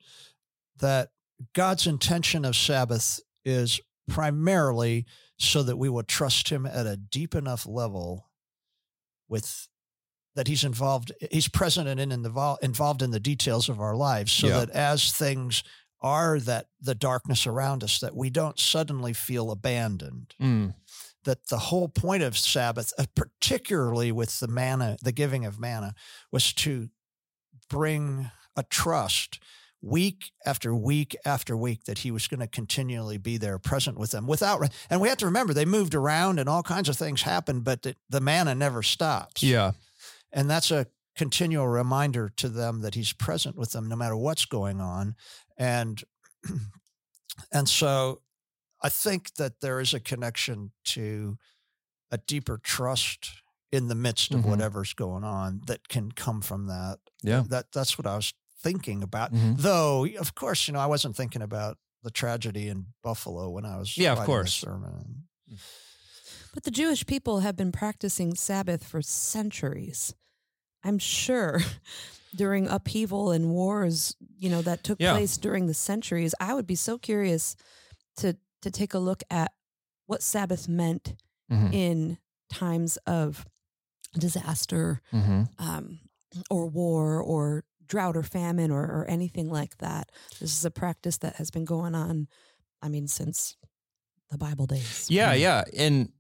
that 0.78 1.10
God's 1.54 1.86
intention 1.86 2.44
of 2.44 2.54
Sabbath 2.54 3.20
is 3.44 3.80
primarily 4.08 5.06
so 5.38 5.62
that 5.62 5.76
we 5.76 5.88
will 5.88 6.02
trust 6.02 6.48
him 6.50 6.66
at 6.66 6.86
a 6.86 6.96
deep 6.96 7.34
enough 7.34 7.66
level 7.66 8.30
with 9.28 9.68
that 10.40 10.48
he's 10.48 10.64
involved 10.64 11.12
he's 11.30 11.48
present 11.48 11.86
and 11.86 12.00
in, 12.00 12.08
invol- 12.08 12.56
involved 12.62 13.02
in 13.02 13.10
the 13.10 13.20
details 13.20 13.68
of 13.68 13.78
our 13.78 13.94
lives 13.94 14.32
so 14.32 14.46
Yeah. 14.46 14.60
that 14.60 14.70
as 14.70 15.12
things 15.12 15.62
are 16.00 16.40
that 16.40 16.64
the 16.80 16.94
darkness 16.94 17.46
around 17.46 17.84
us 17.84 17.98
that 18.00 18.16
we 18.16 18.30
don't 18.30 18.58
suddenly 18.58 19.12
feel 19.12 19.50
abandoned 19.50 20.34
Mm, 20.40 20.72
that 21.24 21.48
the 21.48 21.58
whole 21.58 21.88
point 21.88 22.22
of 22.22 22.38
Sabbath, 22.38 22.94
uh, 22.98 23.04
particularly 23.14 24.10
with 24.10 24.40
the 24.40 24.48
manna, 24.48 24.96
the 25.02 25.12
giving 25.12 25.44
of 25.44 25.60
manna, 25.60 25.92
was 26.32 26.54
to 26.54 26.88
bring 27.68 28.30
a 28.56 28.62
trust 28.62 29.38
week 29.82 30.32
after 30.46 30.74
week 30.74 31.14
after 31.24 31.54
week 31.56 31.84
that 31.84 31.98
he 31.98 32.10
was 32.10 32.26
going 32.28 32.40
to 32.40 32.46
continually 32.46 33.18
be 33.18 33.36
there 33.38 33.58
present 33.58 33.98
with 33.98 34.10
them 34.10 34.26
without 34.26 34.60
and 34.90 35.00
we 35.00 35.08
have 35.08 35.16
to 35.18 35.24
remember 35.26 35.54
they 35.54 35.64
moved 35.64 35.94
around 35.94 36.38
and 36.38 36.48
all 36.50 36.62
kinds 36.62 36.88
of 36.88 36.96
things 36.96 37.22
happened 37.22 37.64
but 37.64 37.80
the, 37.82 37.94
the 38.10 38.20
manna 38.20 38.54
never 38.54 38.82
stops 38.82 39.42
yeah. 39.42 39.72
And 40.32 40.48
that's 40.50 40.70
a 40.70 40.86
continual 41.16 41.68
reminder 41.68 42.28
to 42.36 42.48
them 42.48 42.80
that 42.82 42.94
he's 42.94 43.12
present 43.12 43.56
with 43.56 43.72
them 43.72 43.88
no 43.88 43.96
matter 43.96 44.16
what's 44.16 44.44
going 44.46 44.80
on 44.80 45.14
and 45.58 46.02
and 47.52 47.68
so 47.68 48.20
i 48.82 48.88
think 48.88 49.34
that 49.34 49.60
there 49.60 49.80
is 49.80 49.92
a 49.94 50.00
connection 50.00 50.72
to 50.84 51.36
a 52.10 52.18
deeper 52.18 52.58
trust 52.62 53.30
in 53.72 53.88
the 53.88 53.94
midst 53.94 54.32
of 54.34 54.40
Mhm. 54.40 54.46
whatever's 54.46 54.94
going 54.94 55.24
on 55.24 55.60
that 55.66 55.88
can 55.88 56.10
come 56.12 56.40
from 56.40 56.66
that 56.66 56.98
Yeah. 57.22 57.44
that 57.48 57.72
that's 57.72 57.98
what 57.98 58.06
i 58.06 58.16
was 58.16 58.32
thinking 58.62 59.02
about 59.02 59.32
Mhm. 59.32 59.58
though 59.58 60.06
of 60.18 60.34
course 60.34 60.66
you 60.68 60.74
know 60.74 60.80
i 60.80 60.86
wasn't 60.86 61.16
thinking 61.16 61.42
about 61.42 61.78
the 62.02 62.10
tragedy 62.10 62.68
in 62.68 62.86
buffalo 63.02 63.50
when 63.50 63.64
i 63.66 63.76
was 63.76 63.96
Yeah, 63.96 64.12
of 64.12 64.24
course. 64.24 64.60
the 64.60 64.66
sermon 64.66 65.28
But 66.54 66.64
the 66.64 66.70
Jewish 66.70 67.06
people 67.06 67.40
have 67.40 67.56
been 67.56 67.72
practicing 67.72 68.34
Sabbath 68.34 68.84
for 68.84 69.02
centuries. 69.02 70.14
I'm 70.82 70.98
sure 70.98 71.60
during 72.34 72.66
upheaval 72.68 73.30
and 73.30 73.50
wars, 73.50 74.16
you 74.36 74.48
know, 74.50 74.62
that 74.62 74.82
took 74.84 75.00
Yeah. 75.00 75.12
place 75.12 75.36
during 75.36 75.66
the 75.66 75.74
centuries, 75.74 76.34
I 76.40 76.54
would 76.54 76.66
be 76.66 76.76
so 76.76 76.98
curious 76.98 77.56
to 78.18 78.36
to 78.62 78.70
take 78.70 78.92
a 78.92 78.98
look 78.98 79.22
at 79.30 79.52
what 80.06 80.22
Sabbath 80.22 80.68
meant 80.68 81.14
Mhm. 81.50 81.72
in 81.72 82.18
times 82.50 82.98
of 83.06 83.46
disaster 84.18 85.00
Mhm. 85.12 85.48
um, 85.58 86.00
or 86.50 86.66
war 86.68 87.22
or 87.22 87.64
drought 87.86 88.16
or 88.16 88.22
famine 88.22 88.70
or, 88.70 88.82
or 88.84 89.04
anything 89.08 89.48
like 89.50 89.78
that. 89.78 90.10
This 90.40 90.52
is 90.56 90.64
a 90.64 90.70
practice 90.70 91.18
that 91.18 91.36
has 91.36 91.50
been 91.50 91.64
going 91.64 91.94
on, 91.94 92.28
I 92.82 92.88
mean, 92.88 93.08
since 93.08 93.56
the 94.30 94.36
Bible 94.38 94.66
days. 94.66 95.06
Yeah, 95.10 95.32
yeah. 95.32 95.64
And 95.76 96.12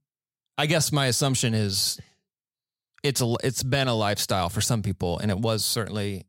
I 0.60 0.66
guess 0.66 0.92
my 0.92 1.06
assumption 1.06 1.54
is 1.54 1.98
it's 3.02 3.20
a 3.22 3.34
it's 3.42 3.62
been 3.62 3.88
a 3.88 3.94
lifestyle 3.94 4.48
for 4.50 4.60
some 4.60 4.82
people 4.82 5.18
and 5.18 5.30
it 5.30 5.38
was 5.38 5.64
certainly 5.64 6.26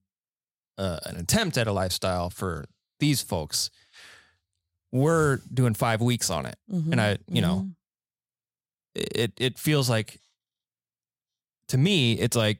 uh, 0.78 1.00
an 1.06 1.18
attempt 1.18 1.58
at 1.58 1.68
a 1.68 1.74
lifestyle 1.74 2.30
for 2.30 2.64
these 3.00 3.22
folks. 3.22 3.70
We're 4.94 5.40
doing 5.54 5.74
5 5.74 6.02
weeks 6.02 6.30
on 6.30 6.46
it. 6.46 6.56
Mhm, 6.72 6.92
And 6.94 7.02
I, 7.02 7.18
you 7.28 7.42
know, 7.42 7.66
mhm. 7.68 7.76
it 8.96 9.34
it 9.38 9.60
feels 9.60 9.90
like 9.90 10.20
to 11.68 11.78
me 11.78 12.14
it's 12.14 12.38
like 12.38 12.60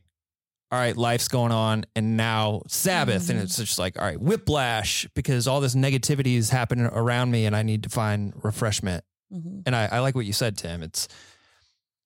all 0.74 0.80
right, 0.80 0.96
life's 0.96 1.28
going 1.28 1.52
on, 1.52 1.84
and 1.98 2.16
now 2.16 2.62
Sabbath, 2.68 3.30
and 3.30 3.38
it's 3.38 3.58
just 3.58 3.78
like, 3.78 4.00
all 4.00 4.06
right, 4.06 4.18
whiplash 4.22 5.06
because 5.16 5.46
all 5.46 5.60
this 5.60 5.76
negativity 5.76 6.38
is 6.38 6.50
happening 6.50 6.86
around 6.86 7.30
me, 7.30 7.46
and 7.46 7.54
I 7.56 7.62
need 7.64 7.84
to 7.84 7.90
find 7.90 8.32
refreshment. 8.42 9.04
Mhm. 9.34 9.64
And 9.66 9.76
I, 9.76 9.88
I 9.92 10.00
like 10.00 10.16
what 10.16 10.26
you 10.26 10.32
said, 10.32 10.58
Tim. 10.58 10.82
It's 10.82 11.10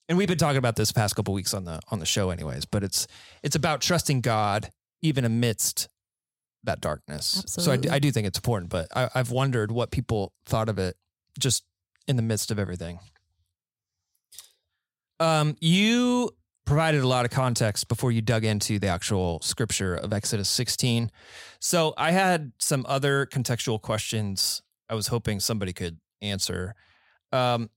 and 0.07 0.17
we've 0.17 0.27
been 0.27 0.37
talking 0.37 0.57
about 0.57 0.75
this 0.75 0.91
past 0.91 1.15
couple 1.15 1.33
weeks 1.33 1.53
on 1.53 1.65
the 1.65 1.79
on 1.91 1.99
the 1.99 2.05
show, 2.05 2.29
anyways. 2.29 2.65
But 2.65 2.83
it's 2.83 3.07
it's 3.43 3.55
about 3.55 3.81
trusting 3.81 4.21
God 4.21 4.69
even 5.01 5.25
amidst 5.25 5.87
that 6.63 6.81
darkness. 6.81 7.43
So 7.47 7.71
I, 7.71 7.77
do- 7.77 7.89
I 7.91 7.99
do 7.99 8.11
think 8.11 8.25
it's 8.27 8.37
important. 8.39 8.69
But 8.71 8.87
I, 8.95 9.09
I've 9.13 9.29
wondered 9.31 9.71
what 9.71 9.91
people 9.91 10.33
thought 10.45 10.67
of 10.69 10.79
it 10.79 10.95
just 11.39 11.63
in 12.07 12.15
the 12.15 12.21
midst 12.23 12.49
of 12.51 12.57
everything. 12.59 12.99
Um, 15.19 15.55
you 15.61 16.31
provided 16.65 17.01
a 17.01 17.07
lot 17.07 17.25
of 17.25 17.31
context 17.31 17.87
before 17.87 18.11
you 18.11 18.21
dug 18.21 18.43
into 18.43 18.79
the 18.79 18.87
actual 18.87 19.39
scripture 19.41 19.95
of 19.95 20.11
Exodus 20.11 20.49
16. 20.49 21.11
So 21.59 21.93
I 21.97 22.11
had 22.11 22.51
some 22.59 22.85
other 22.89 23.25
contextual 23.27 23.81
questions 23.81 24.61
I 24.89 24.95
was 24.95 25.07
hoping 25.07 25.39
somebody 25.39 25.73
could 25.73 25.99
answer. 26.21 26.75
Um, 27.31 27.69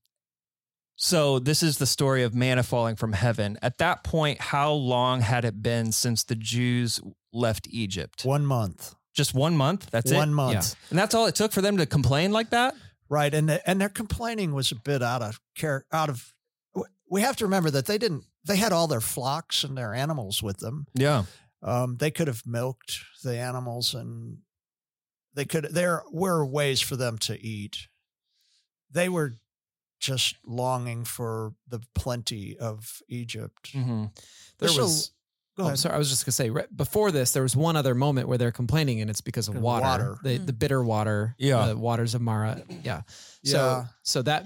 so 1.01 1.39
this 1.39 1.63
is 1.63 1.79
the 1.79 1.87
story 1.87 2.25
of 2.25 2.35
manna 2.35 2.65
falling 2.65 2.97
from 2.97 3.13
heaven. 3.13 3.57
At 3.63 3.79
that 3.79 4.03
point, 4.03 4.41
how 4.41 4.73
long 4.73 5.21
had 5.21 5.45
it 5.45 5.63
been 5.63 5.93
since 5.93 6.25
the 6.25 6.35
Jews 6.35 7.01
left 7.33 7.69
Egypt? 7.71 8.25
One 8.25 8.45
month. 8.45 8.97
Just 9.15 9.33
one 9.33 9.57
month? 9.57 9.91
That's 9.93 10.11
One 10.11 10.17
it? 10.17 10.19
One 10.19 10.35
month. 10.35 10.55
Yeah. 10.55 10.87
And 10.91 10.99
that's 10.99 11.15
all 11.15 11.27
it 11.27 11.37
took 11.37 11.53
for 11.53 11.63
them 11.63 11.77
to 11.77 11.87
complain 11.87 12.33
like 12.33 12.51
that? 12.51 12.75
Right. 13.09 13.33
And 13.33 13.49
and 13.65 13.81
their 13.81 13.89
complaining 13.89 14.53
was 14.55 14.73
a 14.73 14.75
bit 14.75 15.01
out 15.01 15.23
of 15.23 15.41
care 15.57 15.87
out 15.93 16.11
of 16.11 16.35
we 17.09 17.21
have 17.21 17.37
to 17.37 17.45
remember 17.45 17.71
that 17.71 17.87
they 17.87 17.99
didn't 17.99 18.25
they 18.45 18.57
had 18.57 18.73
all 18.73 18.89
their 18.89 19.01
flocks 19.01 19.63
and 19.63 19.79
their 19.79 19.95
animals 19.95 20.43
with 20.43 20.59
them. 20.59 20.87
Yeah. 20.95 21.25
Um, 21.63 21.97
they 21.97 22.11
could 22.11 22.27
have 22.27 22.43
milked 22.45 22.99
the 23.23 23.39
animals 23.39 23.95
and 23.95 24.39
they 25.35 25.45
could 25.45 25.69
there 25.71 26.03
were 26.11 26.45
ways 26.45 26.81
for 26.81 26.97
them 26.97 27.19
to 27.19 27.41
eat. 27.41 27.87
They 28.91 29.09
were 29.09 29.37
just 29.99 30.37
longing 30.47 31.05
for 31.05 31.55
the 31.69 31.81
plenty 31.95 32.57
of 32.57 33.01
Egypt. 33.09 33.73
Mm-hmm. 33.73 34.07
There 34.59 34.69
So- 34.69 34.83
was. 34.83 35.11
Go 35.57 35.65
Oh, 35.65 35.67
ahead. 35.67 35.79
sorry, 35.81 35.97
I 35.97 35.99
was 35.99 36.09
just 36.09 36.25
gonna 36.25 36.33
say. 36.35 36.51
Right 36.51 36.69
before 36.77 37.11
this, 37.11 37.33
there 37.33 37.43
was 37.43 37.57
one 37.57 37.75
other 37.75 37.93
moment 37.93 38.29
where 38.29 38.39
they're 38.39 38.53
complaining, 38.53 39.01
and 39.01 39.11
it's 39.11 39.21
because 39.21 39.49
of 39.49 39.55
Because 39.55 39.65
water, 39.65 39.85
water. 39.85 40.19
The, 40.23 40.37
the 40.39 40.53
bitter 40.53 40.81
water, 40.85 41.35
Yeah. 41.37 41.67
the 41.67 41.77
waters 41.77 42.15
of 42.15 42.21
Mara. 42.21 42.63
Yeah. 42.69 43.03
Yeah. 43.43 43.51
So 43.53 43.87
so 44.05 44.23
that 44.23 44.45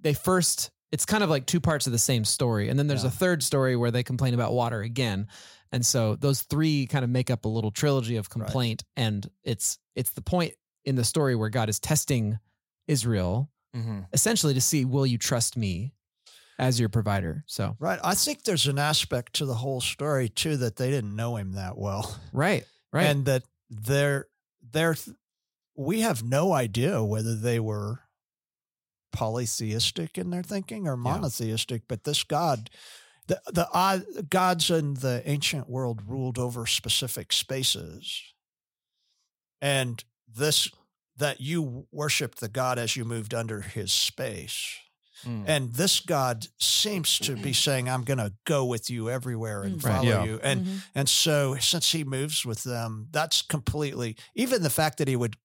they 0.00 0.14
first, 0.14 0.72
it's 0.90 1.04
kind 1.06 1.22
of 1.22 1.30
like 1.30 1.46
two 1.46 1.60
parts 1.60 1.86
of 1.86 1.92
the 1.92 1.98
same 2.00 2.24
story, 2.24 2.68
and 2.70 2.76
then 2.76 2.88
there's 2.88 3.04
Yeah. 3.04 3.10
a 3.10 3.12
third 3.12 3.44
story 3.44 3.76
where 3.76 3.92
they 3.92 4.02
complain 4.02 4.34
about 4.34 4.52
water 4.52 4.82
again, 4.82 5.28
and 5.70 5.86
so 5.86 6.16
those 6.16 6.42
three 6.42 6.86
kind 6.88 7.04
of 7.04 7.10
make 7.10 7.30
up 7.30 7.44
a 7.44 7.48
little 7.48 7.70
trilogy 7.70 8.16
of 8.16 8.28
complaint, 8.28 8.82
and 8.96 9.30
it's 9.44 9.78
it's 9.94 10.10
the 10.10 10.22
point 10.22 10.54
in 10.84 10.96
the 10.96 11.04
story 11.04 11.36
where 11.36 11.50
God 11.50 11.68
is 11.68 11.78
testing 11.78 12.40
Israel 12.88 13.48
Mm-hmm. 13.78 14.00
essentially 14.12 14.54
to 14.54 14.60
see 14.60 14.84
will 14.84 15.06
you 15.06 15.18
trust 15.18 15.56
me 15.56 15.94
as 16.58 16.80
your 16.80 16.88
provider. 16.88 17.44
So 17.46 17.76
Right. 17.78 18.00
I 18.02 18.14
think 18.14 18.42
there's 18.42 18.66
an 18.66 18.78
aspect 18.78 19.34
to 19.34 19.46
the 19.46 19.54
whole 19.54 19.80
story 19.80 20.28
too 20.28 20.56
that 20.58 20.76
they 20.76 20.90
didn't 20.90 21.14
know 21.14 21.36
him 21.36 21.52
that 21.52 21.78
well. 21.78 22.20
right, 22.32 22.64
right, 22.92 23.06
and 23.06 23.24
that 23.26 23.44
they're 23.70 24.26
they're 24.72 24.96
we 25.76 26.00
have 26.00 26.22
no 26.24 26.52
idea 26.52 27.02
whether 27.04 27.36
they 27.36 27.60
were 27.60 28.00
polytheistic 29.12 30.18
in 30.18 30.30
their 30.30 30.42
thinking 30.42 30.86
or 30.86 30.96
monotheistic 30.96 31.82
but 31.88 32.04
this 32.04 32.22
god 32.24 32.68
the 33.26 33.40
the 33.46 33.66
odd 33.72 34.04
gods 34.28 34.70
in 34.70 34.94
the 34.94 35.22
ancient 35.24 35.68
world 35.68 36.02
ruled 36.06 36.38
over 36.38 36.66
specific 36.66 37.32
spaces 37.32 38.22
and 39.62 40.04
this 40.26 40.70
that 41.18 41.40
you 41.40 41.86
worshiped 41.92 42.40
the 42.40 42.48
god 42.48 42.78
as 42.78 42.96
you 42.96 43.04
moved 43.04 43.34
under 43.34 43.60
his 43.60 43.92
space 43.92 44.76
Mm. 45.26 45.44
and 45.48 45.72
this 45.74 45.98
god 45.98 46.46
seems 46.60 47.18
to 47.18 47.34
be 47.34 47.52
saying 47.52 47.88
i'm 47.88 48.04
going 48.04 48.18
to 48.18 48.32
go 48.44 48.64
with 48.64 48.88
you 48.88 49.10
everywhere 49.10 49.64
and 49.64 49.80
Mm. 49.80 49.84
Right. 49.84 49.92
follow 49.96 50.08
Yeah. 50.08 50.24
you 50.24 50.40
and 50.44 50.64
Mhm. 50.64 50.82
and 50.94 51.08
so 51.08 51.56
since 51.58 51.90
he 51.90 52.04
moves 52.04 52.46
with 52.46 52.62
them, 52.62 53.08
that's 53.10 53.42
completely 53.42 54.16
even 54.36 54.62
the 54.62 54.70
fact 54.70 54.98
that 54.98 55.08
he 55.08 55.16
would 55.16 55.36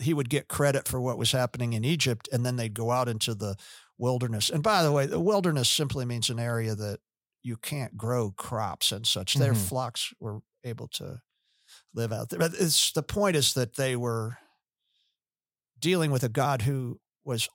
he 0.00 0.12
would 0.12 0.28
get 0.28 0.48
credit 0.48 0.86
for 0.86 1.00
what 1.00 1.16
was 1.16 1.32
happening 1.32 1.72
in 1.72 1.82
Egypt 1.84 2.28
and 2.30 2.44
then 2.44 2.56
they'd 2.56 2.74
go 2.74 2.90
out 2.90 3.08
into 3.08 3.34
the 3.34 3.56
wilderness. 3.96 4.50
And 4.50 4.62
by 4.62 4.82
the 4.82 4.92
way, 4.92 5.06
the 5.06 5.18
wilderness 5.20 5.68
simply 5.70 6.04
means 6.04 6.28
an 6.30 6.38
area 6.38 6.74
that 6.74 7.00
you 7.42 7.56
can't 7.56 7.96
grow 7.96 8.30
crops 8.32 8.92
and 8.92 9.06
such. 9.06 9.32
Their 9.34 9.54
Mhm. 9.54 9.66
flocks 9.68 10.12
were 10.20 10.40
able 10.62 10.88
to 10.88 11.20
live 11.94 12.12
out 12.12 12.28
there. 12.28 12.38
But 12.38 12.52
it's 12.54 12.92
the 12.92 13.02
point 13.02 13.34
is 13.36 13.54
that 13.54 13.76
they 13.76 13.96
were 13.96 14.38
dealing 15.80 16.10
with 16.10 16.22
a 16.22 16.28
God 16.28 16.62
who 16.62 17.00
was 17.24 17.48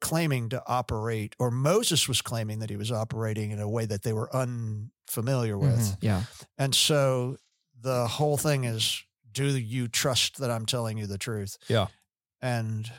claiming 0.00 0.48
to 0.48 0.62
operate, 0.66 1.36
or 1.38 1.50
Moses 1.50 2.08
was 2.08 2.20
claiming 2.22 2.58
that 2.58 2.70
he 2.70 2.76
was 2.76 2.90
operating 2.90 3.50
in 3.52 3.60
a 3.60 3.68
way 3.68 3.84
that 3.86 4.02
they 4.02 4.12
were 4.12 4.34
unfamiliar 4.34 5.56
with. 5.56 5.78
Mhm. 5.78 5.96
yeah, 6.00 6.22
And 6.58 6.74
so 6.74 7.36
the 7.80 8.06
whole 8.08 8.36
thing 8.36 8.64
is 8.64 9.02
do 9.30 9.56
you 9.56 9.88
trust 9.88 10.38
that 10.38 10.50
I'm 10.50 10.66
telling 10.66 10.98
you 10.98 11.06
the 11.06 11.18
truth? 11.18 11.56
Yeah. 11.68 11.86
And 12.40 12.90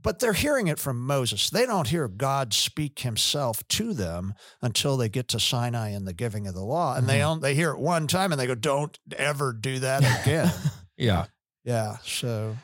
but 0.00 0.18
they're 0.18 0.32
hearing 0.32 0.66
it 0.66 0.80
from 0.80 0.98
Moses. 1.06 1.48
They 1.50 1.64
don't 1.64 1.86
hear 1.86 2.08
God 2.08 2.52
speak 2.52 3.00
himself 3.00 3.62
to 3.68 3.94
them 3.94 4.34
until 4.60 4.96
they 4.96 5.08
get 5.08 5.28
to 5.28 5.38
Sinai 5.38 5.90
and 5.90 6.08
the 6.08 6.12
giving 6.12 6.48
of 6.48 6.54
the 6.54 6.64
law. 6.64 6.96
And 6.96 7.08
they 7.08 7.20
Mhm. 7.20 7.28
on, 7.28 7.40
they 7.40 7.54
hear 7.54 7.70
it 7.70 7.78
one 7.78 8.08
time 8.08 8.32
and 8.32 8.40
they 8.40 8.48
go, 8.48 8.56
Don't 8.56 8.98
ever 9.16 9.52
do 9.52 9.78
that 9.80 9.98
again. 10.26 10.52
Yeah. 10.96 11.26
yeah. 11.62 11.98
So 12.04 12.56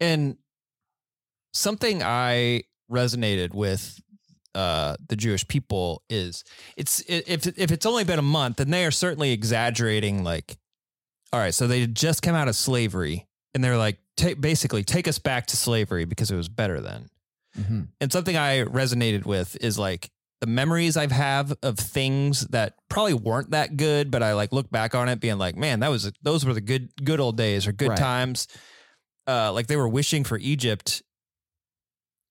And 0.00 0.36
something 1.52 2.02
I 2.02 2.62
resonated 2.90 3.54
with 3.54 4.00
uh, 4.54 4.96
the 5.08 5.16
Jewish 5.16 5.46
people 5.46 6.02
is 6.10 6.42
it's 6.76 7.00
if 7.08 7.46
if 7.58 7.70
it's 7.70 7.86
only 7.86 8.04
been 8.04 8.18
a 8.18 8.22
month, 8.22 8.56
then 8.56 8.70
they 8.70 8.84
are 8.84 8.90
certainly 8.90 9.32
exaggerating. 9.32 10.24
Like, 10.24 10.56
all 11.32 11.40
right, 11.40 11.54
so 11.54 11.66
they 11.66 11.86
just 11.86 12.22
came 12.22 12.34
out 12.34 12.48
of 12.48 12.56
slavery, 12.56 13.28
and 13.54 13.62
they're 13.62 13.76
like, 13.78 13.98
basically, 14.40 14.82
take 14.82 15.06
us 15.06 15.18
back 15.18 15.46
to 15.48 15.56
slavery 15.56 16.04
because 16.04 16.30
it 16.30 16.36
was 16.36 16.48
better 16.48 16.80
then. 16.80 17.08
Mhm. 17.58 17.88
And 18.00 18.12
something 18.12 18.36
I 18.36 18.64
resonated 18.64 19.24
with 19.24 19.56
is 19.60 19.78
like 19.78 20.10
the 20.40 20.46
memories 20.46 20.96
I've 20.96 21.12
have 21.12 21.52
of 21.62 21.78
things 21.78 22.46
that 22.48 22.74
probably 22.88 23.14
weren't 23.14 23.50
that 23.50 23.76
good, 23.76 24.10
but 24.10 24.22
I 24.22 24.32
like 24.34 24.52
look 24.52 24.70
back 24.70 24.94
on 24.94 25.08
it 25.08 25.20
being 25.20 25.38
like, 25.38 25.56
man, 25.56 25.80
that 25.80 25.90
was 25.90 26.10
those 26.22 26.44
were 26.44 26.54
the 26.54 26.60
good 26.60 26.90
good 27.04 27.20
old 27.20 27.36
days 27.36 27.66
or 27.68 27.72
good 27.72 27.90
Right. 27.90 27.98
times. 27.98 28.48
Uh, 29.26 29.52
like 29.52 29.66
they 29.66 29.76
were 29.76 29.88
wishing 29.88 30.24
for 30.24 30.38
Egypt 30.38 31.02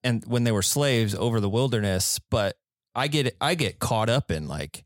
and 0.04 0.24
when 0.26 0.44
they 0.44 0.52
were 0.52 0.62
slaves 0.62 1.14
over 1.16 1.40
the 1.40 1.50
wilderness, 1.50 2.20
but 2.30 2.58
I 2.96 3.08
get 3.08 3.36
I 3.40 3.56
get 3.56 3.80
caught 3.80 4.10
up 4.10 4.32
in 4.32 4.48
like 4.48 4.84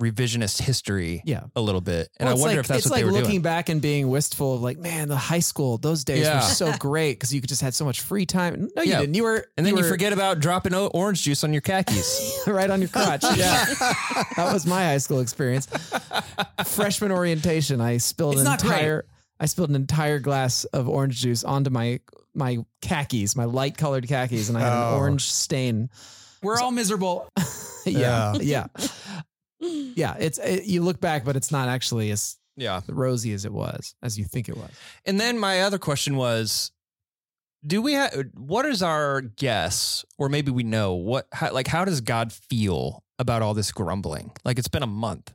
revisionist 0.00 0.60
history 0.60 1.22
yeah. 1.24 1.44
a 1.56 1.60
little 1.62 1.80
bit, 1.80 2.10
and 2.18 2.26
Well, 2.28 2.36
I 2.36 2.40
wonder 2.40 2.56
like, 2.56 2.64
if 2.64 2.68
that's 2.68 2.78
it's 2.80 2.86
what 2.90 2.96
like 2.96 3.00
they 3.00 3.04
were 3.06 3.12
looking 3.12 3.30
doing. 3.30 3.42
back 3.42 3.70
and 3.70 3.80
being 3.80 4.08
wistful 4.08 4.56
of 4.56 4.60
like, 4.60 4.76
man, 4.78 5.08
the 5.08 5.16
high 5.16 5.38
school 5.38 5.78
those 5.78 6.04
days 6.04 6.24
Yeah. 6.26 6.34
were 6.36 6.42
so 6.42 6.72
great 6.76 7.14
because 7.14 7.32
you 7.32 7.40
could 7.40 7.48
just 7.48 7.62
had 7.62 7.74
so 7.74 7.86
much 7.86 8.02
free 8.02 8.26
time. 8.26 8.68
No, 8.76 8.82
you 8.82 8.90
Yeah. 8.90 9.00
didn't. 9.00 9.14
You 9.14 9.22
were, 9.22 9.46
And 9.56 9.64
then 9.64 9.74
you, 9.74 9.82
were 9.82 9.88
forget 9.88 10.12
about 10.12 10.38
dropping 10.40 10.74
orange 10.74 11.22
juice 11.22 11.42
on 11.44 11.52
your 11.54 11.62
khakis. 11.62 12.42
right 12.46 12.68
on 12.68 12.80
your 12.80 12.90
crotch. 12.90 13.24
Yeah, 13.36 13.64
that 14.36 14.50
was 14.52 14.66
my 14.66 14.84
high 14.84 14.98
school 14.98 15.20
experience. 15.20 15.66
Freshman 16.66 17.10
orientation, 17.10 17.80
I 17.80 17.96
spilled 17.96 18.34
It's 18.34 18.40
an 18.40 18.44
not 18.44 18.60
great. 18.60 18.72
entire. 18.74 19.04
I 19.38 19.46
spilled 19.46 19.70
an 19.70 19.76
entire 19.76 20.18
glass 20.18 20.64
of 20.64 20.88
orange 20.88 21.20
juice 21.20 21.44
onto 21.44 21.70
my 21.70 22.00
my 22.34 22.58
khakis, 22.82 23.34
my 23.36 23.44
light 23.44 23.76
colored 23.78 24.06
khakis, 24.06 24.48
and 24.48 24.58
I 24.58 24.60
had 24.60 24.72
Oh. 24.72 24.88
an 24.94 24.98
orange 25.00 25.26
stain. 25.30 25.90
We're 26.42 26.58
all 26.60 26.70
miserable. 26.70 27.28
yeah, 27.86 28.34
yeah, 28.40 28.66
yeah. 29.60 30.16
It's 30.18 30.38
it, 30.38 30.64
you 30.64 30.82
look 30.82 31.00
back, 31.00 31.24
but 31.24 31.36
it's 31.36 31.50
not 31.50 31.68
actually 31.68 32.10
as 32.10 32.36
yeah. 32.56 32.80
rosy 32.88 33.32
as 33.32 33.44
it 33.44 33.52
was, 33.52 33.94
as 34.02 34.18
you 34.18 34.24
think 34.24 34.48
it 34.48 34.56
was. 34.56 34.70
And 35.04 35.18
then 35.18 35.38
my 35.38 35.62
other 35.62 35.78
question 35.78 36.16
was, 36.16 36.72
do 37.66 37.80
we 37.82 37.94
have 37.94 38.12
what 38.34 38.66
is 38.66 38.82
our 38.82 39.22
guess, 39.22 40.04
or 40.18 40.28
maybe 40.28 40.50
we 40.50 40.62
know 40.62 40.94
what, 40.94 41.26
how, 41.32 41.52
like, 41.52 41.66
how 41.66 41.84
does 41.84 42.00
God 42.00 42.32
feel 42.32 43.02
about 43.18 43.42
all 43.42 43.54
this 43.54 43.72
grumbling? 43.72 44.30
Like, 44.44 44.58
it's 44.58 44.68
been 44.68 44.82
a 44.82 44.86
month. 44.86 45.32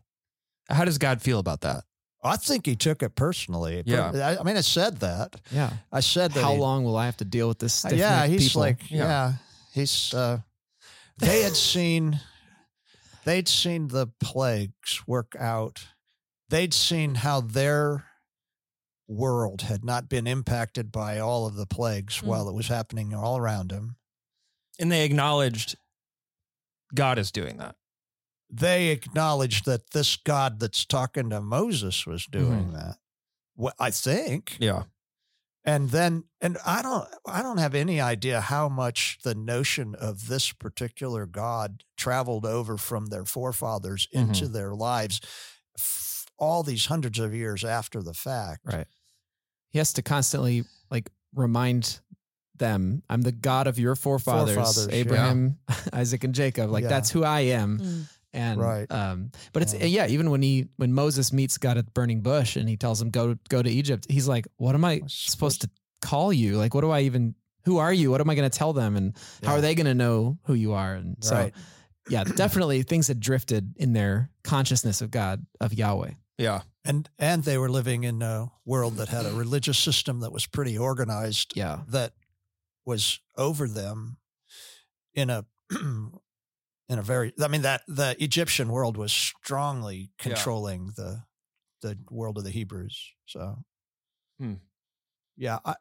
How 0.70 0.86
does 0.86 0.98
God 1.00 1.22
feel 1.22 1.40
about 1.40 1.62
that? 1.62 1.84
I 2.24 2.38
think 2.38 2.66
he 2.68 2.76
took 2.76 3.02
it 3.02 3.16
personally. 3.16 3.82
Yeah. 3.86 4.12
I, 4.14 4.40
I 4.40 4.44
mean, 4.44 4.56
I 4.58 4.62
said 4.62 5.00
that. 5.00 5.42
Yeah. 5.52 5.74
I 5.92 6.02
said 6.02 6.32
that. 6.34 6.44
How 6.44 6.54
he- 6.54 6.60
long 6.60 6.84
will 6.84 6.96
I 6.96 7.06
have 7.06 7.18
to 7.18 7.26
deal 7.26 7.48
with 7.48 7.60
this? 7.60 7.84
Uh, 7.84 7.90
yeah, 7.94 8.28
he's 8.28 8.50
people? 8.50 8.62
like, 8.62 8.92
Yeah. 8.92 8.98
yeah, 9.04 9.34
he's. 9.74 10.14
uh 10.14 10.40
They 11.18 11.42
had 11.42 11.56
seen, 11.56 12.20
they'd 13.26 13.48
seen 13.48 13.88
the 13.88 14.08
plagues 14.20 15.02
work 15.08 15.36
out. 15.40 15.86
They'd 16.50 16.74
seen 16.74 17.16
how 17.16 17.42
their 17.42 18.06
world 19.08 19.64
had 19.64 19.84
not 19.84 20.08
been 20.10 20.28
impacted 20.28 20.92
by 20.92 21.20
all 21.20 21.46
of 21.48 21.56
the 21.56 21.66
plagues 21.66 22.20
Mm. 22.20 22.24
while 22.24 22.48
it 22.50 22.54
was 22.54 22.68
happening 22.68 23.14
all 23.14 23.38
around 23.38 23.72
him. 23.72 23.96
And 24.80 24.92
they 24.92 25.04
acknowledged 25.06 25.76
God 26.94 27.18
is 27.20 27.32
doing 27.32 27.58
that. 27.58 27.76
They 28.52 28.90
acknowledged 28.90 29.66
that 29.66 29.92
this 29.92 30.18
God 30.18 30.60
that's 30.60 30.86
talking 30.86 31.30
to 31.30 31.42
Moses 31.42 32.06
was 32.06 32.26
doing 32.26 32.74
that. 32.74 32.98
Well, 33.56 33.74
I 33.80 33.92
think. 33.92 34.58
Yeah. 34.60 34.84
And 35.64 35.92
then 35.92 36.24
and 36.42 36.58
I 36.66 36.82
don't 36.82 37.08
I 37.26 37.44
don't 37.44 37.60
have 37.60 37.76
any 37.76 38.02
idea 38.02 38.42
how 38.42 38.68
much 38.68 39.20
the 39.24 39.36
notion 39.36 39.94
of 39.94 40.28
this 40.28 40.52
particular 40.52 41.26
God 41.28 41.84
traveled 41.98 42.46
over 42.48 42.78
from 42.78 43.06
their 43.08 43.26
forefathers 43.26 44.08
into 44.12 44.48
their 44.48 44.74
lives 44.74 45.22
f- 45.78 46.26
all 46.40 46.64
these 46.64 46.88
hundreds 46.88 47.20
of 47.20 47.36
years 47.36 47.64
after 47.64 48.02
the 48.02 48.16
fact. 48.16 48.62
Right. 48.66 48.88
He 49.70 49.78
has 49.78 49.94
to 49.94 50.02
constantly 50.02 50.64
like 50.90 51.12
remind 51.36 52.00
them, 52.56 53.04
I'm 53.08 53.22
the 53.22 53.32
God 53.32 53.68
of 53.68 53.78
your 53.78 53.96
forefathers, 53.96 54.56
Forefathers, 54.56 54.88
yeah. 54.88 54.96
Abraham, 54.96 55.58
Isaac, 55.94 56.24
and 56.24 56.34
Jacob. 56.34 56.72
Like 56.72 56.84
Yeah. 56.84 56.90
that's 56.90 57.12
who 57.12 57.24
I 57.24 57.42
am. 57.42 57.78
Mm. 57.80 58.10
And 58.34 58.60
Right. 58.62 58.90
um, 58.92 59.32
but 59.54 59.62
it's 59.62 59.74
Yeah. 59.74 59.86
yeah, 59.86 60.08
even 60.08 60.30
when 60.32 60.42
he 60.42 60.68
when 60.78 60.94
Moses 60.94 61.34
meets 61.34 61.58
God 61.58 61.78
at 61.78 61.86
the 61.86 61.92
burning 61.92 62.22
bush 62.22 62.56
and 62.56 62.70
he 62.70 62.78
tells 62.78 63.02
him 63.02 63.10
go 63.10 63.36
go 63.50 63.62
to 63.62 63.70
Egypt, 63.70 64.08
he's 64.10 64.28
like, 64.28 64.48
What 64.58 64.74
am 64.76 64.86
I 64.86 64.98
What's 65.00 65.32
supposed 65.32 65.62
to 65.62 65.70
call 66.02 66.32
you? 66.32 66.58
Like, 66.58 66.74
what 66.74 66.82
do 66.82 66.92
I 66.92 67.02
even 67.02 67.36
who 67.66 67.78
are 67.78 67.94
you? 67.94 68.10
What 68.10 68.22
am 68.22 68.30
I 68.30 68.36
gonna 68.36 68.50
tell 68.50 68.74
them? 68.74 68.96
And 68.96 69.16
how 69.44 69.54
are 69.54 69.62
they 69.62 69.76
gonna 69.76 69.94
know 69.94 70.38
who 70.46 70.54
you 70.54 70.74
are? 70.74 70.96
And 70.96 71.18
so 71.22 71.36
Right. 71.36 71.54
yeah, 72.10 72.24
definitely 72.36 72.84
things 72.84 73.08
had 73.08 73.20
drifted 73.20 73.74
in 73.78 73.94
their 73.94 74.30
consciousness 74.44 75.02
of 75.02 75.12
God, 75.12 75.46
of 75.60 75.74
Yahweh. 75.74 76.12
Yeah. 76.38 76.62
And 76.86 77.08
and 77.20 77.44
they 77.44 77.58
were 77.58 77.70
living 77.70 78.04
in 78.06 78.22
a 78.24 78.50
world 78.66 78.96
that 78.98 79.10
had 79.10 79.26
a 79.26 79.34
religious 79.34 79.78
system 79.78 80.22
that 80.22 80.32
was 80.32 80.48
pretty 80.48 80.78
organized 80.78 81.54
Yeah. 81.56 81.82
that 81.90 82.14
was 82.86 83.20
over 83.38 83.68
them 83.68 84.18
in 85.14 85.30
a 85.30 85.46
in 86.92 87.00
a 87.00 87.02
very 87.02 87.34
I 87.42 87.48
mean 87.48 87.62
that 87.64 87.82
the 87.88 88.16
Egyptian 88.24 88.70
world 88.70 88.98
was 88.98 89.12
strongly 89.12 89.98
Yeah. 90.20 90.34
controlling 90.34 90.94
the 90.96 91.24
the 91.82 91.98
world 92.12 92.38
of 92.38 92.44
the 92.44 92.52
Hebrews. 92.52 93.14
So 93.26 93.64
Hmm. 94.40 94.56
yeah, 95.38 95.60
I 95.66 95.76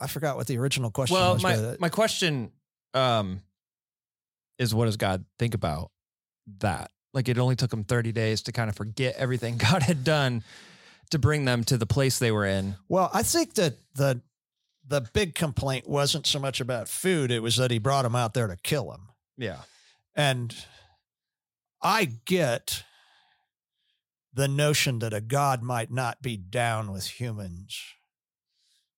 I 0.00 0.06
forgot 0.06 0.36
what 0.36 0.46
the 0.46 0.58
original 0.58 0.90
question 0.90 1.14
Well, 1.14 1.34
was. 1.34 1.42
my 1.42 1.54
uh, 1.54 1.76
my 1.80 1.88
question 1.88 2.52
um 2.94 3.42
is 4.58 4.74
what 4.74 4.84
does 4.86 4.96
God 4.96 5.24
think 5.38 5.54
about 5.54 5.90
that? 6.58 6.90
Like 7.12 7.28
it 7.28 7.38
only 7.38 7.56
took 7.56 7.72
him 7.72 7.84
30 7.84 8.12
days 8.12 8.42
to 8.42 8.52
kind 8.52 8.68
of 8.70 8.76
forget 8.76 9.14
everything 9.16 9.56
God 9.70 9.82
had 9.82 10.04
done 10.04 10.42
to 11.10 11.18
bring 11.18 11.44
them 11.44 11.64
to 11.64 11.76
the 11.76 11.86
place 11.86 12.18
they 12.18 12.30
were 12.32 12.44
in. 12.46 12.76
well, 12.88 13.10
I 13.12 13.22
think 13.22 13.54
that 13.54 13.74
the 13.94 14.20
the 14.86 15.00
big 15.00 15.34
complaint 15.34 15.88
wasn't 15.88 16.26
so 16.26 16.38
much 16.38 16.60
about 16.60 16.88
food; 16.90 17.30
it 17.30 17.40
was 17.40 17.56
that 17.56 17.70
he 17.70 17.78
brought 17.78 18.02
them 18.02 18.14
out 18.14 18.34
there 18.34 18.46
to 18.48 18.56
kill 18.56 18.90
them. 18.90 19.08
Yeah. 19.38 19.60
And 20.14 20.54
I 21.82 22.04
get 22.24 22.84
the 24.32 24.48
notion 24.48 24.98
that 25.00 25.12
a 25.12 25.20
God 25.20 25.62
might 25.62 25.90
not 25.90 26.22
be 26.22 26.36
down 26.36 26.90
with 26.92 27.06
humans. 27.20 27.78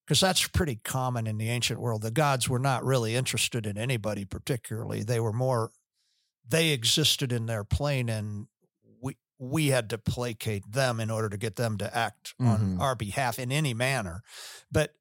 Because 0.07 0.21
that's 0.21 0.47
pretty 0.47 0.77
common 0.77 1.27
in 1.27 1.37
the 1.37 1.49
ancient 1.49 1.81
world. 1.81 2.03
The 2.03 2.11
gods 2.13 2.49
were 2.49 2.61
not 2.61 2.85
really 2.85 3.17
interested 3.17 3.67
in 3.67 3.77
anybody 3.77 4.25
particularly. 4.25 5.03
They 5.03 5.19
were 5.19 5.33
more, 5.33 5.73
they 6.49 6.71
existed 6.71 7.33
in 7.33 7.47
their 7.47 7.65
plane 7.65 8.09
and 8.09 8.47
we, 9.03 9.17
we 9.39 9.67
had 9.69 9.91
to 9.91 9.99
placate 9.99 10.71
them 10.71 11.01
in 11.01 11.11
order 11.11 11.29
to 11.29 11.37
get 11.37 11.57
them 11.57 11.77
to 11.79 11.95
act 11.97 12.35
on 12.39 12.77
Mhm. 12.77 12.81
our 12.81 12.95
behalf 12.95 13.39
in 13.41 13.51
any 13.51 13.75
manner. 13.75 14.23
But 14.71 14.95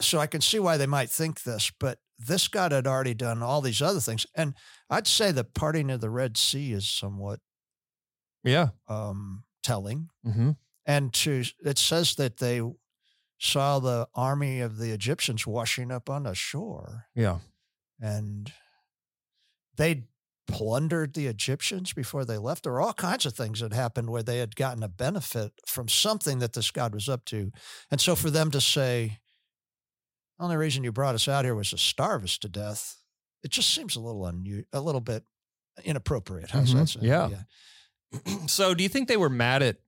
so 0.00 0.18
I 0.18 0.26
can 0.26 0.40
see 0.40 0.58
why 0.58 0.76
they 0.76 0.86
might 0.86 1.10
think 1.10 1.42
this, 1.42 1.70
but 1.78 1.98
this 2.18 2.48
God 2.48 2.72
had 2.72 2.86
already 2.86 3.14
done 3.14 3.42
all 3.42 3.60
these 3.60 3.82
other 3.82 4.00
things. 4.00 4.26
And 4.34 4.54
I'd 4.88 5.06
say 5.06 5.32
the 5.32 5.44
parting 5.44 5.90
of 5.90 6.00
the 6.00 6.10
Red 6.10 6.36
Sea 6.36 6.72
is 6.72 6.88
somewhat 6.88 7.40
Yeah. 8.44 8.68
um, 8.88 9.44
telling. 9.62 10.08
Mm-hmm. 10.26 10.50
And 10.86 11.12
to 11.14 11.44
it 11.64 11.78
says 11.78 12.14
that 12.16 12.38
they 12.38 12.60
saw 13.38 13.78
the 13.80 14.08
army 14.14 14.60
of 14.60 14.78
the 14.78 14.90
Egyptians 14.92 15.46
washing 15.46 15.90
up 15.90 16.08
on 16.08 16.24
the 16.24 16.34
shore, 16.34 17.06
Yeah. 17.14 17.38
and 18.00 18.52
they 19.76 20.04
plundered 20.48 21.14
the 21.14 21.26
Egyptians 21.28 21.92
before 21.92 22.24
they 22.24 22.36
left. 22.36 22.64
There 22.64 22.72
were 22.72 22.80
all 22.80 22.92
kinds 22.92 23.26
of 23.26 23.34
things 23.34 23.60
that 23.60 23.72
happened 23.72 24.10
where 24.10 24.22
they 24.22 24.38
had 24.38 24.54
gotten 24.56 24.82
a 24.82 24.88
benefit 24.88 25.52
from 25.66 25.88
something 25.88 26.40
that 26.40 26.52
this 26.52 26.70
God 26.70 26.94
was 26.94 27.08
up 27.08 27.24
to. 27.26 27.50
And 27.90 28.00
so 28.00 28.14
for 28.16 28.28
them 28.30 28.50
to 28.50 28.60
say, 28.60 29.20
only 30.42 30.56
reason 30.56 30.84
you 30.84 30.92
brought 30.92 31.14
us 31.14 31.28
out 31.28 31.44
here 31.44 31.54
was 31.54 31.70
to 31.70 31.78
starve 31.78 32.24
us 32.24 32.38
to 32.38 32.48
death, 32.48 32.98
it 33.42 33.50
just 33.50 33.70
seems 33.74 33.96
a 33.96 34.00
little 34.00 34.22
unu- 34.22 34.64
a 34.72 34.80
little 34.80 35.00
bit 35.00 35.24
inappropriate. 35.84 36.50
How's 36.50 36.74
Mhm. 36.74 36.78
that 36.78 36.86
sound? 36.88 37.06
Yeah. 37.06 38.46
so 38.46 38.74
do 38.74 38.82
you 38.82 38.88
think 38.88 39.08
they 39.08 39.16
were 39.16 39.30
mad 39.30 39.62
at 39.62 39.78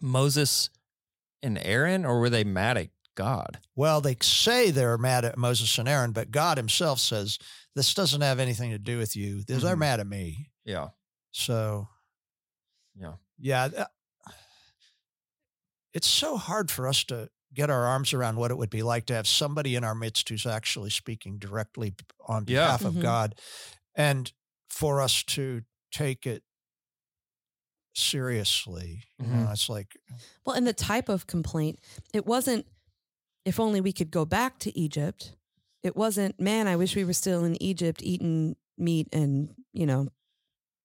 Moses 0.00 0.70
and 1.42 1.58
Aaron 1.58 2.04
or 2.04 2.20
were 2.20 2.30
they 2.30 2.44
mad 2.44 2.76
at 2.78 2.88
God? 3.14 3.60
Well, 3.76 4.00
they 4.00 4.16
say 4.22 4.70
they're 4.70 4.98
mad 4.98 5.24
at 5.24 5.36
Moses 5.38 5.76
and 5.78 5.88
Aaron, 5.88 6.12
but 6.12 6.30
God 6.30 6.56
himself 6.56 6.98
says, 7.00 7.38
this 7.74 7.92
doesn't 7.94 8.20
have 8.22 8.40
anything 8.40 8.70
to 8.70 8.78
do 8.78 8.98
with 8.98 9.14
you. 9.16 9.42
They're 9.44 9.58
Mhm. 9.60 9.78
mad 9.78 10.00
at 10.00 10.06
me. 10.06 10.50
Yeah. 10.64 10.88
So, 11.32 11.88
Yeah. 12.96 13.16
yeah, 13.38 13.86
it's 15.92 16.08
so 16.08 16.36
hard 16.36 16.70
for 16.70 16.88
us 16.88 17.04
to 17.04 17.30
get 17.54 17.70
our 17.70 17.84
arms 17.86 18.12
around 18.12 18.36
what 18.36 18.50
it 18.50 18.58
would 18.58 18.70
be 18.70 18.82
like 18.82 19.06
to 19.06 19.14
have 19.14 19.26
somebody 19.26 19.76
in 19.76 19.84
our 19.84 19.94
midst 19.94 20.28
who's 20.28 20.46
actually 20.46 20.90
speaking 20.90 21.38
directly 21.38 21.94
on 22.26 22.44
Yeah. 22.46 22.64
behalf 22.66 22.84
of. 22.84 22.92
Mm-hmm. 22.92 23.02
God 23.02 23.34
and 23.94 24.32
for 24.68 25.00
us 25.00 25.22
to 25.22 25.62
take 25.92 26.26
it 26.26 26.42
seriously. 27.94 29.04
You 29.18 29.26
know, 29.26 29.32
mm-hmm. 29.34 29.52
it's 29.52 29.68
like, 29.68 29.96
uh 30.10 30.16
Well, 30.44 30.56
and 30.56 30.66
the 30.66 30.72
type 30.72 31.08
of 31.08 31.26
complaint, 31.26 31.78
it 32.12 32.26
wasn't, 32.26 32.66
if 33.44 33.60
only 33.60 33.80
we 33.80 33.92
could 33.92 34.10
go 34.10 34.24
back 34.24 34.58
to 34.60 34.76
Egypt. 34.78 35.34
It 35.82 35.94
wasn't, 35.96 36.40
man, 36.40 36.66
I 36.66 36.76
wish 36.76 36.96
we 36.96 37.04
were 37.04 37.12
still 37.12 37.44
in 37.44 37.62
Egypt 37.62 38.00
eating 38.02 38.56
meat 38.78 39.08
and, 39.12 39.54
you 39.72 39.86
know, 39.86 40.08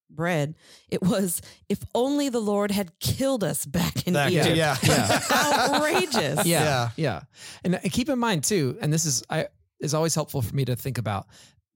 bread. 0.10 0.56
It 0.89 1.02
was, 1.02 1.41
if 1.69 1.80
only 1.95 2.30
the 2.30 2.39
Lord 2.39 2.72
had 2.72 3.00
killed 3.00 3.43
us 3.43 3.65
back 3.65 4.08
in 4.08 4.13
that, 4.13 4.32
Egypt. 4.32 4.56
yeah. 4.56 4.78
Yeah. 4.84 5.19
Outrageous. 5.32 6.45
yeah, 6.45 6.63
Yeah. 6.63 6.89
yeah, 6.95 7.22
And 7.63 7.76
uh, 7.76 7.80
keep 7.91 8.10
in 8.10 8.19
mind 8.19 8.43
too, 8.43 8.78
and 8.82 8.91
this 8.91 9.06
is 9.06 9.24
I 9.30 9.48
is 9.80 9.93
always 9.93 10.13
helpful 10.15 10.41
for 10.41 10.54
me 10.56 10.65
to 10.65 10.76
think 10.76 10.98
about. 10.98 11.28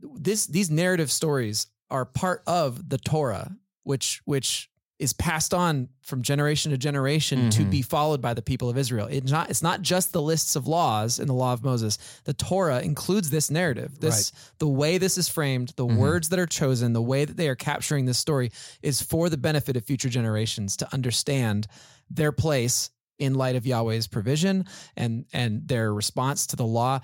This 0.01 0.45
these 0.47 0.69
narrative 0.69 1.11
stories 1.11 1.67
are 1.89 2.05
part 2.05 2.43
of 2.47 2.89
the 2.89 2.97
Torah, 2.97 3.55
which 3.83 4.21
which 4.25 4.69
is 5.03 5.13
passed 5.13 5.53
on 5.53 5.89
from 6.01 6.21
generation 6.21 6.71
to 6.71 6.77
generation 6.77 7.49
to 7.51 7.63
Mhm. 7.63 7.69
be 7.69 7.81
followed 7.81 8.21
by 8.21 8.33
the 8.33 8.41
people 8.41 8.69
of 8.69 8.77
Israel. 8.77 9.07
It's 9.09 9.29
not 9.31 9.49
it's 9.49 9.61
not 9.61 9.81
just 9.81 10.11
the 10.13 10.21
lists 10.21 10.55
of 10.55 10.65
laws 10.67 11.19
in 11.19 11.27
the 11.27 11.33
law 11.33 11.53
of 11.53 11.63
Moses. 11.63 11.97
The 12.23 12.33
Torah 12.33 12.81
includes 12.81 13.29
this 13.29 13.51
narrative. 13.51 13.99
This 13.99 14.31
the 14.59 14.67
way 14.67 14.97
this 14.97 15.17
is 15.17 15.27
framed, 15.29 15.73
the 15.75 15.85
Mhm. 15.85 15.97
words 15.97 16.29
that 16.29 16.39
are 16.39 16.45
chosen, 16.47 16.93
the 16.93 17.01
way 17.01 17.25
that 17.25 17.37
they 17.37 17.49
are 17.49 17.55
capturing 17.55 18.05
this 18.05 18.17
story 18.17 18.51
is 18.81 19.01
for 19.01 19.29
the 19.29 19.37
benefit 19.37 19.75
of 19.77 19.83
future 19.85 20.09
generations 20.09 20.77
to 20.77 20.93
understand 20.93 21.67
their 22.09 22.31
place 22.31 22.89
in 23.19 23.35
light 23.35 23.55
of 23.55 23.65
Yahweh's 23.65 24.07
provision 24.07 24.65
and 24.95 25.25
and 25.33 25.67
their 25.67 25.93
response 25.93 26.47
to 26.47 26.55
the 26.55 26.65
law. 26.65 26.99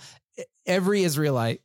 Every 0.66 1.04
Israelite 1.04 1.62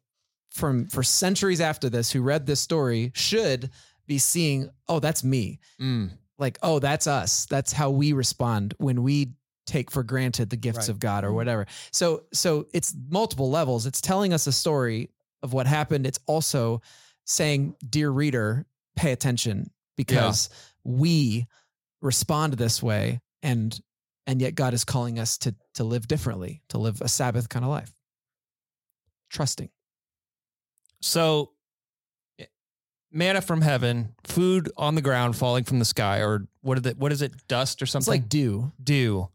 from 0.51 0.87
for 0.89 1.03
centuries 1.03 1.61
after 1.61 1.89
this 1.89 2.11
who 2.13 2.23
read 2.23 2.47
this 2.47 2.61
story 2.61 3.13
should 3.15 3.71
be 4.07 4.19
seeing, 4.19 4.69
oh, 4.87 5.01
that's 5.01 5.25
me. 5.25 5.59
Mm. 5.81 6.11
Like, 6.39 6.59
oh, 6.63 6.79
that's 6.79 7.07
us. 7.07 7.47
That's 7.47 7.73
how 7.73 7.91
we 7.91 8.13
respond 8.13 8.75
when 8.79 9.03
we 9.03 9.35
take 9.67 9.91
for 9.91 10.03
granted 10.03 10.51
the 10.51 10.57
gifts 10.57 10.79
Right. 10.79 10.89
of 10.91 10.99
God 10.99 11.25
or 11.25 11.31
Mhm. 11.31 11.35
whatever. 11.35 11.67
So 11.91 12.25
so 12.33 12.67
it's 12.75 12.95
multiple 13.09 13.49
levels. 13.51 13.87
It's 13.87 14.01
telling 14.01 14.33
us 14.35 14.47
a 14.47 14.53
story 14.53 15.11
of 15.43 15.53
what 15.53 15.67
happened. 15.67 16.07
It's 16.07 16.19
also 16.27 16.83
saying, 17.25 17.77
dear 17.89 18.11
reader, 18.11 18.67
pay 18.97 19.13
attention 19.13 19.71
because 19.97 20.51
we 20.85 21.47
respond 22.03 22.55
this 22.55 22.83
way 22.83 23.23
and 23.43 23.81
and 24.27 24.41
yet 24.41 24.55
God 24.55 24.75
is 24.75 24.85
calling 24.85 25.19
us 25.19 25.39
to 25.39 25.55
to 25.75 25.85
live 25.85 26.09
differently, 26.09 26.63
to 26.69 26.77
live 26.79 27.01
a 27.01 27.09
Sabbath 27.09 27.49
kind 27.49 27.65
of 27.65 27.71
life. 27.71 27.95
Trusting. 29.31 29.71
So, 31.01 31.54
manna 33.15 33.41
from 33.41 33.63
heaven, 33.63 34.15
food 34.25 34.71
on 34.77 34.97
the 34.97 35.03
ground 35.03 35.37
falling 35.37 35.65
from 35.65 35.79
the 35.79 35.85
sky, 35.85 36.19
or 36.19 36.47
what 36.61 36.79
is 36.79 36.87
it? 36.87 36.99
What 36.99 37.13
is 37.13 37.23
it? 37.23 37.33
Dust 37.49 37.81
or 37.81 37.87
something? 37.87 38.15
It's 38.15 38.23
something? 38.23 38.23
like 38.23 38.29
dew. 38.29 38.73
dew. 38.83 39.29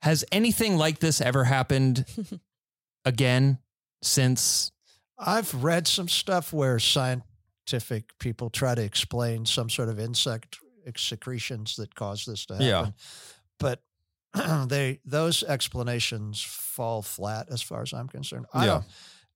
Has 0.00 0.24
anything 0.32 0.76
like 0.76 0.98
this 0.98 1.20
ever 1.20 1.44
happened 1.44 2.04
again 3.04 3.58
since? 4.02 4.72
I've 5.18 5.54
read 5.62 5.86
some 5.86 6.08
stuff 6.08 6.52
where 6.52 6.78
scientific 6.80 8.18
people 8.18 8.50
try 8.50 8.74
to 8.74 8.82
explain 8.82 9.46
some 9.46 9.70
sort 9.70 9.88
of 9.88 10.00
insect 10.00 10.58
secretions 10.96 11.76
that 11.76 11.94
cause 11.94 12.24
this 12.24 12.46
to 12.46 12.54
happen. 12.54 12.66
Yeah. 12.66 12.86
But 13.60 13.82
they 14.68 14.98
those 15.04 15.42
explanations 15.42 16.42
fall 16.42 17.02
flat 17.02 17.48
as 17.50 17.62
far 17.62 17.82
as 17.82 17.92
I'm 17.92 18.08
concerned. 18.08 18.46
I 18.52 18.66
Yeah. 18.66 18.82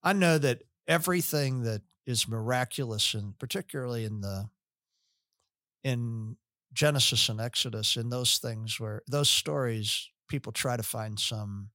I 0.03 0.13
know 0.13 0.39
that 0.39 0.63
everything 0.89 1.63
that 1.65 1.83
is 2.07 2.29
miraculous 2.29 3.15
and 3.15 3.39
particularly 3.39 4.05
in 4.05 4.21
the 4.21 4.49
in 5.83 6.37
Genesis 6.73 7.29
and 7.29 7.41
Exodus, 7.41 7.97
in 7.97 8.11
those 8.11 8.39
things 8.39 8.79
where 8.79 9.03
those 9.09 9.31
stories, 9.31 10.11
people 10.29 10.53
try 10.53 10.77
to 10.77 10.83
find 10.83 11.19
some 11.19 11.71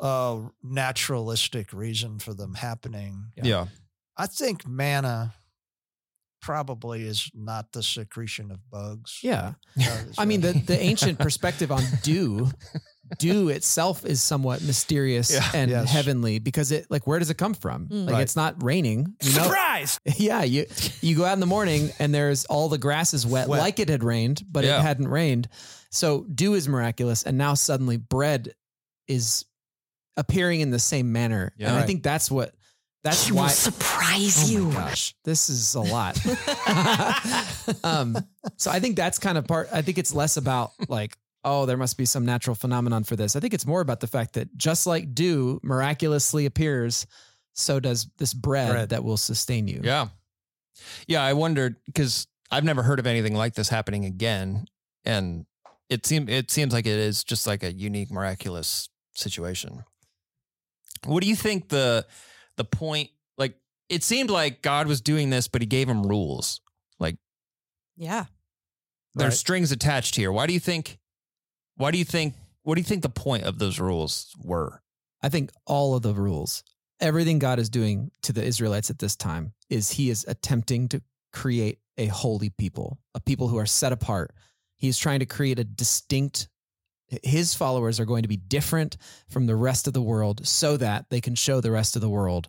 uh, 0.00 0.40
naturalistic 0.62 1.72
reason 1.72 2.18
for 2.18 2.34
them 2.34 2.54
happening. 2.54 3.30
Yeah. 3.36 3.66
I 4.16 4.26
think 4.26 4.66
manna 4.66 5.34
probably 6.42 7.02
is 7.04 7.30
not 7.34 7.72
the 7.72 7.82
secretion 7.82 8.50
of 8.50 8.58
bugs. 8.70 9.20
Yeah. 9.22 9.54
Uh, 9.80 9.98
I 10.18 10.24
mean, 10.24 10.40
the, 10.40 10.52
the 10.52 10.78
ancient 10.78 11.18
perspective 11.18 11.72
on 11.72 11.82
dew, 12.02 12.50
dew 13.18 13.48
itself 13.48 14.04
is 14.04 14.20
somewhat 14.22 14.62
mysterious 14.62 15.30
Yeah. 15.32 15.48
and 15.54 15.70
Yes. 15.70 15.90
heavenly 15.90 16.38
because 16.38 16.72
it, 16.72 16.86
like, 16.90 17.06
where 17.06 17.18
does 17.18 17.30
it 17.30 17.38
come 17.38 17.54
from? 17.54 17.86
Mm. 17.88 18.04
Like, 18.06 18.12
Right. 18.14 18.22
it's 18.22 18.36
not 18.36 18.62
raining. 18.62 19.14
You 19.22 19.34
know? 19.36 19.42
Surprise! 19.44 20.00
yeah. 20.16 20.42
You, 20.42 20.66
you 21.00 21.16
go 21.16 21.24
out 21.24 21.34
in 21.34 21.40
the 21.40 21.46
morning 21.46 21.90
and 21.98 22.14
there's 22.14 22.44
all 22.46 22.68
the 22.68 22.78
grass 22.78 23.14
is 23.14 23.26
wet, 23.26 23.48
Wet. 23.48 23.60
like 23.60 23.78
it 23.78 23.88
had 23.88 24.02
rained, 24.04 24.42
but 24.50 24.64
Yeah. 24.64 24.78
it 24.78 24.82
hadn't 24.82 25.08
rained. 25.08 25.48
So 25.90 26.24
dew 26.24 26.54
is 26.54 26.68
miraculous. 26.68 27.22
And 27.22 27.38
now 27.38 27.54
suddenly 27.54 27.96
bread 27.98 28.54
is 29.06 29.44
appearing 30.16 30.60
in 30.60 30.70
the 30.70 30.78
same 30.78 31.12
manner. 31.12 31.52
Yeah. 31.56 31.68
and 31.70 31.76
I 31.76 31.86
think 31.86 32.02
that's 32.02 32.30
what, 32.30 32.54
that's 33.04 33.26
He 33.26 33.32
why. 33.32 33.42
will 33.42 33.48
surprise 33.50 34.44
Oh 34.48 34.52
you. 34.52 34.64
my 34.68 34.74
gosh, 34.74 35.14
this 35.24 35.50
is 35.50 35.74
a 35.74 35.80
lot. 35.80 36.18
um, 37.84 38.16
so 38.56 38.70
I 38.70 38.80
think 38.80 38.96
that's 38.96 39.18
kind 39.18 39.36
of 39.38 39.46
part. 39.46 39.68
I 39.72 39.82
think 39.82 39.98
it's 39.98 40.14
less 40.14 40.36
about 40.36 40.72
like, 40.88 41.16
oh, 41.44 41.66
there 41.66 41.76
must 41.76 41.96
be 41.98 42.04
some 42.04 42.24
natural 42.24 42.54
phenomenon 42.54 43.04
for 43.04 43.16
this. 43.16 43.36
I 43.36 43.40
think 43.40 43.54
it's 43.54 43.66
more 43.66 43.80
about 43.80 44.00
the 44.00 44.06
fact 44.06 44.34
that 44.34 44.56
just 44.56 44.86
like 44.86 45.14
dew 45.14 45.60
miraculously 45.62 46.46
appears, 46.46 47.06
so 47.52 47.80
does 47.80 48.08
this 48.18 48.34
bread, 48.34 48.70
Bread. 48.70 48.88
that 48.90 49.04
will 49.04 49.16
sustain 49.16 49.68
you. 49.68 49.80
Yeah. 49.82 50.08
Yeah. 51.06 51.22
I 51.22 51.32
wondered 51.34 51.76
because 51.86 52.26
I've 52.50 52.64
never 52.64 52.82
heard 52.82 52.98
of 52.98 53.06
anything 53.06 53.34
like 53.34 53.54
this 53.54 53.68
happening 53.68 54.04
again. 54.04 54.66
And 55.04 55.46
it 55.88 56.06
seems 56.06 56.30
it 56.30 56.50
seems 56.50 56.72
like 56.72 56.86
it 56.86 56.98
is 56.98 57.22
just 57.24 57.46
like 57.46 57.62
a 57.62 57.72
unique, 57.72 58.10
miraculous 58.10 58.88
situation. 59.14 59.84
What 61.04 61.22
do 61.22 61.28
you 61.28 61.36
think 61.36 61.68
the 61.68 62.06
the 62.56 62.64
point 62.64 63.10
like 63.36 63.56
it 63.88 64.02
seemed 64.02 64.30
like 64.30 64.62
God 64.62 64.86
was 64.86 65.00
doing 65.00 65.30
this, 65.30 65.46
but 65.48 65.60
he 65.62 65.66
gave 65.66 65.88
him 65.88 66.02
rules. 66.06 66.60
Like 66.98 67.16
Yeah. 67.96 68.26
there's 69.14 69.32
Right. 69.32 69.38
strings 69.38 69.70
attached 69.72 70.16
here. 70.16 70.32
Why 70.32 70.46
do 70.46 70.52
you 70.54 70.60
think 70.60 70.98
why 71.76 71.90
do 71.90 71.98
you 71.98 72.04
think 72.04 72.34
what 72.62 72.76
do 72.76 72.80
you 72.80 72.84
think 72.84 73.02
the 73.02 73.08
point 73.10 73.44
of 73.44 73.58
those 73.58 73.78
rules 73.78 74.32
were? 74.42 74.80
I 75.22 75.28
think 75.28 75.50
all 75.66 75.94
of 75.94 76.02
the 76.02 76.14
rules, 76.14 76.64
everything 77.00 77.38
God 77.38 77.58
is 77.58 77.68
doing 77.68 78.10
to 78.22 78.32
the 78.32 78.42
Israelites 78.42 78.90
at 78.90 78.98
this 78.98 79.16
time 79.16 79.52
is 79.68 79.92
he 79.92 80.08
is 80.08 80.24
attempting 80.26 80.88
to 80.88 81.02
create 81.32 81.78
a 81.98 82.06
holy 82.06 82.50
people, 82.50 82.98
a 83.14 83.20
people 83.20 83.48
who 83.48 83.58
are 83.58 83.66
set 83.66 83.92
apart. 83.92 84.34
He's 84.76 84.98
trying 84.98 85.20
to 85.20 85.26
create 85.26 85.58
a 85.58 85.64
distinct 85.64 86.48
his 87.22 87.54
followers 87.54 88.00
are 88.00 88.04
going 88.04 88.22
to 88.22 88.28
be 88.28 88.36
different 88.36 88.96
from 89.28 89.46
the 89.46 89.56
rest 89.56 89.86
of 89.86 89.92
the 89.92 90.02
world 90.02 90.46
so 90.46 90.76
that 90.76 91.06
they 91.10 91.20
can 91.20 91.34
show 91.34 91.60
the 91.60 91.70
rest 91.70 91.96
of 91.96 92.02
the 92.02 92.08
world 92.08 92.48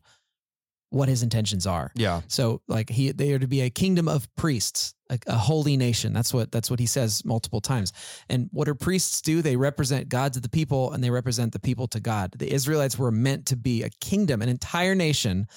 what 0.96 1.10
his 1.10 1.24
intentions 1.24 1.68
are. 1.68 1.92
Yeah. 1.94 2.22
So 2.30 2.62
like 2.70 2.90
he 2.90 3.12
they 3.12 3.34
are 3.34 3.40
to 3.40 3.48
be 3.48 3.62
a 3.62 3.70
kingdom 3.70 4.08
of 4.08 4.34
priests, 4.38 4.94
like 5.10 5.26
a 5.28 5.36
holy 5.36 5.76
nation. 5.76 6.14
That's 6.14 6.34
what 6.34 6.54
that's 6.54 6.70
what 6.70 6.80
he 6.80 6.86
says 6.86 7.26
multiple 7.26 7.60
times. 7.60 7.92
And 8.30 8.50
what 8.54 8.66
do 8.66 8.74
priests 8.76 9.22
do? 9.22 9.42
They 9.42 9.58
represent 9.58 10.08
God 10.08 10.32
to 10.34 10.40
the 10.40 10.48
people 10.48 10.94
and 10.94 11.04
they 11.04 11.10
represent 11.10 11.52
the 11.52 11.60
people 11.60 11.88
to 11.90 12.00
God. 12.00 12.32
The 12.38 12.50
Israelites 12.50 12.98
were 12.98 13.12
meant 13.12 13.46
to 13.48 13.58
be 13.58 13.84
a 13.84 13.90
kingdom, 14.00 14.42
an 14.42 14.48
entire 14.48 14.96
nation 14.96 15.48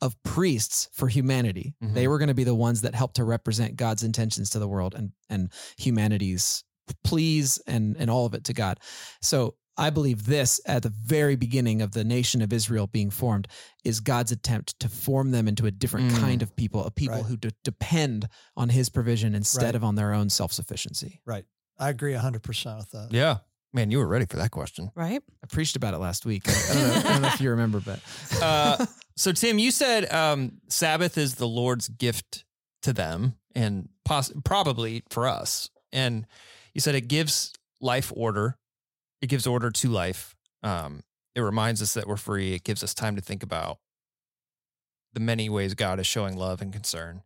of 0.00 0.16
priests 0.22 0.88
for 0.94 1.08
humanity. 1.08 1.74
Mhm. 1.84 1.92
They 1.92 2.08
were 2.08 2.18
going 2.18 2.28
to 2.28 2.34
be 2.34 2.44
the 2.44 2.54
ones 2.54 2.80
that 2.80 2.94
helped 2.94 3.16
to 3.16 3.24
represent 3.24 3.76
God's 3.76 4.02
intentions 4.02 4.48
to 4.50 4.58
the 4.58 4.68
world 4.68 4.94
and 4.94 5.12
and 5.28 5.52
humanity's 5.76 6.64
pleas 7.04 7.58
and 7.66 7.96
and 7.98 8.08
all 8.08 8.24
of 8.24 8.32
it 8.32 8.44
to 8.44 8.54
God. 8.54 8.80
So 9.20 9.56
I 9.78 9.90
believe 9.90 10.24
this 10.26 10.60
at 10.66 10.82
the 10.82 10.88
very 11.04 11.36
beginning 11.36 11.82
of 11.82 11.92
the 11.92 12.02
nation 12.04 12.40
of 12.42 12.52
Israel 12.52 12.86
being 12.86 13.10
formed 13.10 13.46
is 13.84 14.00
God's 14.00 14.32
attempt 14.32 14.78
to 14.80 14.88
form 14.88 15.30
them 15.32 15.46
into 15.48 15.66
a 15.66 15.70
different 15.70 16.12
Mm. 16.12 16.18
kind 16.18 16.42
of 16.42 16.56
people, 16.56 16.84
a 16.84 16.90
people 16.90 17.16
Right. 17.18 17.26
who 17.26 17.36
de- 17.36 17.52
depend 17.62 18.28
on 18.56 18.70
his 18.70 18.88
provision 18.88 19.34
instead 19.34 19.64
Right. 19.66 19.74
of 19.74 19.84
on 19.84 19.94
their 19.94 20.12
own 20.14 20.30
self 20.30 20.52
sufficiency. 20.52 21.20
Right. 21.26 21.44
I 21.78 21.90
agree 21.90 22.14
100% 22.14 22.78
with 22.78 22.90
that. 22.92 23.08
Yeah. 23.12 23.38
Man, 23.74 23.90
you 23.90 23.98
were 23.98 24.06
ready 24.06 24.24
for 24.24 24.36
that 24.38 24.50
question. 24.50 24.90
Right. 24.94 25.22
I 25.42 25.46
preached 25.48 25.76
about 25.76 25.92
it 25.92 25.98
last 25.98 26.24
week. 26.24 26.44
I 26.48 26.72
don't 26.72 26.82
know, 26.88 26.94
I 26.94 27.02
don't 27.02 27.22
know 27.22 27.28
if 27.28 27.40
you 27.42 27.50
remember, 27.50 27.80
but 27.80 28.00
Uh, 28.42 28.86
so 29.16 29.32
Tim, 29.32 29.58
you 29.58 29.70
said 29.70 30.10
um, 30.12 30.60
Sabbath 30.68 31.18
is 31.18 31.34
the 31.34 31.46
Lord's 31.48 31.88
gift 31.88 32.44
to 32.82 32.92
them, 32.94 33.34
and 33.54 33.90
poss- 34.06 34.32
probably 34.44 35.02
for 35.10 35.26
us. 35.26 35.68
And 35.92 36.26
you 36.72 36.80
said 36.80 36.94
it 36.94 37.08
gives 37.08 37.52
life 37.80 38.10
order. 38.16 38.56
It 39.20 39.28
gives 39.28 39.46
order 39.46 39.70
to 39.70 39.88
life. 39.88 40.34
Um, 40.62 41.02
it 41.34 41.40
reminds 41.40 41.82
us 41.82 41.94
that 41.94 42.06
we're 42.06 42.16
free. 42.16 42.54
It 42.54 42.64
gives 42.64 42.82
us 42.82 42.94
time 42.94 43.16
to 43.16 43.22
think 43.22 43.42
about 43.42 43.78
the 45.12 45.20
many 45.20 45.48
ways 45.48 45.74
God 45.74 45.98
is 46.00 46.06
showing 46.06 46.36
love 46.36 46.60
and 46.60 46.72
concern. 46.72 47.22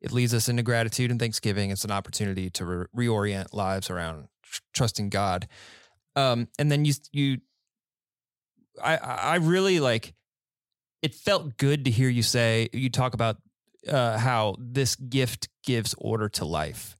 It 0.00 0.12
leads 0.12 0.34
us 0.34 0.48
into 0.48 0.62
gratitude 0.62 1.10
and 1.10 1.20
thanksgiving. 1.20 1.70
It's 1.70 1.84
an 1.84 1.92
opportunity 1.92 2.50
to 2.50 2.64
re- 2.64 3.06
reorient 3.08 3.52
lives 3.52 3.88
around 3.90 4.26
tr- 4.42 4.60
trusting 4.74 5.10
God. 5.10 5.46
Um, 6.16 6.48
and 6.58 6.70
then 6.70 6.84
you, 6.84 6.94
you, 7.12 7.38
I, 8.82 8.96
I 8.96 9.36
really 9.36 9.80
like. 9.80 10.14
It 11.02 11.14
felt 11.14 11.56
good 11.56 11.84
to 11.84 11.90
hear 11.90 12.08
you 12.08 12.22
say 12.22 12.68
you 12.72 12.90
talk 12.90 13.14
about 13.14 13.36
uh, 13.88 14.18
how 14.18 14.56
this 14.58 14.94
gift 14.96 15.48
gives 15.64 15.94
order 15.98 16.28
to 16.30 16.44
life. 16.44 16.96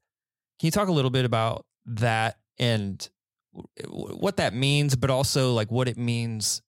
Can 0.59 0.67
you 0.67 0.73
talk 0.73 0.89
a 0.89 0.93
little 0.93 1.11
bit 1.11 1.25
about 1.25 1.67
that 1.87 2.39
and 2.59 3.09
what 3.89 4.37
that 4.39 4.55
means, 4.55 4.97
but 4.97 5.11
also 5.11 5.53
like 5.53 5.71
what 5.71 5.89
it 5.89 5.99
means 5.99 6.63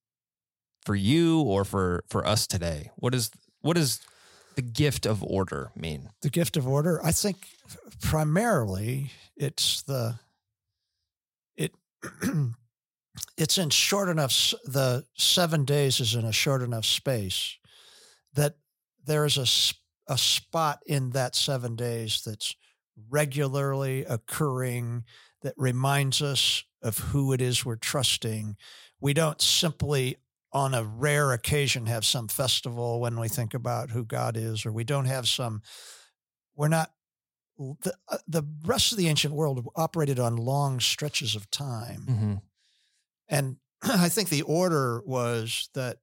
for 0.85 0.95
you 0.95 1.41
or 1.41 1.65
for 1.65 2.05
for 2.09 2.27
us 2.27 2.47
today? 2.47 2.91
What 2.97 3.15
is 3.15 3.31
what 3.61 3.77
does 3.77 4.01
the 4.57 4.63
gift 4.63 5.07
of 5.07 5.23
order 5.23 5.71
mean? 5.75 6.11
The 6.23 6.31
gift 6.31 6.57
of 6.57 6.69
order, 6.69 7.01
I 7.05 7.13
think 7.13 7.49
primarily 8.01 9.11
it's 9.37 9.83
the 9.83 10.19
it 11.57 11.73
it's 13.37 13.59
in 13.59 13.71
short 13.71 14.09
enough 14.09 14.53
the 14.65 15.05
7 15.17 15.65
days 15.65 16.01
is 16.01 16.15
in 16.15 16.25
a 16.25 16.33
short 16.33 16.63
enough 16.63 16.85
space 16.85 17.57
that 18.35 18.57
there 19.05 19.25
is 19.25 19.39
a 19.39 19.47
a 20.13 20.19
spot 20.19 20.81
in 20.87 21.11
that 21.11 21.35
7 21.35 21.77
days 21.77 22.23
that's 22.25 22.55
regularly 23.09 24.05
occurring 24.05 25.05
that 25.43 25.55
reminds 25.57 26.23
us 26.23 26.65
of 26.85 26.99
who 26.99 27.33
it 27.33 27.41
is 27.41 27.65
we're 27.65 27.77
trusting. 27.77 28.57
We 29.01 29.15
don't 29.15 29.41
simply 29.41 30.19
on 30.53 30.73
a 30.75 30.85
rare 30.85 31.33
occasion 31.33 31.87
have 31.87 32.05
some 32.05 32.29
festival 32.29 33.01
when 33.01 33.19
we 33.19 33.27
think 33.27 33.55
about 33.55 33.91
who 33.91 34.05
God 34.05 34.37
is, 34.37 34.65
or 34.65 34.71
we 34.71 34.85
don't 34.85 35.07
have 35.07 35.27
some, 35.27 35.63
we're 36.55 36.69
not, 36.69 36.93
the, 37.59 37.95
uh, 38.09 38.19
the 38.29 38.45
rest 38.65 38.93
of 38.93 38.99
the 38.99 39.09
ancient 39.09 39.35
world 39.35 39.67
operated 39.75 40.21
on 40.21 40.37
long 40.37 40.79
stretches 40.79 41.35
of 41.35 41.51
time. 41.51 42.07
Mm-hmm. 42.09 42.35
And 43.29 43.57
I 43.83 44.09
think 44.09 44.29
the 44.29 44.43
order 44.43 45.03
was 45.05 45.71
that 45.75 45.99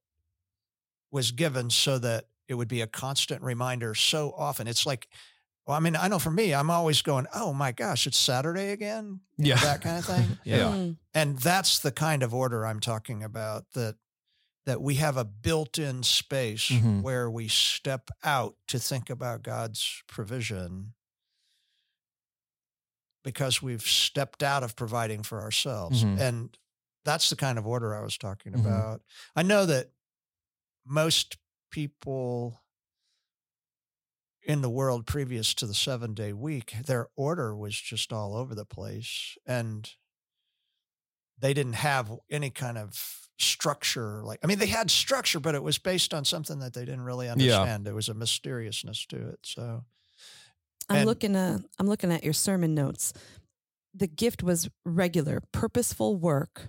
was 1.11 1.31
given 1.31 1.69
so 1.69 1.97
that 1.99 2.25
it 2.49 2.55
would 2.55 2.67
be 2.67 2.81
a 2.81 2.87
constant 2.87 3.41
reminder 3.41 3.95
so 3.95 4.33
often. 4.35 4.67
It's 4.67 4.85
like, 4.85 5.07
well, 5.65 5.77
I 5.77 5.79
mean, 5.79 5.95
I 5.95 6.07
know 6.07 6.19
for 6.19 6.31
me, 6.31 6.53
I'm 6.53 6.69
always 6.69 7.01
going, 7.01 7.27
oh 7.33 7.53
my 7.53 7.71
gosh, 7.71 8.07
it's 8.07 8.17
Saturday 8.17 8.71
again, 8.71 9.21
Yeah. 9.37 9.55
that 9.55 9.81
kind 9.81 9.99
of 9.99 10.05
thing. 10.05 10.37
Yeah. 10.43 10.71
Mm. 10.71 10.97
and 11.13 11.37
that's 11.39 11.79
the 11.79 11.91
kind 11.91 12.23
of 12.23 12.33
order 12.33 12.65
I'm 12.65 12.79
talking 12.79 13.23
about 13.23 13.65
that 13.73 13.95
that 14.65 14.79
we 14.79 14.95
have 14.95 15.17
a 15.17 15.25
built-in 15.25 16.03
space 16.03 16.69
Mhm. 16.69 17.01
where 17.01 17.29
we 17.31 17.47
step 17.47 18.11
out 18.23 18.57
to 18.67 18.77
think 18.77 19.09
about 19.09 19.41
God's 19.41 20.03
provision 20.07 20.93
because 23.23 23.61
we've 23.61 23.81
stepped 23.81 24.43
out 24.43 24.63
of 24.63 24.75
providing 24.75 25.23
for 25.23 25.41
ourselves 25.41 26.03
Mhm. 26.03 26.19
and 26.19 26.57
that's 27.03 27.29
the 27.31 27.35
kind 27.35 27.57
of 27.57 27.65
order 27.65 27.95
I 27.95 28.01
was 28.01 28.17
talking 28.17 28.53
Mhm. 28.53 28.59
about. 28.61 29.01
I 29.35 29.41
know 29.43 29.65
that 29.65 29.91
most 30.85 31.37
people 31.71 32.60
in 34.43 34.61
the 34.61 34.69
world 34.69 35.05
previous 35.05 35.53
to 35.53 35.65
the 35.67 35.73
7-day 35.73 36.33
week 36.33 36.73
their 36.85 37.07
order 37.15 37.55
was 37.55 37.79
just 37.79 38.11
all 38.11 38.35
over 38.35 38.55
the 38.55 38.65
place 38.65 39.37
and 39.45 39.91
they 41.39 41.53
didn't 41.53 41.73
have 41.73 42.11
any 42.29 42.49
kind 42.49 42.77
of 42.77 43.27
structure 43.37 44.21
like 44.23 44.39
i 44.43 44.47
mean 44.47 44.59
they 44.59 44.67
had 44.67 44.89
structure 44.91 45.39
but 45.39 45.55
it 45.55 45.63
was 45.63 45.77
based 45.77 46.13
on 46.13 46.23
something 46.25 46.59
that 46.59 46.73
they 46.73 46.85
didn't 46.85 47.01
really 47.01 47.27
understand 47.29 47.85
there 47.85 47.95
was 47.95 48.09
a 48.09 48.13
mysteriousness 48.13 49.05
to 49.05 49.29
it 49.29 49.39
so 49.43 49.83
I'm 50.89 50.97
And- 50.97 51.05
looking 51.05 51.35
at 51.35 51.61
I'm 51.79 51.87
looking 51.87 52.11
at 52.11 52.23
your 52.23 52.33
sermon 52.33 52.73
notes. 52.75 53.13
The 53.93 54.07
gift 54.07 54.43
was 54.43 54.69
regular, 54.83 55.41
purposeful 55.53 56.17
work 56.17 56.67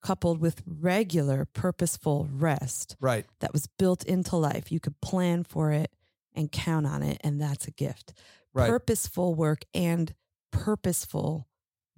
coupled 0.00 0.38
with 0.38 0.62
regular, 0.66 1.44
purposeful 1.44 2.28
rest 2.30 2.94
right 3.00 3.26
that 3.40 3.52
was 3.52 3.66
built 3.66 4.04
into 4.04 4.36
life. 4.36 4.70
You 4.70 4.78
could 4.78 5.00
plan 5.00 5.42
for 5.42 5.72
it 5.72 5.90
and 6.34 6.50
count 6.50 6.86
on 6.86 7.02
it. 7.02 7.20
And 7.22 7.40
that's 7.40 7.66
a 7.66 7.70
gift. 7.70 8.12
Right. 8.52 8.68
Purposeful 8.68 9.34
work 9.34 9.64
and 9.74 10.14
purposeful 10.52 11.48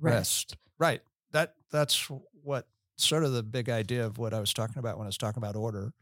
rest. 0.00 0.16
rest. 0.52 0.56
Right. 0.78 1.02
That 1.32 1.54
that's 1.70 2.08
what 2.42 2.66
sort 2.96 3.24
of 3.24 3.32
the 3.32 3.42
big 3.42 3.68
idea 3.68 4.04
of 4.06 4.18
what 4.18 4.32
I 4.32 4.40
was 4.40 4.54
talking 4.54 4.78
about 4.78 4.96
when 4.96 5.06
I 5.06 5.08
was 5.08 5.18
talking 5.18 5.42
about 5.42 5.56
order. 5.56 5.92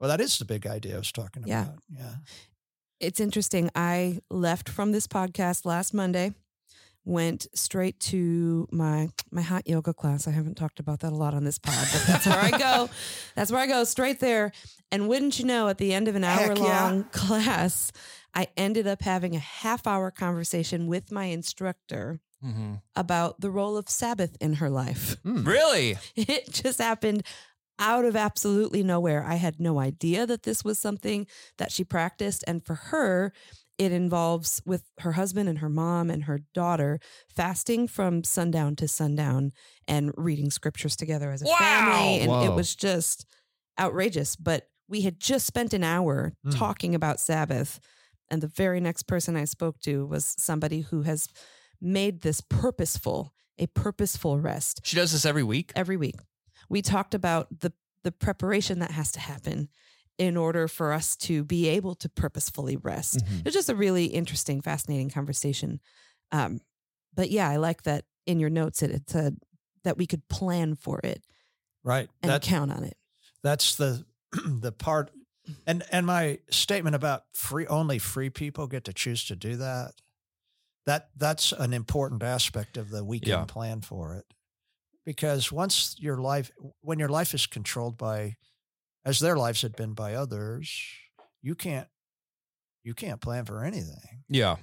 Well, 0.00 0.08
that 0.08 0.20
is 0.20 0.38
the 0.38 0.44
big 0.44 0.66
idea 0.66 0.94
I 0.96 0.98
was 0.98 1.12
talking 1.12 1.44
Yeah. 1.46 1.64
about. 1.64 1.78
Yeah. 1.88 2.14
It's 3.00 3.20
interesting. 3.20 3.70
I 3.74 4.20
left 4.30 4.68
from 4.68 4.92
this 4.92 5.06
podcast 5.06 5.64
last 5.64 5.92
Monday, 5.94 6.32
went 7.04 7.46
straight 7.54 8.00
to 8.00 8.66
my 8.72 9.08
my 9.30 9.42
hot 9.42 9.66
yoga 9.68 9.92
class. 9.92 10.26
I 10.26 10.30
haven't 10.30 10.56
talked 10.56 10.80
about 10.80 11.00
that 11.00 11.12
a 11.12 11.16
lot 11.16 11.34
on 11.34 11.44
this 11.44 11.58
pod, 11.58 11.86
but 11.92 12.02
that's 12.06 12.26
where 12.26 12.38
I 12.40 12.50
go. 12.50 12.88
That's 13.34 13.50
where 13.52 13.60
I 13.60 13.66
go 13.66 13.84
straight 13.84 14.20
there. 14.20 14.52
And 14.92 15.08
wouldn't 15.08 15.38
you 15.38 15.44
know, 15.44 15.68
at 15.68 15.78
the 15.78 15.92
end 15.92 16.08
of 16.08 16.14
an 16.16 16.22
Heck 16.22 16.50
hour 16.50 16.56
yeah. 16.56 16.84
long 16.84 17.04
class, 17.12 17.92
I 18.34 18.46
ended 18.56 18.86
up 18.86 19.02
having 19.02 19.34
a 19.36 19.40
half 19.40 19.86
hour 19.86 20.10
conversation 20.10 20.86
with 20.86 21.10
my 21.12 21.26
instructor 21.26 22.20
Mhm. 22.44 22.82
about 22.94 23.40
the 23.40 23.50
role 23.50 23.76
of 23.78 23.88
Sabbath 23.88 24.36
in 24.40 24.54
her 24.54 24.68
life. 24.68 25.16
Really? 25.24 25.96
It 26.16 26.52
just 26.52 26.78
happened 26.78 27.22
out 27.78 28.04
of 28.04 28.14
absolutely 28.16 28.82
nowhere. 28.82 29.24
I 29.24 29.36
had 29.36 29.58
no 29.58 29.78
idea 29.80 30.26
that 30.26 30.42
this 30.44 30.62
was 30.62 30.78
something 30.78 31.26
that 31.56 31.72
she 31.72 31.84
practiced. 31.84 32.44
And 32.46 32.62
for 32.64 32.74
her, 32.74 33.32
it 33.78 33.92
involves 33.92 34.62
with 34.64 34.84
her 35.00 35.12
husband 35.12 35.48
and 35.48 35.58
her 35.58 35.68
mom 35.68 36.10
and 36.10 36.24
her 36.24 36.40
daughter 36.54 37.00
fasting 37.34 37.88
from 37.88 38.22
sundown 38.24 38.76
to 38.76 38.86
sundown 38.88 39.52
and 39.88 40.12
reading 40.16 40.50
scriptures 40.50 40.96
together 40.96 41.30
as 41.32 41.42
a 41.42 41.46
Wow. 41.46 41.58
family. 41.58 42.20
And 42.20 42.44
it 42.44 42.54
was 42.54 42.74
just 42.76 43.26
outrageous. 43.78 44.36
But 44.36 44.68
we 44.88 45.00
had 45.02 45.18
just 45.18 45.46
spent 45.46 45.72
an 45.74 45.82
hour 45.82 46.34
Mm. 46.46 46.52
talking 46.58 46.94
about 46.94 47.18
Sabbath. 47.20 47.80
And 48.30 48.42
the 48.42 48.48
very 48.48 48.80
next 48.80 49.04
person 49.04 49.36
I 49.36 49.44
spoke 49.44 49.80
to 49.80 50.06
was 50.06 50.24
somebody 50.38 50.80
who 50.82 51.02
has 51.02 51.28
made 51.80 52.22
this 52.22 52.40
purposeful, 52.40 53.34
a 53.58 53.66
purposeful 53.68 54.38
rest 54.40 54.80
She 54.84 54.96
does 54.96 55.12
this 55.12 55.24
every 55.26 55.42
week? 55.42 55.72
every 55.76 55.96
week. 55.96 56.16
We 56.68 56.80
talked 56.82 57.14
about 57.14 57.60
the 57.60 57.72
the 58.04 58.12
preparation 58.12 58.80
that 58.80 58.90
has 58.90 59.10
to 59.12 59.20
happen 59.20 59.68
in 60.18 60.36
order 60.36 60.68
for 60.68 60.92
us 60.92 61.16
to 61.16 61.44
be 61.44 61.68
able 61.68 61.94
to 61.96 62.08
purposefully 62.08 62.76
rest. 62.76 63.24
Mhm. 63.26 63.40
It 63.40 63.44
was 63.46 63.54
just 63.54 63.68
a 63.70 63.74
really 63.74 64.06
interesting, 64.06 64.60
fascinating 64.60 65.10
conversation. 65.10 65.80
Um, 66.32 66.60
but 67.14 67.30
yeah, 67.30 67.48
I 67.48 67.56
like 67.56 67.82
that 67.84 68.04
in 68.26 68.40
your 68.40 68.50
notes 68.50 68.82
it, 68.82 68.90
it 68.90 69.10
said 69.10 69.38
that 69.84 69.98
we 69.98 70.06
could 70.06 70.26
plan 70.28 70.74
for 70.76 71.00
it 71.04 71.24
Right. 71.82 72.08
and 72.22 72.30
That, 72.30 72.42
count 72.42 72.72
on 72.72 72.84
it. 72.84 72.96
that's 73.42 73.76
the 73.76 74.06
the 74.32 74.72
part 74.72 75.10
and 75.66 75.82
and 75.92 76.06
my 76.06 76.40
statement 76.50 76.96
about 76.96 77.24
free 77.34 77.66
only 77.66 77.98
free 77.98 78.30
people 78.30 78.66
get 78.66 78.84
to 78.84 78.92
choose 78.92 79.24
to 79.26 79.36
do 79.36 79.56
that. 79.56 79.94
That 80.86 81.10
that's 81.16 81.52
an 81.52 81.72
important 81.72 82.22
aspect 82.22 82.76
of 82.76 82.90
the 82.90 83.04
weekend 83.04 83.30
Yeah. 83.30 83.44
plan 83.48 83.80
for 83.82 84.14
it. 84.16 84.26
Because 85.04 85.52
once 85.52 85.96
your 85.98 86.18
life 86.18 86.50
when 86.80 86.98
your 86.98 87.10
life 87.10 87.34
is 87.34 87.46
controlled 87.46 87.98
by 87.98 88.36
as 89.04 89.20
their 89.20 89.36
lives 89.36 89.62
had 89.62 89.76
been 89.76 89.92
by 89.92 90.14
others, 90.14 90.70
you 91.42 91.54
can't 91.54 91.88
you 92.82 92.94
can't 92.94 93.20
plan 93.20 93.44
for 93.44 93.64
anything. 93.64 94.24
Yeah. 94.28 94.56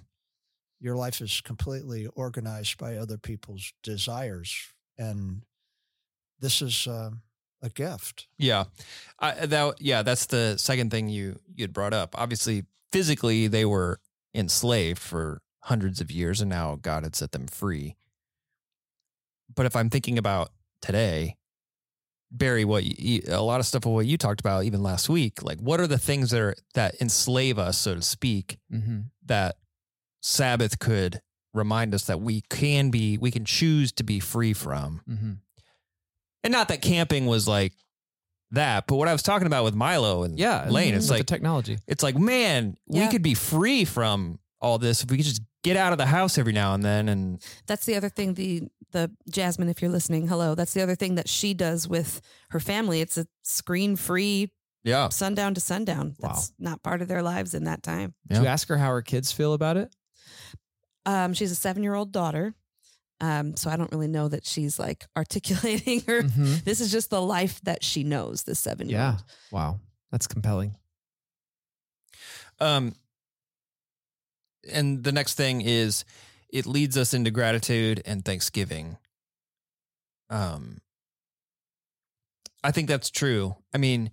Your 0.80 0.96
life 0.96 1.22
is 1.22 1.42
completely 1.42 2.08
organized 2.08 2.78
by 2.78 2.98
other 2.98 3.18
people's 3.18 3.74
desires 3.84 4.56
and 4.98 5.44
this 6.39 6.62
is 6.62 6.88
um, 6.88 7.22
a 7.62 7.70
gift. 7.70 8.28
Yeah. 8.38 8.66
I, 9.20 9.46
that, 9.46 9.76
yeah, 9.80 10.02
that's 10.02 10.26
the 10.26 10.58
second 10.58 10.92
thing 10.92 11.10
you 11.10 11.39
you 11.54 11.64
had 11.64 11.74
brought 11.74 11.94
up. 11.94 12.16
Obviously, 12.18 12.64
physically 12.92 13.48
they 13.48 13.66
were 13.66 14.00
enslaved 14.34 15.00
for 15.00 15.42
hundreds 15.66 16.02
of 16.02 16.10
years 16.10 16.42
and 16.42 16.50
now 16.50 16.78
God 16.82 17.04
had 17.04 17.16
set 17.16 17.32
them 17.32 17.48
free. 17.48 17.96
But 19.54 19.66
if 19.66 19.76
I'm 19.76 19.89
thinking 19.89 20.18
about 20.18 20.50
today, 20.82 21.36
Barry, 22.32 22.64
what 22.66 22.84
you, 22.84 22.94
you- 22.98 23.22
a 23.28 23.42
lot 23.42 23.60
of 23.60 23.66
stuff 23.66 23.86
of 23.86 23.92
what 23.92 24.06
you 24.06 24.18
talked 24.18 24.40
about 24.40 24.64
even 24.64 24.82
last 24.82 25.10
week, 25.10 25.44
like 25.44 25.60
what 25.60 25.80
are 25.82 25.88
the 25.88 25.98
things 25.98 26.32
that 26.32 26.40
are 26.42 26.56
that 26.76 26.96
enslave 27.02 27.60
us, 27.60 27.78
so 27.78 27.96
to 27.96 28.02
speak, 28.02 28.58
Mm-hmm. 28.74 29.00
that 29.26 29.58
Sabbath 30.22 30.80
could 30.80 31.22
remind 31.54 31.94
us 31.94 32.06
that 32.06 32.22
we 32.22 32.42
can 32.50 32.90
be, 32.92 33.18
we 33.18 33.32
can 33.32 33.44
choose 33.44 33.92
to 33.94 34.04
be 34.04 34.20
free 34.20 34.54
from. 34.54 35.02
Mm-hmm. 35.10 35.32
And 36.44 36.52
not 36.52 36.70
that 36.70 36.82
camping 36.82 37.26
was 37.26 37.48
like 37.48 37.74
that, 38.52 38.88
but 38.88 38.96
what 38.96 39.08
I 39.08 39.14
was 39.14 39.24
talking 39.24 39.48
about 39.48 39.64
with 39.64 39.76
Milo 39.76 40.24
and 40.24 40.40
Yeah, 40.40 40.70
Lane, 40.70 40.94
it's 40.94 41.06
with 41.06 41.12
like 41.12 41.20
the 41.28 41.34
technology. 41.34 41.78
it's 41.88 42.04
like, 42.04 42.18
man, 42.18 42.78
we 42.88 43.08
could 43.10 43.22
be 43.22 43.34
free 43.34 43.84
from 43.86 44.40
all 44.62 44.78
this 44.78 45.04
if 45.04 45.12
we 45.12 45.18
could 45.18 45.26
just 45.26 45.42
get 45.64 45.76
out 45.78 45.92
of 45.92 45.98
the 45.98 46.06
house 46.06 46.38
every 46.38 46.54
now 46.54 46.74
and 46.74 46.84
then 46.84 47.10
and 47.10 47.44
That's 47.68 47.86
the 47.86 47.96
other 47.96 48.10
thing. 48.10 48.34
The 48.36 48.64
the 48.92 49.12
Jasmine, 49.30 49.70
if 49.70 49.82
you're 49.82 49.92
listening, 49.92 50.28
hello. 50.28 50.56
That's 50.56 50.74
the 50.74 50.82
other 50.82 50.96
thing 50.96 51.16
that 51.16 51.30
she 51.30 51.54
does 51.54 51.88
with 51.88 52.22
her 52.50 52.60
family. 52.60 53.02
It's 53.02 53.18
a 53.18 53.28
screen 53.44 53.96
free 53.96 54.52
yeah. 54.84 55.10
sundown 55.10 55.54
to 55.56 55.62
sundown. 55.62 56.16
Wow. 56.20 56.30
That's 56.30 56.52
not 56.60 56.84
part 56.84 57.02
of 57.02 57.08
their 57.08 57.22
lives 57.22 57.54
in 57.54 57.66
that 57.66 57.84
time. 57.84 58.14
Did 58.28 58.39
you 58.42 58.48
ask 58.48 58.68
her 58.70 58.78
how 58.78 58.89
her 58.89 59.02
kids 59.02 59.32
feel 59.32 59.54
about 59.54 59.78
it? 59.78 59.94
Um, 61.06 61.34
she's 61.34 61.52
a 61.52 61.56
seven 61.56 61.84
year 61.84 61.94
old 61.96 62.12
daughter. 62.12 62.54
Um, 63.20 63.56
so 63.56 63.70
I 63.70 63.78
don't 63.78 63.92
really 63.92 64.08
know 64.08 64.28
that 64.28 64.46
she's 64.48 64.80
like 64.80 65.06
articulating 65.18 66.02
her. 66.08 66.24
Mhm. 66.24 66.64
This 66.64 66.82
is 66.82 66.92
just 66.92 67.10
the 67.12 67.22
life 67.22 67.62
that 67.62 67.84
she 67.84 68.04
knows, 68.04 68.44
the 68.44 68.56
seven 68.56 68.89
year 68.89 68.98
Yeah. 69.00 69.12
old. 69.12 69.24
Wow. 69.52 69.80
That's 70.12 70.28
compelling. 70.28 70.76
Um 72.60 72.94
and 74.72 75.04
the 75.04 75.12
next 75.12 75.36
thing 75.36 75.62
is 75.62 76.06
it 76.52 76.66
leads 76.66 76.97
us 76.97 77.14
into 77.14 77.32
gratitude 77.32 78.02
and 78.06 78.24
thanksgiving. 78.26 78.97
Um 80.30 80.80
I 82.64 82.72
think 82.72 82.88
that's 82.88 83.10
true. 83.10 83.56
I 83.74 83.78
mean 83.78 84.12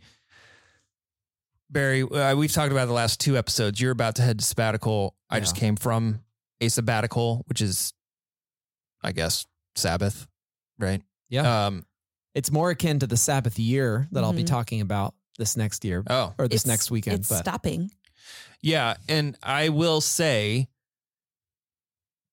Barry, 1.70 2.03
uh, 2.03 2.34
we've 2.34 2.53
talked 2.53 2.72
about 2.72 2.86
the 2.86 2.95
last 2.95 3.20
two 3.20 3.36
episodes. 3.36 3.78
You're 3.80 3.93
about 3.93 4.14
to 4.16 4.22
head 4.22 4.39
to 4.39 4.45
sabbatical. 4.45 5.14
I 5.28 5.39
just 5.41 5.55
came 5.55 5.76
from 5.76 6.20
a 6.62 6.68
sabbatical, 6.68 7.45
which 7.47 7.61
is 7.61 7.93
I 9.03 9.12
guess 9.12 9.47
Sabbath, 9.76 10.26
right? 10.78 11.03
Yeah. 11.28 11.66
Um 11.66 11.84
it's 12.34 12.51
more 12.53 12.70
akin 12.70 13.01
to 13.01 13.07
the 13.07 13.16
Sabbath 13.16 13.59
year 13.59 14.07
that 14.12 14.22
I'll 14.24 14.32
be 14.32 14.45
Mhm. 14.45 14.49
talking 14.49 14.80
about 14.80 15.14
this 15.39 15.57
next 15.57 15.84
year 15.84 16.03
oh. 16.09 16.34
or 16.39 16.49
this 16.49 16.62
It's- 16.62 16.66
next 16.66 16.91
weekend. 16.91 17.20
It's 17.20 17.28
but 17.28 17.39
stopping. 17.41 17.91
Yeah, 18.61 18.95
and 19.09 19.36
I 19.43 19.68
will 19.68 20.01
say 20.01 20.68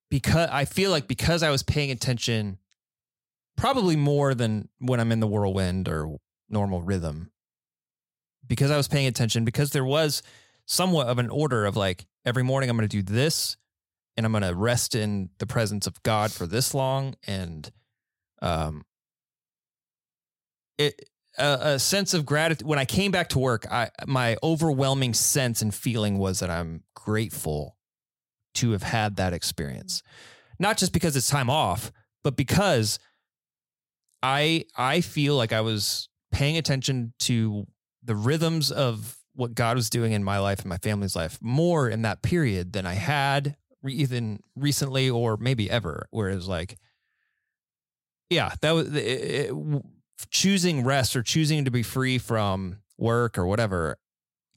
because 0.10 0.50
I 0.52 0.66
feel 0.66 0.92
like 0.92 1.08
because 1.08 1.44
I 1.44 1.50
was 1.50 1.64
paying 1.64 1.92
attention 1.92 2.58
probably 3.58 3.96
more 3.96 4.34
than 4.34 4.70
when 4.80 5.00
I'm 5.00 5.12
in 5.12 5.20
the 5.20 5.28
whirlwind 5.28 5.88
or 5.88 6.18
normal 6.50 6.82
rhythm. 6.82 7.32
Because 8.48 8.70
I 8.70 8.78
was 8.78 8.88
paying 8.88 9.08
attention 9.08 9.44
because 9.44 9.72
there 9.72 9.86
was 9.86 10.22
somewhat 10.66 11.08
of 11.08 11.18
an 11.18 11.30
order 11.30 11.66
of 11.66 11.76
like 11.76 12.06
every 12.26 12.44
morning 12.44 12.70
I'm 12.70 12.78
going 12.78 12.88
to 12.88 12.98
do 12.98 13.04
this 13.04 13.58
and 14.18 14.26
I'm 14.26 14.32
going 14.32 14.44
to 14.44 14.56
rest 14.56 14.96
in 14.96 15.30
the 15.40 15.48
presence 15.48 15.88
of 15.88 16.02
God 16.04 16.32
for 16.32 16.46
this 16.46 16.74
long 16.74 17.16
and 17.26 17.72
um 18.42 18.84
it 20.78 21.10
a, 21.38 21.58
a 21.62 21.80
sense 21.80 22.14
of 22.14 22.26
gratitude 22.26 22.68
when 22.68 22.80
I 22.80 22.86
came 22.86 23.12
back 23.12 23.30
to 23.30 23.40
work. 23.40 23.66
I 23.72 23.90
my 24.06 24.38
overwhelming 24.44 25.14
sense 25.14 25.62
and 25.62 25.74
feeling 25.74 26.18
was 26.18 26.40
that 26.40 26.50
I'm 26.50 26.84
grateful 26.96 27.75
to 28.56 28.72
have 28.72 28.84
had 28.84 29.16
that 29.18 29.34
experience, 29.34 30.04
not 30.60 30.78
just 30.78 30.94
because 30.94 31.16
it's 31.16 31.30
time 31.30 31.50
off, 31.50 31.92
but 32.24 32.36
because 32.36 33.00
I 34.24 34.66
I 34.76 35.02
feel 35.02 35.36
like 35.36 35.54
I 35.54 35.62
was 35.62 36.10
paying 36.32 36.58
attention 36.58 37.14
to 37.20 37.68
the 38.04 38.16
rhythms 38.16 38.72
of 38.72 39.18
what 39.34 39.54
God 39.54 39.76
was 39.76 39.90
doing 39.90 40.14
in 40.14 40.24
my 40.24 40.40
life 40.40 40.60
and 40.60 40.70
my 40.70 40.78
family's 40.78 41.16
life 41.16 41.38
more 41.42 41.90
in 41.90 42.04
that 42.04 42.22
period 42.22 42.74
than 42.74 42.86
I 42.86 42.94
had 42.94 43.56
even 43.88 44.40
recently 44.56 45.10
or 45.10 45.38
maybe 45.38 45.70
ever. 45.70 46.08
Whereas 46.12 46.48
like, 46.48 46.78
yeah, 48.30 48.54
that 48.62 48.72
was 48.72 48.94
it, 48.96 49.00
it, 49.00 49.54
choosing 50.30 50.84
rest 50.84 51.16
or 51.16 51.22
choosing 51.22 51.66
to 51.66 51.72
be 51.72 51.84
free 51.84 52.18
from 52.18 52.78
work 52.98 53.38
or 53.38 53.46
whatever. 53.46 53.98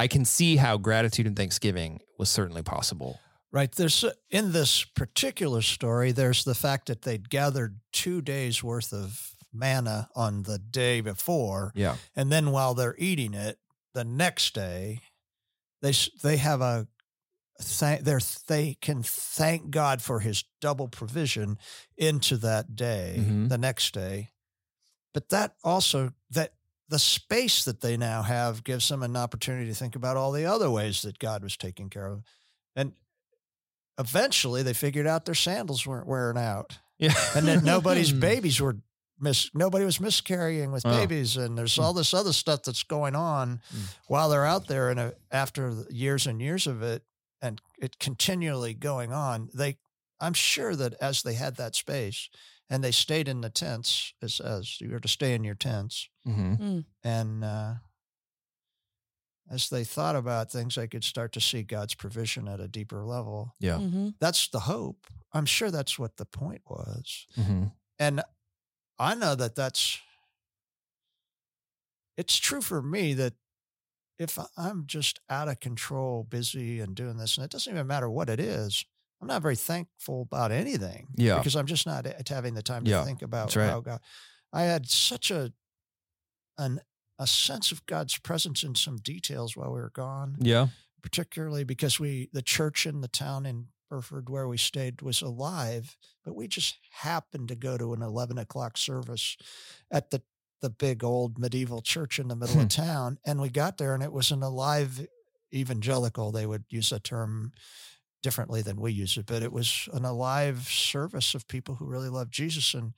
I 0.01 0.07
can 0.07 0.24
see 0.24 0.57
how 0.57 0.78
gratitude 0.78 1.26
and 1.26 1.36
thanksgiving 1.36 2.01
was 2.18 2.30
certainly 2.30 2.62
possible. 2.62 3.18
Right. 3.51 3.72
There's 3.72 4.05
in 4.30 4.53
this 4.53 4.84
particular 4.84 5.62
story, 5.62 6.12
there's 6.12 6.44
the 6.44 6.55
fact 6.55 6.86
that 6.88 7.03
they'd 7.03 7.30
gathered 7.30 7.80
two 7.92 8.20
days 8.20 8.62
worth 8.62 8.92
of 8.92 9.34
manna 9.53 10.11
on 10.14 10.42
the 10.42 10.59
day 10.59 11.01
before, 11.01 11.72
Yeah. 11.74 11.96
and 12.14 12.30
then 12.30 12.51
while 12.51 12.74
they're 12.74 12.94
eating 12.99 13.32
it, 13.32 13.59
the 13.94 14.05
next 14.05 14.55
day, 14.55 15.01
they 15.80 15.92
they 16.22 16.36
have 16.36 16.61
a 16.61 16.86
thank 17.61 18.03
they 18.05 18.18
they 18.46 18.74
can 18.74 19.03
thank 19.03 19.70
God 19.70 20.03
for 20.03 20.20
His 20.20 20.44
double 20.61 20.88
provision 20.88 21.59
into 21.96 22.36
that 22.36 22.76
day, 22.76 23.16
Mhm. 23.18 23.49
the 23.49 23.59
next 23.59 23.94
day. 23.94 24.30
But 25.14 25.30
that 25.30 25.57
also 25.64 26.12
that 26.30 26.53
the 26.88 26.99
space 26.99 27.64
that 27.64 27.80
they 27.80 27.96
now 27.96 28.22
have 28.22 28.62
gives 28.62 28.88
them 28.88 29.03
an 29.03 29.16
opportunity 29.16 29.66
to 29.70 29.74
think 29.74 29.96
about 29.96 30.16
all 30.18 30.32
the 30.32 30.44
other 30.44 30.70
ways 30.70 31.01
that 31.03 31.18
God 31.18 31.42
was 31.42 31.57
taking 31.57 31.88
care 31.90 32.07
of. 32.07 32.22
And 32.76 32.92
eventually 33.99 34.62
they 34.62 34.74
figured 34.74 35.07
out 35.07 35.24
their 35.24 35.34
sandals 35.34 35.86
weren't 35.86 36.07
wearing 36.07 36.38
out 36.38 36.78
Yeah. 36.99 37.14
and 37.36 37.46
that 37.49 37.62
nobody's 37.64 38.11
Hmm. 38.14 38.20
babies 38.20 38.61
were 38.61 38.76
mis 39.20 39.51
nobody 39.55 39.84
was 39.84 40.01
miscarrying 40.01 40.70
with 40.72 40.86
Oh. 40.86 40.90
babies 40.90 41.36
and 41.36 41.59
there's 41.59 41.78
all 41.78 41.92
this 41.92 42.14
other 42.14 42.32
stuff 42.32 42.62
that's 42.62 42.84
going 42.84 43.16
on 43.16 43.61
Hmm. 43.70 43.80
while 44.07 44.28
they're 44.30 44.46
out 44.46 44.66
there 44.68 44.90
and 44.90 45.01
uh, 45.01 45.11
after 45.30 45.84
years 45.90 46.26
and 46.26 46.40
years 46.40 46.66
of 46.66 46.82
it 46.82 47.03
and 47.42 47.61
it 47.80 47.99
continually 47.99 48.74
going 48.74 49.12
on 49.12 49.49
they 49.55 49.78
i'm 50.20 50.34
sure 50.34 50.74
that 50.76 50.94
as 51.01 51.22
they 51.22 51.34
had 51.34 51.57
that 51.57 51.74
space 51.74 52.28
and 52.70 52.82
they 52.84 52.90
stayed 52.92 53.28
in 53.28 53.40
the 53.40 53.51
tents 53.51 54.12
as 54.22 54.40
as 54.40 54.80
you 54.80 54.90
were 54.90 55.01
to 55.01 55.09
stay 55.09 55.34
in 55.34 55.42
your 55.44 55.55
tents 55.57 56.09
hmm 56.24 56.80
and 57.03 57.44
uh 57.44 57.74
as 59.51 59.68
they 59.68 59.84
thought 59.84 60.16
about 60.16 60.51
things 60.51 60.74
they 60.74 60.88
could 60.88 61.05
start 61.05 61.32
to 61.32 61.40
see 61.40 61.62
god's 61.62 61.94
provision 61.94 62.49
at 62.49 62.61
a 62.61 62.68
deeper 62.68 63.05
level 63.05 63.55
Yeah. 63.61 63.78
Mhm. 63.78 64.14
that's 64.20 64.49
the 64.49 64.61
hope 64.61 65.07
i'm 65.32 65.46
sure 65.46 65.70
that's 65.70 65.99
what 65.99 66.16
the 66.16 66.26
point 66.26 66.62
was 66.68 67.26
hmm 67.36 67.64
and 67.99 68.22
I 68.99 69.14
know 69.14 69.34
that 69.34 69.55
that's 69.57 70.01
it's 72.16 72.36
true 72.36 72.61
for 72.61 72.82
me 72.82 73.14
that 73.14 73.34
if 74.18 74.38
I'm 74.57 74.86
just 74.86 75.20
out 75.30 75.49
of 75.49 75.61
control, 75.61 76.24
busy 76.24 76.80
and 76.80 76.94
doing 76.94 77.18
this, 77.18 77.36
and 77.36 77.44
it 77.44 77.51
doesn't 77.51 77.72
even 77.72 77.86
matter 77.86 78.11
what 78.11 78.30
it 78.30 78.40
is, 78.40 78.84
I'm 79.20 79.28
not 79.28 79.42
very 79.42 79.57
thankful 79.57 80.22
about 80.22 80.53
anything. 80.53 81.09
Yeah. 81.16 81.38
Because 81.38 81.57
I'm 81.57 81.66
just 81.66 81.86
not 81.86 82.07
uh, 82.07 82.14
having 82.28 82.55
the 82.55 82.62
time 82.62 82.84
to 82.84 82.90
Yeah, 82.90 83.05
think 83.05 83.22
about 83.22 83.46
that's 83.46 83.57
right. 83.57 83.70
how 83.70 83.80
God. 83.80 84.01
I 84.53 84.62
had 84.64 84.88
such 84.88 85.30
a 85.30 85.53
an 86.59 86.80
a 87.18 87.26
sense 87.26 87.72
of 87.72 87.84
God's 87.86 88.18
presence 88.18 88.62
in 88.62 88.74
some 88.74 88.96
details 88.98 89.56
while 89.56 89.72
we 89.72 89.80
were 89.80 89.90
gone 89.90 90.36
Yeah. 90.40 90.68
particularly 91.02 91.64
because 91.64 91.98
we 92.00 92.28
the 92.32 92.42
church 92.42 92.86
in 92.86 93.00
the 93.00 93.08
town 93.08 93.46
in 93.46 93.68
Burford 93.90 94.28
where 94.28 94.46
we 94.46 94.58
stayed 94.58 95.00
was 95.00 95.22
alive, 95.22 95.96
but 96.24 96.34
we 96.36 96.46
just 96.46 96.76
happened 96.90 97.48
to 97.48 97.56
go 97.56 97.78
to 97.78 97.94
an 97.94 98.02
eleven 98.02 98.36
o'clock 98.38 98.76
service 98.76 99.36
at 99.90 100.10
the 100.10 100.22
the 100.60 100.68
big 100.70 101.02
old 101.04 101.38
medieval 101.38 101.80
church 101.80 102.18
in 102.18 102.28
the 102.28 102.36
middle 102.36 102.56
Hmm. 102.56 102.62
of 102.62 102.68
town, 102.68 103.18
and 103.24 103.40
we 103.40 103.48
got 103.48 103.78
there 103.78 103.94
and 103.94 104.02
it 104.02 104.12
was 104.12 104.30
an 104.30 104.42
alive 104.42 105.06
evangelical. 105.54 106.32
They 106.32 106.46
would 106.46 106.64
use 106.68 106.92
a 106.92 107.00
term 107.00 107.52
differently 108.22 108.60
than 108.60 108.80
we 108.80 108.92
use 108.92 109.16
it, 109.16 109.24
but 109.26 109.42
it 109.42 109.52
was 109.52 109.88
an 109.92 110.04
alive 110.04 110.66
service 110.68 111.34
of 111.34 111.46
people 111.48 111.76
who 111.76 111.86
really 111.86 112.08
love 112.10 112.30
Jesus 112.30 112.74
and 112.74 112.92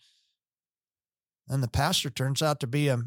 and 1.48 1.62
the 1.62 1.68
pastor 1.68 2.10
turns 2.10 2.42
out 2.42 2.60
to 2.60 2.66
be 2.66 2.88
a 2.88 2.98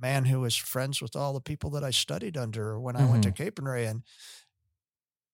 man 0.00 0.24
who 0.24 0.40
was 0.40 0.56
friends 0.56 1.00
with 1.02 1.14
all 1.16 1.32
the 1.32 1.40
people 1.40 1.70
that 1.70 1.84
I 1.84 1.90
studied 1.90 2.36
under 2.36 2.78
when 2.80 2.96
I 2.96 3.04
went 3.04 3.22
to 3.24 3.32
Capernwray 3.32 3.88
and 3.88 4.02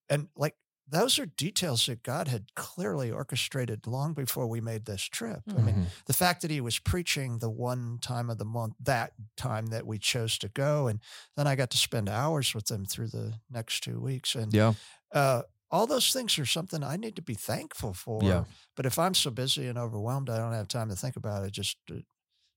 and 0.08 0.28
like 0.36 0.56
those 0.88 1.18
are 1.18 1.26
details 1.26 1.86
that 1.86 2.04
God 2.04 2.28
had 2.28 2.54
clearly 2.54 3.10
orchestrated 3.10 3.88
long 3.88 4.14
before 4.14 4.46
we 4.46 4.60
made 4.60 4.84
this 4.84 5.02
trip. 5.02 5.42
I 5.48 5.54
mean, 5.54 5.74
Mhm. 5.74 5.86
the 6.04 6.12
fact 6.12 6.42
that 6.42 6.50
he 6.52 6.60
was 6.60 6.78
preaching 6.78 7.38
the 7.38 7.50
one 7.50 7.98
time 7.98 8.30
of 8.30 8.38
the 8.38 8.44
month, 8.44 8.74
that 8.78 9.14
time 9.36 9.66
that 9.66 9.84
we 9.84 9.98
chose 9.98 10.38
to 10.38 10.48
go, 10.48 10.86
and 10.86 11.00
then 11.34 11.48
I 11.48 11.56
got 11.56 11.70
to 11.70 11.76
spend 11.76 12.08
hours 12.08 12.54
with 12.54 12.66
them 12.66 12.84
through 12.84 13.08
the 13.08 13.40
next 13.50 13.82
two 13.82 13.98
weeks, 14.00 14.36
and 14.36 14.54
Yeah. 14.54 14.74
uh, 15.10 15.42
all 15.72 15.88
those 15.88 16.12
things 16.12 16.38
are 16.38 16.46
something 16.46 16.84
I 16.84 16.96
need 16.96 17.16
to 17.16 17.22
be 17.22 17.34
thankful 17.34 17.92
for. 17.92 18.22
Yeah. 18.22 18.44
But 18.76 18.86
if 18.86 18.96
I'm 18.96 19.14
so 19.14 19.32
busy 19.32 19.66
and 19.66 19.76
overwhelmed, 19.76 20.30
I 20.30 20.38
don't 20.38 20.52
have 20.52 20.68
time 20.68 20.88
to 20.90 20.96
think 20.96 21.16
about 21.16 21.44
it. 21.44 21.50
Just 21.50 21.78
uh, 21.90 21.94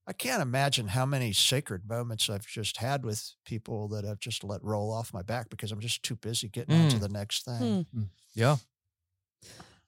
I 0.10 0.14
can't 0.14 0.42
imagine 0.42 0.88
how 0.88 1.06
many 1.06 1.32
sacred 1.34 1.88
moments 1.88 2.32
I've 2.32 2.48
just 2.48 2.78
had 2.78 3.06
with 3.06 3.32
people 3.46 3.88
that 3.90 4.06
I've 4.06 4.20
just 4.20 4.44
let 4.44 4.64
roll 4.64 4.92
off 4.92 5.14
my 5.14 5.22
back 5.22 5.50
because 5.50 5.72
I'm 5.72 5.80
just 5.80 6.02
too 6.02 6.16
busy 6.16 6.50
getting 6.50 6.74
on 6.76 6.90
to 6.90 6.98
Mm. 6.98 7.00
the 7.02 7.10
next 7.10 7.46
thing. 7.46 7.86
Hmm. 7.94 8.04
Yeah. 8.34 8.58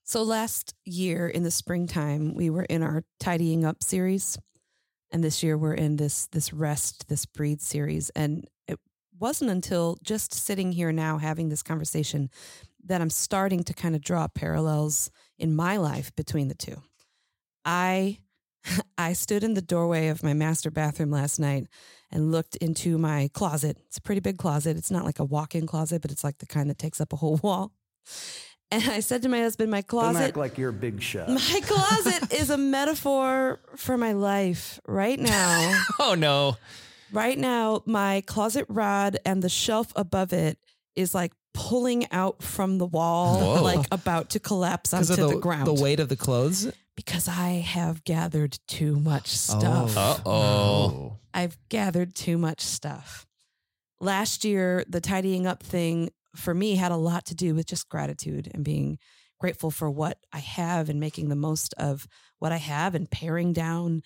So 0.04 0.22
last 0.22 0.76
year 0.86 1.28
in 1.28 1.42
the 1.42 1.50
springtime, 1.50 2.36
we 2.36 2.52
were 2.52 2.64
in 2.66 2.84
our 2.84 3.04
tidying 3.20 3.66
up 3.66 3.82
series, 3.84 4.38
and 5.10 5.24
this 5.24 5.42
year 5.42 5.58
we're 5.58 5.74
in 5.74 5.96
this 5.96 6.28
this 6.28 6.54
rest, 6.54 7.08
this 7.08 7.26
breathe 7.26 7.60
series. 7.62 8.12
And 8.12 8.48
it 8.68 8.80
wasn't 9.20 9.50
until 9.50 9.98
just 10.04 10.34
sitting 10.36 10.72
here 10.72 10.92
now 10.92 11.18
having 11.18 11.50
this 11.50 11.64
conversation 11.64 12.30
that 12.86 13.02
I'm 13.02 13.10
starting 13.10 13.64
to 13.64 13.74
kind 13.74 13.96
of 13.96 14.02
draw 14.02 14.28
parallels 14.28 15.10
in 15.40 15.56
my 15.56 15.78
life 15.78 16.16
between 16.16 16.48
the 16.48 16.56
two. 16.56 16.82
I 17.66 18.20
I 18.98 19.14
stood 19.14 19.44
in 19.44 19.54
the 19.54 19.62
doorway 19.62 20.08
of 20.10 20.24
my 20.24 20.34
master 20.34 20.72
bathroom 20.72 21.12
last 21.12 21.40
night 21.40 21.68
and 22.12 22.32
looked 22.32 22.56
into 22.58 22.98
my 22.98 23.30
closet. 23.34 23.78
It's 23.88 23.98
a 23.98 24.02
pretty 24.02 24.22
big 24.22 24.38
closet. 24.38 24.78
It's 24.78 24.92
not 24.92 25.06
like 25.06 25.20
a 25.20 25.24
walk-in 25.24 25.66
closet, 25.68 26.02
but 26.02 26.12
it's 26.12 26.24
like 26.24 26.38
the 26.40 26.46
kind 26.46 26.70
that 26.70 26.78
takes 26.78 27.00
up 27.02 27.14
a 27.14 27.16
whole 27.16 27.38
wall. 27.44 27.72
And 28.74 28.84
I 28.90 29.02
said 29.02 29.22
to 29.24 29.30
my 29.30 29.40
husband, 29.40 29.70
my 29.70 29.82
Don't 29.82 29.88
closet 29.88 30.22
act 30.22 30.38
like 30.38 30.58
you're 30.58 30.70
a 30.70 30.74
big 30.74 31.02
shot. 31.02 31.28
my 31.30 31.60
closet 31.64 32.34
is 32.34 32.50
a 32.50 32.58
metaphor 32.58 33.60
for 33.76 33.98
my 33.98 34.14
life 34.14 34.80
right 34.88 35.20
now. 35.20 35.84
Oh 36.00 36.16
no. 36.18 36.58
right 37.12 37.38
now, 37.38 37.84
my 37.86 38.22
closet 38.28 38.66
rod 38.70 39.18
and 39.26 39.42
the 39.44 39.50
shelf 39.50 39.92
above 39.96 40.32
it 40.32 40.58
is 40.96 41.14
like 41.14 41.34
pulling 41.54 42.10
out 42.14 42.42
from 42.42 42.78
the 42.78 42.86
wall, 42.86 43.40
Whoa. 43.58 43.64
like 43.64 43.86
about 43.92 44.30
to 44.32 44.40
collapse 44.40 44.94
onto 44.94 45.12
of 45.14 45.20
the, 45.20 45.28
the, 45.36 45.40
ground. 45.40 45.68
the 45.68 45.74
weight 45.74 46.00
of 46.00 46.08
the 46.08 46.16
clothes. 46.16 46.72
Because 47.06 47.28
I 47.28 47.50
have 47.66 48.04
gathered 48.04 48.60
too 48.68 49.00
much 49.00 49.28
stuff. 49.28 49.98
Uh 49.98 50.18
oh. 50.26 51.18
I've 51.34 51.58
gathered 51.70 52.14
too 52.14 52.38
much 52.38 52.62
stuff. 52.62 53.26
Last 54.00 54.46
year, 54.46 54.84
the 54.88 55.02
tidying 55.02 55.48
up 55.48 55.64
thing 55.64 56.10
for 56.36 56.54
me 56.54 56.76
had 56.76 56.92
a 56.92 56.98
lot 56.98 57.26
to 57.26 57.36
do 57.36 57.56
with 57.56 57.66
just 57.66 57.90
gratitude 57.90 58.52
and 58.54 58.64
being 58.64 59.00
grateful 59.40 59.72
for 59.72 59.90
what 59.90 60.20
I 60.32 60.40
have 60.40 60.90
and 60.90 61.00
making 61.00 61.30
the 61.30 61.36
most 61.36 61.74
of 61.78 62.08
what 62.40 62.52
I 62.52 62.58
have 62.58 62.94
and 62.94 63.10
paring 63.10 63.54
down, 63.54 64.02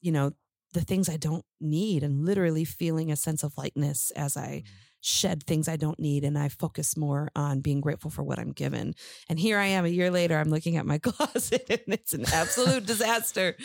you 0.00 0.12
know, 0.12 0.32
the 0.72 0.82
things 0.82 1.08
I 1.08 1.16
don't 1.16 1.44
need 1.60 2.02
and 2.02 2.24
literally 2.24 2.64
feeling 2.64 3.10
a 3.10 3.16
sense 3.16 3.42
of 3.42 3.58
lightness 3.58 4.12
as 4.14 4.36
I 4.36 4.62
shed 5.00 5.44
things 5.44 5.68
I 5.68 5.76
don't 5.76 5.98
need 6.00 6.24
and 6.24 6.36
I 6.38 6.48
focus 6.48 6.96
more 6.96 7.30
on 7.36 7.60
being 7.60 7.80
grateful 7.80 8.10
for 8.10 8.22
what 8.24 8.38
I'm 8.38 8.52
given. 8.52 8.94
And 9.28 9.38
here 9.38 9.58
I 9.58 9.66
am 9.66 9.84
a 9.84 9.88
year 9.88 10.10
later, 10.10 10.36
I'm 10.38 10.50
looking 10.50 10.76
at 10.76 10.86
my 10.86 10.98
closet 11.02 11.66
and 11.68 11.94
it's 11.94 12.12
an 12.12 12.24
absolute 12.32 12.86
disaster. 12.86 13.56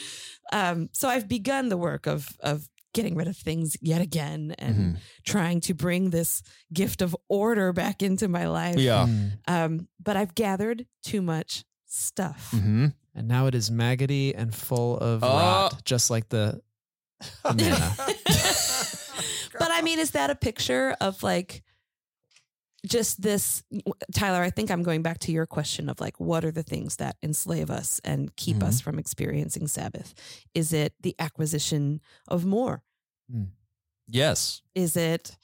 Um, 0.53 0.89
so 0.93 1.09
I've 1.09 1.27
begun 1.27 1.69
the 1.69 1.77
work 1.77 2.05
of 2.07 2.29
of 2.41 2.67
getting 2.93 3.15
rid 3.15 3.27
of 3.27 3.37
things 3.37 3.77
yet 3.81 4.01
again 4.01 4.53
and 4.59 4.75
Mhm. 4.75 4.97
trying 5.23 5.61
to 5.61 5.73
bring 5.73 6.09
this 6.09 6.43
gift 6.73 7.01
of 7.01 7.15
order 7.29 7.71
back 7.71 8.03
into 8.03 8.27
my 8.27 8.47
life. 8.49 8.75
Yeah. 8.77 9.05
Mm. 9.07 9.31
Um, 9.47 9.87
but 10.03 10.17
I've 10.17 10.35
gathered 10.35 10.85
too 11.01 11.21
much 11.21 11.63
stuff. 11.85 12.49
hmm 12.51 12.87
And 13.15 13.27
now 13.29 13.47
it 13.47 13.55
is 13.55 13.71
maggoty 13.71 14.35
and 14.35 14.53
full 14.53 14.97
of 14.97 15.23
Oh. 15.23 15.27
rot, 15.27 15.85
just 15.85 16.09
like 16.09 16.27
the, 16.29 16.61
the 17.43 18.90
but 19.59 19.69
I 19.71 19.81
mean, 19.81 19.99
is 19.99 20.11
that 20.11 20.29
a 20.29 20.35
picture 20.35 20.95
of 21.01 21.23
like 21.23 21.63
just 22.85 23.21
this, 23.21 23.63
Tyler? 24.13 24.41
I 24.41 24.49
think 24.49 24.71
I'm 24.71 24.83
going 24.83 25.01
back 25.01 25.19
to 25.19 25.31
your 25.31 25.45
question 25.45 25.89
of 25.89 25.99
like, 25.99 26.19
what 26.19 26.43
are 26.43 26.51
the 26.51 26.63
things 26.63 26.95
that 26.97 27.17
enslave 27.21 27.69
us 27.69 28.01
and 28.03 28.35
keep 28.35 28.63
us 28.63 28.77
mm-hmm. 28.77 28.89
from 28.89 28.99
experiencing 28.99 29.67
Sabbath? 29.67 30.13
Is 30.53 30.73
it 30.73 30.93
the 31.01 31.15
acquisition 31.19 32.01
of 32.27 32.45
more? 32.45 32.83
Hmm. 33.31 33.45
Yes. 34.07 34.61
Is 34.75 34.97
it, 34.97 35.37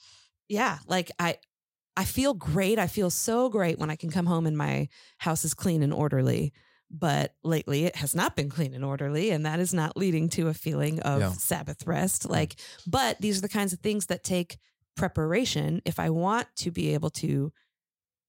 yeah, 0.48 0.78
like 0.86 1.10
I, 1.18 1.38
I 1.96 2.04
feel 2.04 2.34
great. 2.34 2.78
I 2.78 2.86
feel 2.86 3.10
so 3.10 3.48
great 3.48 3.78
when 3.78 3.90
I 3.90 3.96
can 3.96 4.10
come 4.10 4.26
home 4.26 4.46
and 4.46 4.56
my 4.56 4.88
house 5.18 5.44
is 5.44 5.54
clean 5.54 5.82
and 5.82 5.92
orderly. 5.92 6.52
But 6.90 7.34
lately 7.44 7.84
it 7.84 7.96
has 7.96 8.14
not 8.14 8.34
been 8.34 8.48
clean 8.48 8.72
and 8.72 8.84
orderly, 8.84 9.30
and 9.30 9.44
that 9.44 9.60
is 9.60 9.74
not 9.74 9.96
leading 9.96 10.28
to 10.30 10.48
a 10.48 10.54
feeling 10.54 11.00
of 11.00 11.20
Yeah. 11.20 11.32
Sabbath 11.32 11.86
rest. 11.86 12.28
Like, 12.28 12.60
but 12.86 13.20
these 13.20 13.38
are 13.38 13.42
the 13.42 13.48
kinds 13.48 13.72
of 13.72 13.80
things 13.80 14.06
that 14.06 14.24
take 14.24 14.58
preparation 14.96 15.82
if 15.84 15.98
I 15.98 16.10
want 16.10 16.48
to 16.56 16.70
be 16.70 16.94
able 16.94 17.10
to 17.10 17.52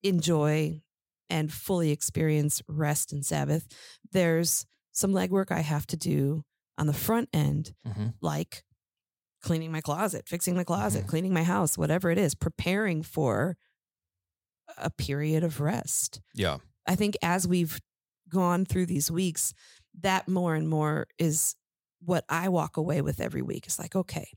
enjoy 0.04 0.82
and 1.30 1.52
fully 1.54 1.92
experience 1.92 2.62
rest 2.68 3.14
and 3.14 3.26
Sabbath. 3.26 3.68
There's 4.12 4.66
some 4.92 5.12
legwork 5.12 5.52
I 5.52 5.62
have 5.62 5.88
to 5.88 5.98
do 5.98 6.44
on 6.78 6.88
the 6.88 6.94
front 6.94 7.30
end, 7.34 7.74
Mhm. 7.86 8.16
like 8.22 8.64
cleaning 9.42 9.72
my 9.72 9.80
closet, 9.82 10.28
fixing 10.28 10.56
my 10.56 10.64
closet, 10.64 11.06
Mhm. 11.06 11.08
cleaning 11.08 11.34
my 11.34 11.44
house, 11.44 11.78
whatever 11.78 12.10
it 12.12 12.18
is, 12.18 12.36
preparing 12.36 13.04
for 13.04 13.58
a 14.78 14.90
period 14.90 15.44
of 15.44 15.60
rest. 15.60 16.22
Yeah. 16.34 16.58
I 16.86 16.96
think 16.96 17.16
as 17.22 17.48
we've 17.48 17.80
gone 18.30 18.66
through 18.66 18.86
these 18.86 19.10
weeks, 19.12 19.54
that 20.02 20.28
more 20.28 20.56
and 20.56 20.70
more 20.70 21.08
is 21.18 21.56
what 22.02 22.24
I 22.30 22.48
walk 22.50 22.78
away 22.78 23.02
with 23.02 23.20
every 23.20 23.42
week. 23.42 23.66
It's 23.66 23.80
like, 23.80 23.96
okay, 23.96 24.30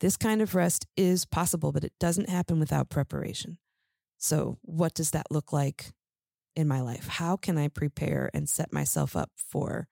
this 0.00 0.16
kind 0.16 0.40
of 0.40 0.54
rest 0.54 0.86
is 0.96 1.26
possible, 1.26 1.72
but 1.72 1.84
it 1.84 1.92
doesn't 2.00 2.30
happen 2.30 2.58
without 2.58 2.88
preparation. 2.88 3.58
So, 4.18 4.58
what 4.62 4.94
does 4.94 5.10
that 5.12 5.30
look 5.30 5.52
like 5.52 5.92
in 6.56 6.66
my 6.68 6.80
life? 6.80 7.08
How 7.08 7.36
can 7.36 7.58
I 7.58 7.68
prepare 7.68 8.30
and 8.32 8.48
set 8.48 8.72
myself 8.72 9.16
up 9.16 9.30
for 9.36 9.88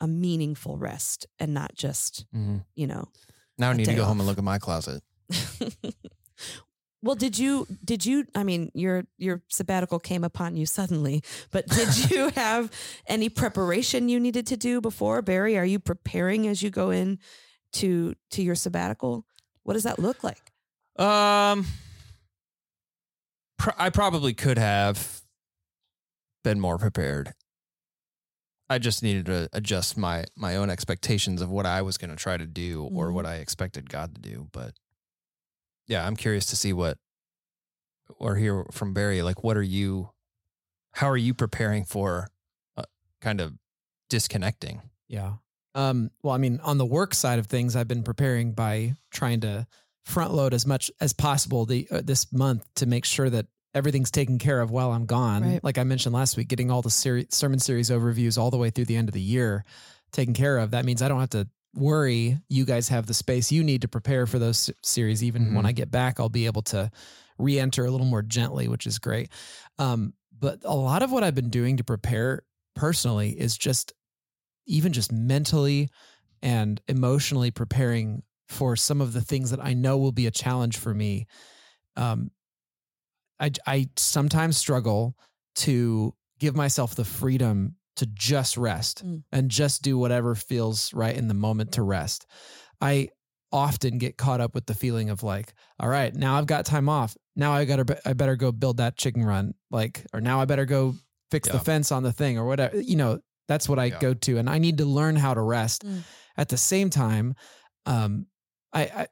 a 0.00 0.06
meaningful 0.06 0.78
rest 0.78 1.26
and 1.38 1.54
not 1.54 1.74
just, 1.74 2.26
hmm 2.32 2.58
you 2.74 2.86
know, 2.86 3.08
Now 3.58 3.70
I 3.70 3.72
need 3.74 3.84
to 3.86 3.94
go 3.94 4.04
home 4.04 4.18
and 4.20 4.26
look 4.26 4.38
at 4.38 4.44
my 4.44 4.58
closet. 4.58 5.02
well, 7.02 7.14
did 7.16 7.38
you 7.38 7.66
did 7.84 8.06
you 8.06 8.26
I 8.34 8.44
mean 8.44 8.70
your 8.74 9.04
your 9.18 9.42
sabbatical 9.48 9.98
came 9.98 10.24
upon 10.24 10.56
you 10.56 10.66
suddenly, 10.66 11.22
but 11.50 11.66
did 11.68 12.10
you 12.10 12.28
have 12.30 12.70
any 13.06 13.28
preparation 13.28 14.08
you 14.08 14.20
needed 14.20 14.46
to 14.48 14.56
do 14.56 14.80
before? 14.80 15.20
Barry, 15.22 15.58
are 15.58 15.64
you 15.64 15.78
preparing 15.78 16.46
as 16.46 16.62
you 16.62 16.70
go 16.70 16.90
in 16.90 17.18
to 17.74 18.14
to 18.30 18.42
your 18.42 18.54
sabbatical? 18.54 19.24
What 19.64 19.74
does 19.74 19.82
that 19.84 19.98
look 19.98 20.22
like? 20.24 20.52
Um, 20.98 21.66
pr- 23.58 23.70
I 23.78 23.90
probably 23.90 24.34
could 24.34 24.58
have 24.58 25.22
been 26.44 26.60
more 26.60 26.78
prepared. 26.78 27.32
I 28.68 28.78
just 28.78 29.02
needed 29.02 29.26
to 29.26 29.48
adjust 29.52 29.96
my 29.96 30.24
my 30.36 30.56
own 30.56 30.70
expectations 30.70 31.42
of 31.42 31.50
what 31.50 31.66
I 31.66 31.82
was 31.82 31.98
going 31.98 32.10
to 32.10 32.16
try 32.16 32.36
to 32.36 32.46
do 32.46 32.84
or 32.94 33.08
Mhm. 33.08 33.12
what 33.14 33.26
I 33.26 33.36
expected 33.36 33.90
God 33.90 34.14
to 34.14 34.20
do. 34.20 34.48
But 34.52 34.74
yeah, 35.86 36.06
I'm 36.06 36.16
curious 36.16 36.46
to 36.46 36.56
see 36.56 36.72
what 36.72 36.98
or 38.18 38.36
hear 38.36 38.64
from 38.70 38.94
Barry. 38.94 39.22
Like, 39.22 39.42
what 39.42 39.56
are 39.56 39.62
you? 39.62 40.10
How 40.92 41.08
are 41.08 41.16
you 41.16 41.34
preparing 41.34 41.84
for 41.84 42.28
uh, 42.76 42.84
kind 43.20 43.40
of 43.40 43.54
disconnecting? 44.10 44.82
Yeah. 45.08 45.34
Um, 45.74 46.10
well, 46.22 46.34
I 46.34 46.38
mean, 46.38 46.60
on 46.62 46.76
the 46.78 46.84
work 46.84 47.14
side 47.14 47.38
of 47.38 47.46
things, 47.46 47.76
I've 47.76 47.88
been 47.88 48.02
preparing 48.02 48.52
by 48.52 48.94
trying 49.10 49.40
to 49.40 49.66
front 50.04 50.34
load 50.34 50.52
as 50.52 50.66
much 50.66 50.90
as 51.00 51.12
possible 51.12 51.64
the 51.64 51.88
uh, 51.90 52.02
this 52.04 52.32
month 52.32 52.66
to 52.76 52.86
make 52.86 53.04
sure 53.04 53.30
that 53.30 53.46
everything's 53.74 54.10
taken 54.10 54.38
care 54.38 54.60
of 54.60 54.70
while 54.70 54.92
I'm 54.92 55.06
gone. 55.06 55.42
Right. 55.42 55.64
Like 55.64 55.78
I 55.78 55.84
mentioned 55.84 56.14
last 56.14 56.36
week, 56.36 56.48
getting 56.48 56.70
all 56.70 56.82
the 56.82 56.90
seri- 56.90 57.28
sermon 57.30 57.58
series 57.58 57.88
overviews 57.88 58.36
all 58.36 58.50
the 58.50 58.58
way 58.58 58.70
through 58.70 58.84
the 58.86 58.96
end 58.96 59.08
of 59.08 59.14
the 59.14 59.20
year 59.20 59.64
taken 60.12 60.34
care 60.34 60.58
of. 60.58 60.72
That 60.72 60.84
means 60.84 61.00
I 61.00 61.08
don't 61.08 61.20
have 61.20 61.30
to 61.30 61.48
worry. 61.74 62.38
You 62.48 62.64
guys 62.64 62.88
have 62.88 63.06
the 63.06 63.14
space 63.14 63.50
you 63.50 63.64
need 63.64 63.82
to 63.82 63.88
prepare 63.88 64.26
for 64.26 64.38
those 64.38 64.70
series. 64.82 65.22
Even 65.24 65.54
when 65.54 65.64
Mhm. 65.64 65.68
I 65.68 65.72
get 65.72 65.90
back, 65.90 66.20
I'll 66.20 66.28
be 66.28 66.46
able 66.46 66.62
to 66.62 66.90
re-enter 67.38 67.84
a 67.84 67.90
little 67.90 68.06
more 68.06 68.22
gently, 68.22 68.68
which 68.68 68.86
is 68.86 68.98
great. 68.98 69.30
Um, 69.78 70.14
but 70.38 70.60
a 70.64 70.74
lot 70.76 71.02
of 71.02 71.10
what 71.12 71.24
I've 71.24 71.34
been 71.34 71.50
doing 71.50 71.76
to 71.78 71.84
prepare 71.84 72.42
personally 72.74 73.30
is 73.38 73.56
just 73.56 73.92
even 74.66 74.92
just 74.92 75.12
mentally 75.12 75.88
and 76.42 76.80
emotionally 76.88 77.50
preparing 77.50 78.22
for 78.48 78.76
some 78.76 79.00
of 79.00 79.12
the 79.12 79.20
things 79.22 79.50
that 79.50 79.64
I 79.64 79.72
know 79.72 79.96
will 79.98 80.12
be 80.12 80.26
a 80.26 80.30
challenge 80.30 80.76
for 80.76 80.92
me. 80.92 81.26
Um, 81.96 82.30
I, 83.40 83.50
I 83.66 83.88
sometimes 83.96 84.56
struggle 84.56 85.16
to 85.56 86.14
give 86.38 86.54
myself 86.54 86.94
the 86.94 87.04
freedom 87.04 87.76
to 87.96 88.06
just 88.06 88.56
rest 88.56 89.04
Mm. 89.04 89.22
and 89.32 89.50
just 89.50 89.82
do 89.82 89.98
whatever 89.98 90.34
feels 90.34 90.92
right 90.94 91.14
in 91.16 91.28
the 91.28 91.34
moment 91.34 91.72
to 91.72 91.82
rest. 91.82 92.26
I 92.80 93.10
often 93.52 93.98
get 93.98 94.16
caught 94.16 94.40
up 94.40 94.54
with 94.54 94.64
the 94.66 94.74
feeling 94.74 95.10
of 95.10 95.22
like, 95.22 95.52
all 95.78 95.88
right, 95.88 96.14
now 96.14 96.38
I've 96.38 96.46
got 96.46 96.64
time 96.64 96.88
off. 96.88 97.16
Now 97.36 97.52
I 97.52 97.64
got 97.66 97.86
to, 97.86 98.08
I 98.08 98.14
better 98.14 98.36
go 98.36 98.50
build 98.50 98.78
that 98.78 98.96
chicken 98.96 99.24
run. 99.24 99.54
Like, 99.70 100.06
or 100.14 100.20
now 100.20 100.40
I 100.40 100.46
better 100.46 100.64
go 100.64 100.94
fix 101.30 101.48
the 101.48 101.58
fence 101.60 101.92
on 101.92 102.02
the 102.02 102.12
thing 102.12 102.38
or 102.38 102.46
whatever. 102.46 102.80
You 102.80 102.96
know, 102.96 103.20
that's 103.48 103.68
what 103.68 103.78
I 103.78 103.86
Yeah. 103.86 103.98
go 103.98 104.14
to. 104.14 104.38
And 104.38 104.48
I 104.48 104.58
need 104.58 104.78
to 104.78 104.84
learn 104.86 105.16
how 105.16 105.34
to 105.34 105.40
rest. 105.42 105.84
Mm. 105.84 106.02
At 106.36 106.48
the 106.48 106.56
same 106.56 106.88
time, 106.88 107.34
um, 107.84 108.26
I, 108.72 108.82
I 108.84 109.06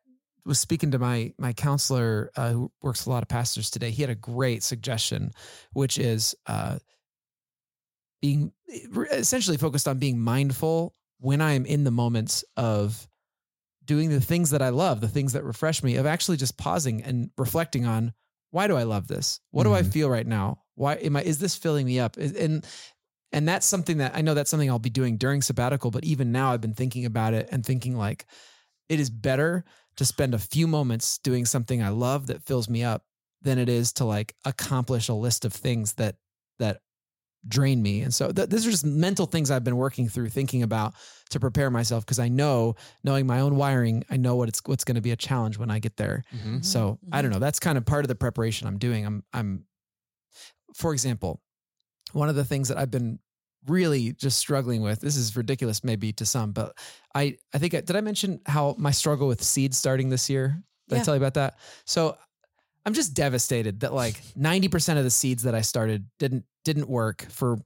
was 0.47 0.59
speaking 0.59 0.93
to 0.93 0.99
my 0.99 1.35
my 1.39 1.53
counselor 1.53 2.31
uh, 2.35 2.51
who 2.53 2.73
works 2.81 3.01
with 3.01 3.09
a 3.09 3.11
lot 3.11 3.23
of 3.23 3.29
pastors 3.29 3.69
today. 3.71 3.91
He 3.91 4.01
had 4.03 4.11
a 4.11 4.15
great 4.15 4.63
suggestion, 4.63 5.33
which 5.75 5.99
is 5.99 6.35
uh, 6.47 6.79
being 8.21 8.53
essentially 9.13 9.57
focused 9.57 9.89
on 9.89 9.99
being 9.99 10.19
mindful 10.19 10.95
when 11.19 11.41
I 11.41 11.53
am 11.53 11.67
in 11.67 11.85
the 11.85 11.91
moments 11.91 12.45
of 12.57 13.09
doing 13.85 14.11
the 14.11 14.21
things 14.21 14.51
that 14.51 14.63
I 14.63 14.69
love, 14.69 15.01
the 15.01 15.09
things 15.09 15.33
that 15.33 15.45
refresh 15.45 15.83
me, 15.83 15.97
of 15.97 16.07
actually 16.07 16.37
just 16.37 16.57
pausing 16.57 17.03
and 17.03 17.31
reflecting 17.37 17.87
on 17.87 18.13
why 18.51 18.67
do 18.67 18.77
I 18.77 18.83
love 18.83 19.07
this? 19.09 19.41
What 19.53 19.65
do 19.65 19.75
I 19.75 19.83
Mhm. 19.83 19.93
feel 19.93 20.11
right 20.11 20.27
now? 20.27 20.63
Why 20.75 20.95
am 20.95 21.17
I? 21.17 21.23
Is 21.23 21.39
this 21.39 21.55
filling 21.55 21.87
me 21.87 22.01
up? 22.01 22.17
And 22.17 22.65
and 23.33 23.49
that's 23.49 23.67
something 23.67 23.99
that 23.99 24.17
I 24.17 24.23
know 24.23 24.35
that's 24.35 24.51
something 24.51 24.69
I'll 24.69 24.81
be 24.81 24.91
doing 24.91 25.17
during 25.17 25.41
sabbatical. 25.41 25.91
But 25.93 26.05
even 26.05 26.33
now, 26.33 26.53
I've 26.53 26.61
been 26.61 26.75
thinking 26.75 27.05
about 27.05 27.33
it 27.33 27.49
and 27.53 27.65
thinking 27.65 27.97
like, 27.97 28.27
it 28.89 28.99
is 28.99 29.09
better 29.09 29.65
to 29.97 30.05
spend 30.05 30.35
a 30.35 30.39
few 30.39 30.67
moments 30.67 31.19
doing 31.19 31.45
something 31.47 31.83
I 31.83 31.91
love 31.91 32.27
that 32.27 32.43
fills 32.43 32.69
me 32.69 32.83
up 32.83 33.05
than 33.43 33.59
it 33.59 33.69
is 33.69 33.93
to 33.95 34.05
like 34.05 34.35
accomplish 34.45 35.09
a 35.09 35.15
list 35.15 35.45
of 35.45 35.53
things 35.53 35.95
that 35.95 36.17
that 36.59 36.81
drain 37.47 37.83
me. 37.83 38.03
And 38.03 38.13
so 38.13 38.31
th- 38.33 38.49
these 38.49 38.67
are 38.67 38.71
just 38.71 38.85
mental 38.85 39.27
things 39.27 39.51
I've 39.51 39.65
been 39.65 39.77
working 39.77 40.09
through, 40.09 40.29
thinking 40.29 40.63
about 40.63 40.95
to 41.31 41.41
prepare 41.41 41.71
myself 41.71 42.05
because 42.05 42.19
I 42.19 42.29
know, 42.29 42.75
knowing 43.03 43.27
my 43.27 43.41
own 43.41 43.57
wiring, 43.57 44.05
I 44.11 44.17
know 44.17 44.37
what 44.37 44.49
it's 44.49 44.61
what's 44.67 44.85
going 44.85 44.97
to 44.97 45.01
be 45.01 45.13
a 45.13 45.17
challenge 45.17 45.59
when 45.59 45.71
I 45.71 45.79
get 45.79 45.97
there. 45.97 46.25
Mm-hmm. 46.35 46.61
So 46.61 46.99
I 47.13 47.23
don't 47.23 47.31
know. 47.31 47.39
That's 47.39 47.61
kind 47.61 47.79
of 47.79 47.87
part 47.87 48.05
of 48.05 48.09
the 48.09 48.15
preparation 48.15 48.67
I'm 48.67 48.79
doing. 48.79 49.07
I'm 49.07 49.25
I'm 49.33 49.65
for 50.75 50.93
example, 50.93 51.41
one 52.13 52.29
of 52.29 52.35
the 52.35 52.45
things 52.45 52.69
that 52.69 52.79
I've 52.79 52.91
been 52.91 53.19
really 53.67 54.13
just 54.13 54.39
struggling 54.39 54.83
with, 54.83 55.01
this 55.01 55.17
is 55.17 55.37
ridiculous 55.37 55.85
maybe 55.85 56.13
to 56.15 56.27
some, 56.27 56.53
but 56.53 56.77
I 57.15 57.39
I 57.55 57.59
think 57.59 57.75
I, 57.75 57.81
did 57.81 57.97
I 57.97 58.01
mention 58.01 58.41
how 58.47 58.75
my 58.79 58.91
struggle 58.91 59.29
with 59.29 59.43
seed 59.43 59.75
starting 59.75 60.09
this 60.09 60.29
year? 60.29 60.63
Did 60.89 60.99
I 60.99 61.03
tell 61.05 61.15
you 61.15 61.21
about 61.21 61.35
that? 61.35 61.55
So 61.85 62.17
I'm 62.85 62.95
just 62.95 63.15
devastated 63.15 63.81
that 63.81 63.93
like 63.93 64.17
90% 64.39 64.99
of 64.99 65.05
the 65.05 65.11
seeds 65.11 65.43
that 65.45 65.55
I 65.55 65.61
started 65.61 66.07
didn't 66.19 66.45
didn't 66.65 66.89
work 66.89 67.27
for 67.31 67.59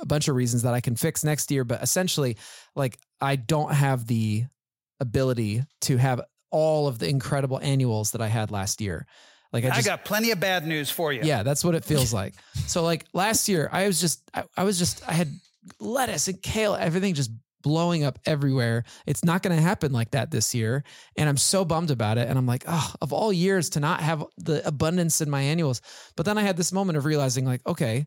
a 0.00 0.06
bunch 0.06 0.28
of 0.28 0.36
reasons 0.36 0.62
that 0.62 0.74
I 0.74 0.80
can 0.80 0.96
fix 0.96 1.24
next 1.24 1.50
year, 1.50 1.64
but 1.64 1.82
essentially 1.82 2.36
like 2.74 2.98
I 3.20 3.36
don't 3.36 3.72
have 3.72 4.06
the 4.06 4.44
ability 4.98 5.62
to 5.82 5.96
have 5.96 6.20
all 6.50 6.88
of 6.88 6.98
the 6.98 7.08
incredible 7.08 7.58
annuals 7.60 8.12
that 8.12 8.20
I 8.20 8.28
had 8.28 8.50
last 8.50 8.80
year. 8.80 9.06
Like 9.52 9.64
I 9.64 9.68
I 9.68 9.74
just 9.76 9.86
got 9.86 10.04
plenty 10.04 10.30
of 10.30 10.40
bad 10.40 10.66
news 10.66 10.90
for 10.90 11.12
you. 11.12 11.22
yeah, 11.24 11.42
that's 11.42 11.64
what 11.64 11.74
it 11.74 11.84
feels 11.84 12.14
like. 12.20 12.34
So 12.66 12.82
like 12.82 13.06
last 13.12 13.48
year, 13.48 13.68
I 13.72 13.86
was 13.86 14.00
just 14.00 14.22
I, 14.32 14.44
I 14.56 14.64
was 14.64 14.78
just 14.78 15.06
I 15.08 15.12
had 15.12 15.28
lettuce 15.80 16.28
and 16.28 16.40
kale, 16.40 16.74
everything 16.74 17.14
just 17.14 17.30
blowing 17.62 18.04
up 18.04 18.18
everywhere. 18.26 18.84
It's 19.06 19.24
not 19.24 19.42
going 19.42 19.56
to 19.56 19.62
happen 19.62 19.92
like 19.92 20.12
that 20.12 20.30
this 20.30 20.54
year, 20.54 20.84
and 21.16 21.28
I'm 21.28 21.36
so 21.36 21.64
bummed 21.64 21.90
about 21.90 22.18
it. 22.18 22.28
And 22.28 22.38
I'm 22.38 22.46
like, 22.46 22.64
oh, 22.66 22.92
of 23.00 23.12
all 23.12 23.32
years 23.32 23.70
to 23.70 23.80
not 23.80 24.00
have 24.00 24.24
the 24.38 24.66
abundance 24.66 25.20
in 25.20 25.30
my 25.30 25.42
annuals. 25.42 25.80
But 26.16 26.26
then 26.26 26.38
I 26.38 26.42
had 26.42 26.56
this 26.56 26.72
moment 26.72 26.98
of 26.98 27.04
realizing, 27.04 27.44
like, 27.44 27.66
okay, 27.66 28.06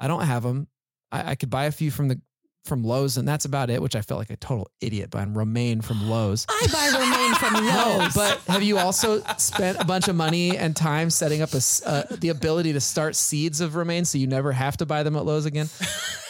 I 0.00 0.08
don't 0.08 0.22
have 0.22 0.42
them. 0.42 0.68
I, 1.12 1.30
I 1.30 1.34
could 1.34 1.50
buy 1.50 1.64
a 1.64 1.72
few 1.72 1.90
from 1.90 2.08
the 2.08 2.20
from 2.64 2.82
Lowe's, 2.82 3.18
and 3.18 3.28
that's 3.28 3.44
about 3.44 3.68
it. 3.68 3.82
Which 3.82 3.94
I 3.94 4.00
felt 4.00 4.18
like 4.18 4.30
a 4.30 4.36
total 4.36 4.68
idiot 4.80 5.10
buying 5.10 5.34
romaine 5.34 5.80
from 5.80 6.08
Lowe's. 6.08 6.46
I 6.48 6.66
buy 6.72 6.98
romaine 6.98 7.34
from 7.34 7.54
Lowe's. 7.66 8.16
No, 8.16 8.22
but 8.22 8.40
have 8.52 8.62
you 8.62 8.78
also 8.78 9.22
spent 9.36 9.80
a 9.80 9.84
bunch 9.84 10.08
of 10.08 10.16
money 10.16 10.56
and 10.56 10.74
time 10.74 11.10
setting 11.10 11.42
up 11.42 11.50
a, 11.52 11.60
uh, 11.86 12.02
the 12.10 12.30
ability 12.30 12.72
to 12.72 12.80
start 12.80 13.16
seeds 13.16 13.60
of 13.60 13.76
romaine 13.76 14.04
so 14.04 14.18
you 14.18 14.26
never 14.26 14.52
have 14.52 14.76
to 14.78 14.86
buy 14.86 15.02
them 15.02 15.16
at 15.16 15.24
Lowe's 15.24 15.46
again? 15.46 15.68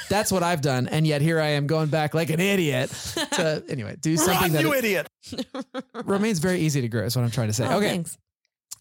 That's 0.09 0.31
what 0.33 0.43
I've 0.43 0.61
done, 0.61 0.87
and 0.89 1.07
yet 1.07 1.23
here 1.23 1.41
I 1.41 1.49
am 1.51 1.67
going 1.67 1.89
back 1.89 2.15
like 2.15 2.31
an 2.31 2.41
idiot 2.41 2.91
to 3.33 3.63
anyway 3.69 3.97
do 4.01 4.17
something 4.17 4.53
Run, 4.53 4.53
that 4.53 4.63
you 4.63 4.75
idiot. 4.75 5.09
romaine's 6.05 6.39
very 6.39 6.61
easy 6.61 6.81
to 6.81 6.89
grow. 6.89 7.05
Is 7.05 7.17
what 7.17 7.23
I'm 7.25 7.31
trying 7.31 7.49
to 7.49 7.55
say. 7.55 7.67
Oh, 7.67 7.79
okay, 7.79 7.89
thanks. 7.89 8.19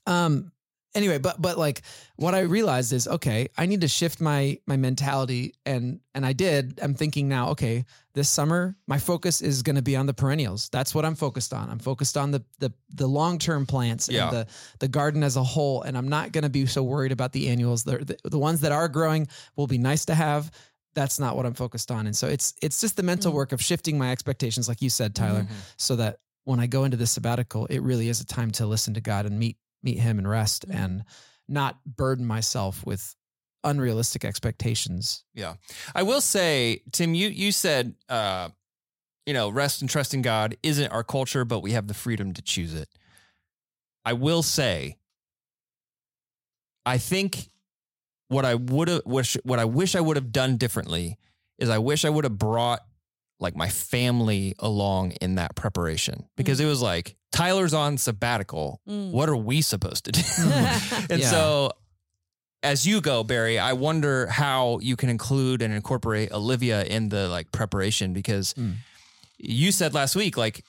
um 0.07 0.51
anyway 0.95 1.17
but 1.17 1.41
but 1.41 1.57
like 1.57 1.81
what 2.17 2.35
i 2.35 2.41
realized 2.41 2.93
is 2.93 3.07
okay 3.07 3.47
i 3.57 3.65
need 3.65 3.81
to 3.81 3.87
shift 3.87 4.21
my 4.21 4.59
my 4.67 4.77
mentality 4.77 5.55
and 5.65 5.99
and 6.13 6.23
i 6.23 6.33
did 6.33 6.79
i'm 6.83 6.93
thinking 6.93 7.27
now 7.27 7.49
okay 7.49 7.83
this 8.13 8.29
summer 8.29 8.75
my 8.85 8.99
focus 8.99 9.41
is 9.41 9.63
going 9.63 9.75
to 9.75 9.81
be 9.81 9.95
on 9.95 10.05
the 10.05 10.13
perennials 10.13 10.69
that's 10.69 10.93
what 10.93 11.03
i'm 11.03 11.15
focused 11.15 11.51
on 11.51 11.67
i'm 11.71 11.79
focused 11.79 12.15
on 12.15 12.29
the 12.29 12.43
the 12.59 12.71
the 12.93 13.07
long-term 13.07 13.65
plants 13.65 14.07
Yeah. 14.07 14.25
and 14.27 14.37
the 14.37 14.47
the 14.81 14.87
garden 14.87 15.23
as 15.23 15.35
a 15.35 15.43
whole 15.43 15.81
and 15.81 15.97
i'm 15.97 16.09
not 16.09 16.31
going 16.31 16.43
to 16.43 16.49
be 16.51 16.67
so 16.67 16.83
worried 16.83 17.11
about 17.11 17.31
the 17.31 17.49
annuals 17.49 17.83
the, 17.83 17.97
the 17.97 18.29
the 18.29 18.37
ones 18.37 18.61
that 18.61 18.71
are 18.71 18.87
growing 18.87 19.27
will 19.55 19.65
be 19.65 19.79
nice 19.79 20.05
to 20.05 20.13
have 20.13 20.51
that's 20.95 21.19
not 21.19 21.35
what 21.35 21.45
i'm 21.45 21.53
focused 21.53 21.89
on 21.91 22.05
and 22.07 22.15
so 22.15 22.27
it's 22.27 22.53
it's 22.61 22.79
just 22.81 22.95
the 22.97 23.03
mental 23.03 23.31
Mm. 23.31 23.35
work 23.35 23.51
of 23.51 23.61
shifting 23.61 23.97
my 23.97 24.11
expectations 24.11 24.67
like 24.67 24.81
you 24.81 24.89
said 24.89 25.15
tyler 25.15 25.47
so 25.77 25.95
that 25.95 26.19
when 26.45 26.59
I 26.59 26.67
go 26.67 26.83
into 26.83 26.97
this 26.97 27.11
sabbatical, 27.11 27.67
it 27.67 27.79
really 27.79 28.09
is 28.09 28.19
a 28.19 28.25
time 28.25 28.51
to 28.51 28.65
listen 28.65 28.93
to 28.95 28.99
God 29.01 29.25
and 29.25 29.39
meet 29.39 29.55
meet 29.81 29.97
Him 29.97 30.17
and 30.19 30.27
rest 30.29 30.67
Mhm. 30.67 30.75
and 30.75 31.03
not 31.47 31.79
burden 31.85 32.25
myself 32.25 32.85
with 32.85 33.15
unrealistic 33.63 34.25
expectations. 34.25 35.23
Yeah. 35.33 35.53
I 35.95 36.03
will 36.03 36.19
say, 36.19 36.81
Tim, 36.91 37.13
you 37.13 37.29
you 37.29 37.53
said 37.53 37.95
uh, 38.09 38.49
you 39.25 39.33
know, 39.33 39.47
rest 39.47 39.79
and 39.79 39.89
trust 39.89 40.13
in 40.13 40.21
God 40.21 40.57
isn't 40.63 40.91
our 40.91 41.01
culture, 41.05 41.45
but 41.45 41.61
we 41.61 41.71
have 41.71 41.87
the 41.87 41.93
freedom 41.93 42.33
to 42.33 42.41
choose 42.41 42.73
it. 42.73 42.89
I 44.03 44.11
will 44.11 44.43
say, 44.43 44.97
I 46.85 46.97
think 46.97 47.49
what 48.33 48.45
I 48.45 48.55
would 48.55 48.87
have 48.87 49.01
wish 49.05 49.37
what 49.43 49.59
I 49.59 49.65
wish 49.65 49.95
I 49.95 50.01
would 50.01 50.17
have 50.17 50.31
done 50.31 50.57
differently 50.57 51.17
is 51.59 51.69
I 51.69 51.77
wish 51.77 52.03
I 52.05 52.09
would 52.09 52.23
have 52.23 52.37
brought 52.37 52.81
like 53.39 53.55
my 53.55 53.69
family 53.69 54.53
along 54.59 55.11
in 55.21 55.35
that 55.35 55.55
preparation 55.55 56.25
because 56.35 56.59
it 56.59 56.65
was 56.65 56.81
like 56.81 57.15
Tyler's 57.31 57.73
on 57.73 57.97
sabbatical. 57.97 58.79
Mm. 58.87 59.11
What 59.11 59.27
are 59.29 59.35
we 59.35 59.61
supposed 59.61 60.05
to 60.05 60.11
do? 60.11 60.21
and 61.09 61.21
Yeah. 61.21 61.29
so 61.29 61.71
as 62.61 62.87
you 62.87 63.01
go, 63.01 63.23
Barry, 63.23 63.59
I 63.59 63.73
wonder 63.73 64.27
how 64.27 64.79
you 64.81 64.95
can 64.95 65.09
include 65.09 65.61
and 65.61 65.73
incorporate 65.73 66.31
Olivia 66.31 66.83
in 66.83 67.09
the 67.09 67.27
like 67.27 67.51
preparation 67.51 68.13
because 68.13 68.53
Mm. 68.53 68.75
you 69.37 69.71
said 69.71 69.93
last 69.93 70.15
week, 70.15 70.37
like 70.37 70.63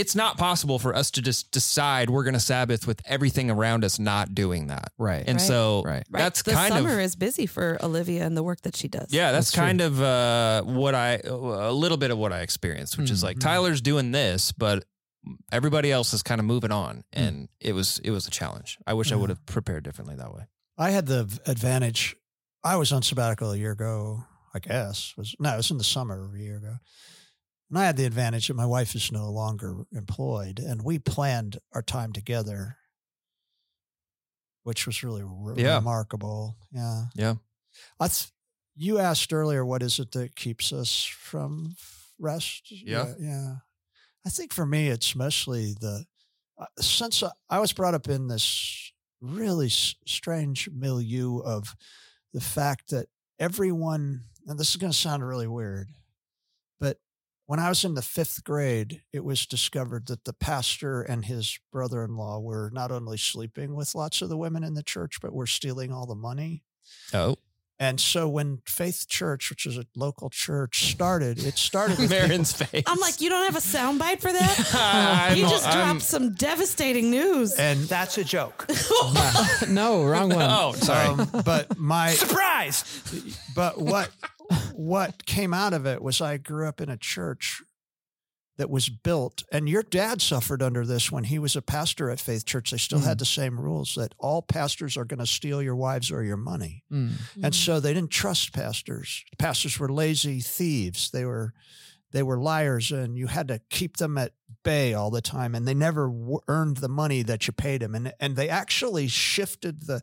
it's 0.00 0.14
not 0.14 0.38
possible 0.38 0.78
for 0.78 0.94
us 0.94 1.10
to 1.12 1.22
just 1.22 1.50
decide 1.52 2.08
we're 2.10 2.24
going 2.24 2.34
to 2.34 2.40
Sabbath 2.40 2.86
with 2.86 3.00
everything 3.04 3.50
around 3.50 3.84
us 3.84 3.98
not 3.98 4.34
doing 4.34 4.66
that. 4.68 4.92
Right. 4.98 5.24
And 5.26 5.38
Right. 5.38 5.46
so 5.46 5.82
Right. 5.84 6.04
Right. 6.10 6.20
that's 6.22 6.42
the 6.42 6.52
kind 6.52 6.72
summer 6.72 6.98
is 7.00 7.16
busy 7.16 7.46
for 7.46 7.78
Olivia 7.82 8.24
and 8.24 8.36
the 8.36 8.42
work 8.42 8.62
that 8.62 8.76
she 8.76 8.88
does. 8.88 9.08
yeah, 9.12 9.32
that's, 9.32 9.46
That's 9.48 9.52
true. 9.52 9.62
kind 9.64 9.80
of 9.80 10.00
uh, 10.02 10.62
what 10.62 10.94
I 10.94 11.20
a 11.24 11.72
little 11.72 11.98
bit 11.98 12.10
of 12.10 12.18
what 12.18 12.32
I 12.32 12.40
experienced, 12.40 12.98
which 12.98 13.10
is 13.10 13.22
like 13.22 13.36
Mhm. 13.36 13.40
Tyler's 13.42 13.80
doing 13.80 14.10
this, 14.12 14.52
but 14.52 14.84
everybody 15.52 15.92
else 15.92 16.14
is 16.14 16.22
kind 16.22 16.40
of 16.40 16.44
moving 16.46 16.72
on, 16.72 17.04
and 17.12 17.48
it 17.60 17.72
was 17.74 17.98
it 18.02 18.10
was 18.10 18.26
a 18.26 18.30
challenge. 18.30 18.78
I 18.86 18.94
wish 18.94 19.12
I 19.12 19.16
would 19.16 19.28
have 19.30 19.44
prepared 19.46 19.84
differently 19.84 20.16
that 20.16 20.32
way. 20.34 20.46
I 20.78 20.90
had 20.90 21.06
the 21.06 21.28
advantage. 21.46 22.16
I 22.64 22.76
was 22.76 22.90
on 22.92 23.02
sabbatical 23.02 23.52
a 23.52 23.56
year 23.56 23.72
ago, 23.72 24.24
I 24.54 24.60
guess. 24.60 25.12
Was 25.18 25.34
no, 25.38 25.52
it 25.52 25.56
was 25.58 25.70
in 25.70 25.78
the 25.78 25.84
summer 25.84 26.24
of 26.24 26.34
a 26.34 26.38
year 26.38 26.56
ago. 26.56 26.76
And 27.70 27.78
I 27.78 27.86
had 27.86 27.96
the 27.96 28.04
advantage 28.04 28.48
that 28.48 28.54
my 28.54 28.66
wife 28.66 28.94
is 28.96 29.12
no 29.12 29.30
longer 29.30 29.84
employed, 29.92 30.58
and 30.58 30.82
we 30.82 30.98
planned 30.98 31.58
our 31.72 31.82
time 31.82 32.12
together, 32.12 32.76
which 34.64 34.86
was 34.86 35.02
really 35.02 35.22
re- 35.24 35.62
Yeah. 35.62 35.76
remarkable. 35.76 36.56
Yeah, 36.72 37.04
Yeah. 37.14 37.34
I 37.98 38.08
th- 38.08 38.32
you 38.74 38.98
asked 38.98 39.32
earlier, 39.32 39.64
what 39.64 39.82
is 39.82 39.98
it 39.98 40.12
that 40.12 40.34
keeps 40.36 40.72
us 40.72 41.04
from 41.04 41.76
rest? 42.18 42.70
Yeah. 42.70 43.14
yeah. 43.18 43.56
I 44.26 44.30
think 44.30 44.52
for 44.52 44.66
me, 44.66 44.88
it's 44.88 45.14
mostly 45.14 45.74
the 45.80 46.04
uh, 46.58 46.66
since 46.78 47.22
I, 47.22 47.30
I 47.48 47.58
was 47.58 47.72
brought 47.72 47.94
up 47.94 48.06
in 48.08 48.26
this 48.28 48.92
really 49.22 49.68
s- 49.68 49.94
strange 50.06 50.68
milieu 50.70 51.38
of 51.38 51.74
the 52.34 52.40
fact 52.40 52.90
that 52.90 53.06
everyone, 53.38 54.24
and 54.46 54.58
this 54.58 54.68
is 54.70 54.76
going 54.76 54.92
to 54.92 54.98
sound 54.98 55.26
really 55.26 55.46
weird, 55.46 55.88
when 57.50 57.58
I 57.58 57.68
was 57.68 57.82
in 57.84 57.94
the 57.94 58.00
fifth 58.02 58.44
grade, 58.44 59.02
it 59.12 59.24
was 59.24 59.44
discovered 59.44 60.06
that 60.06 60.22
the 60.24 60.32
pastor 60.32 61.02
and 61.02 61.24
his 61.24 61.58
brother 61.72 62.04
in 62.04 62.14
law 62.16 62.38
were 62.38 62.70
not 62.72 62.92
only 62.92 63.16
sleeping 63.18 63.74
with 63.74 63.92
lots 63.96 64.22
of 64.22 64.28
the 64.28 64.36
women 64.36 64.62
in 64.62 64.74
the 64.74 64.84
church, 64.84 65.18
but 65.20 65.32
were 65.32 65.48
stealing 65.48 65.92
all 65.92 66.06
the 66.06 66.14
money. 66.14 66.62
Oh, 67.12 67.34
And 67.80 67.98
so 68.00 68.28
when 68.28 68.60
Faith 68.68 69.06
Church, 69.08 69.50
which 69.50 69.66
is 69.66 69.76
a 69.76 69.84
local 69.96 70.30
church, 70.30 70.92
started, 70.92 71.42
it 71.44 71.58
started 71.58 71.98
with 71.98 72.10
people- 72.12 72.28
Maron's 72.28 72.52
face. 72.52 72.84
I'm 72.86 73.00
like, 73.00 73.20
you 73.20 73.28
don't 73.28 73.44
have 73.52 73.56
a 73.56 73.66
soundbite 73.66 74.20
for 74.20 74.32
that? 74.32 74.74
I'm- 74.74 75.36
you 75.36 75.48
just 75.48 75.66
I'm- 75.66 75.74
dropped 75.76 76.02
some 76.02 76.34
devastating 76.34 77.10
news. 77.10 77.54
and 77.58 77.80
That's 77.88 78.16
a 78.16 78.22
joke. 78.22 78.66
no, 79.68 80.04
wrong 80.04 80.28
one. 80.28 80.48
Oh, 80.48 80.72
sorry. 80.76 81.08
um, 81.08 81.28
but 81.44 81.76
my 81.78 82.10
Surprise! 82.10 82.84
but 83.56 83.76
what 83.80 84.10
what 84.74 85.26
came 85.26 85.54
out 85.54 85.72
of 85.72 85.86
it 85.86 86.02
was 86.02 86.20
I 86.20 86.36
grew 86.36 86.66
up 86.68 86.80
in 86.80 86.88
a 86.88 86.96
church 86.96 87.62
that 88.58 88.68
was 88.68 88.90
built 88.90 89.42
and 89.50 89.68
your 89.70 89.82
dad 89.82 90.20
suffered 90.20 90.62
under 90.62 90.84
this 90.84 91.10
when 91.10 91.24
he 91.24 91.38
was 91.38 91.56
a 91.56 91.62
pastor 91.62 92.10
at 92.10 92.20
Faith 92.20 92.44
Church. 92.44 92.70
They 92.70 92.76
still 92.76 92.98
had 92.98 93.18
the 93.18 93.24
same 93.24 93.58
rules 93.58 93.94
that 93.94 94.14
all 94.18 94.42
pastors 94.42 94.98
are 94.98 95.06
going 95.06 95.20
to 95.20 95.26
steal 95.26 95.62
your 95.62 95.76
wives 95.76 96.10
or 96.10 96.22
your 96.22 96.36
money. 96.36 96.84
Mm. 96.92 97.12
and 97.42 97.54
so 97.54 97.80
they 97.80 97.94
didn't 97.94 98.10
trust 98.10 98.52
pastors. 98.52 99.24
Pastors 99.38 99.78
were 99.78 99.88
lazy 99.88 100.40
thieves. 100.40 101.10
They 101.10 101.24
were 101.24 101.54
they 102.12 102.22
were 102.22 102.38
liars 102.38 102.90
and 102.92 103.16
you 103.16 103.28
had 103.28 103.48
to 103.48 103.60
keep 103.70 103.96
them 103.96 104.18
at 104.18 104.32
bay 104.62 104.92
all 104.92 105.10
the 105.10 105.22
time 105.22 105.54
and 105.54 105.66
they 105.66 105.74
never 105.74 106.08
w- 106.08 106.40
earned 106.48 106.78
the 106.78 106.88
money 106.88 107.22
that 107.22 107.46
you 107.46 107.52
paid 107.54 107.80
them 107.80 107.94
and 107.94 108.12
and 108.20 108.36
they 108.36 108.48
actually 108.50 109.08
shifted 109.08 109.86
the 109.86 110.02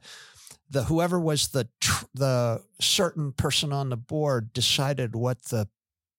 the 0.69 0.83
whoever 0.85 1.19
was 1.19 1.49
the 1.49 1.67
tr- 1.79 2.05
the 2.13 2.63
certain 2.79 3.31
person 3.31 3.71
on 3.73 3.89
the 3.89 3.97
board 3.97 4.51
decided 4.53 5.15
what 5.15 5.43
the 5.45 5.67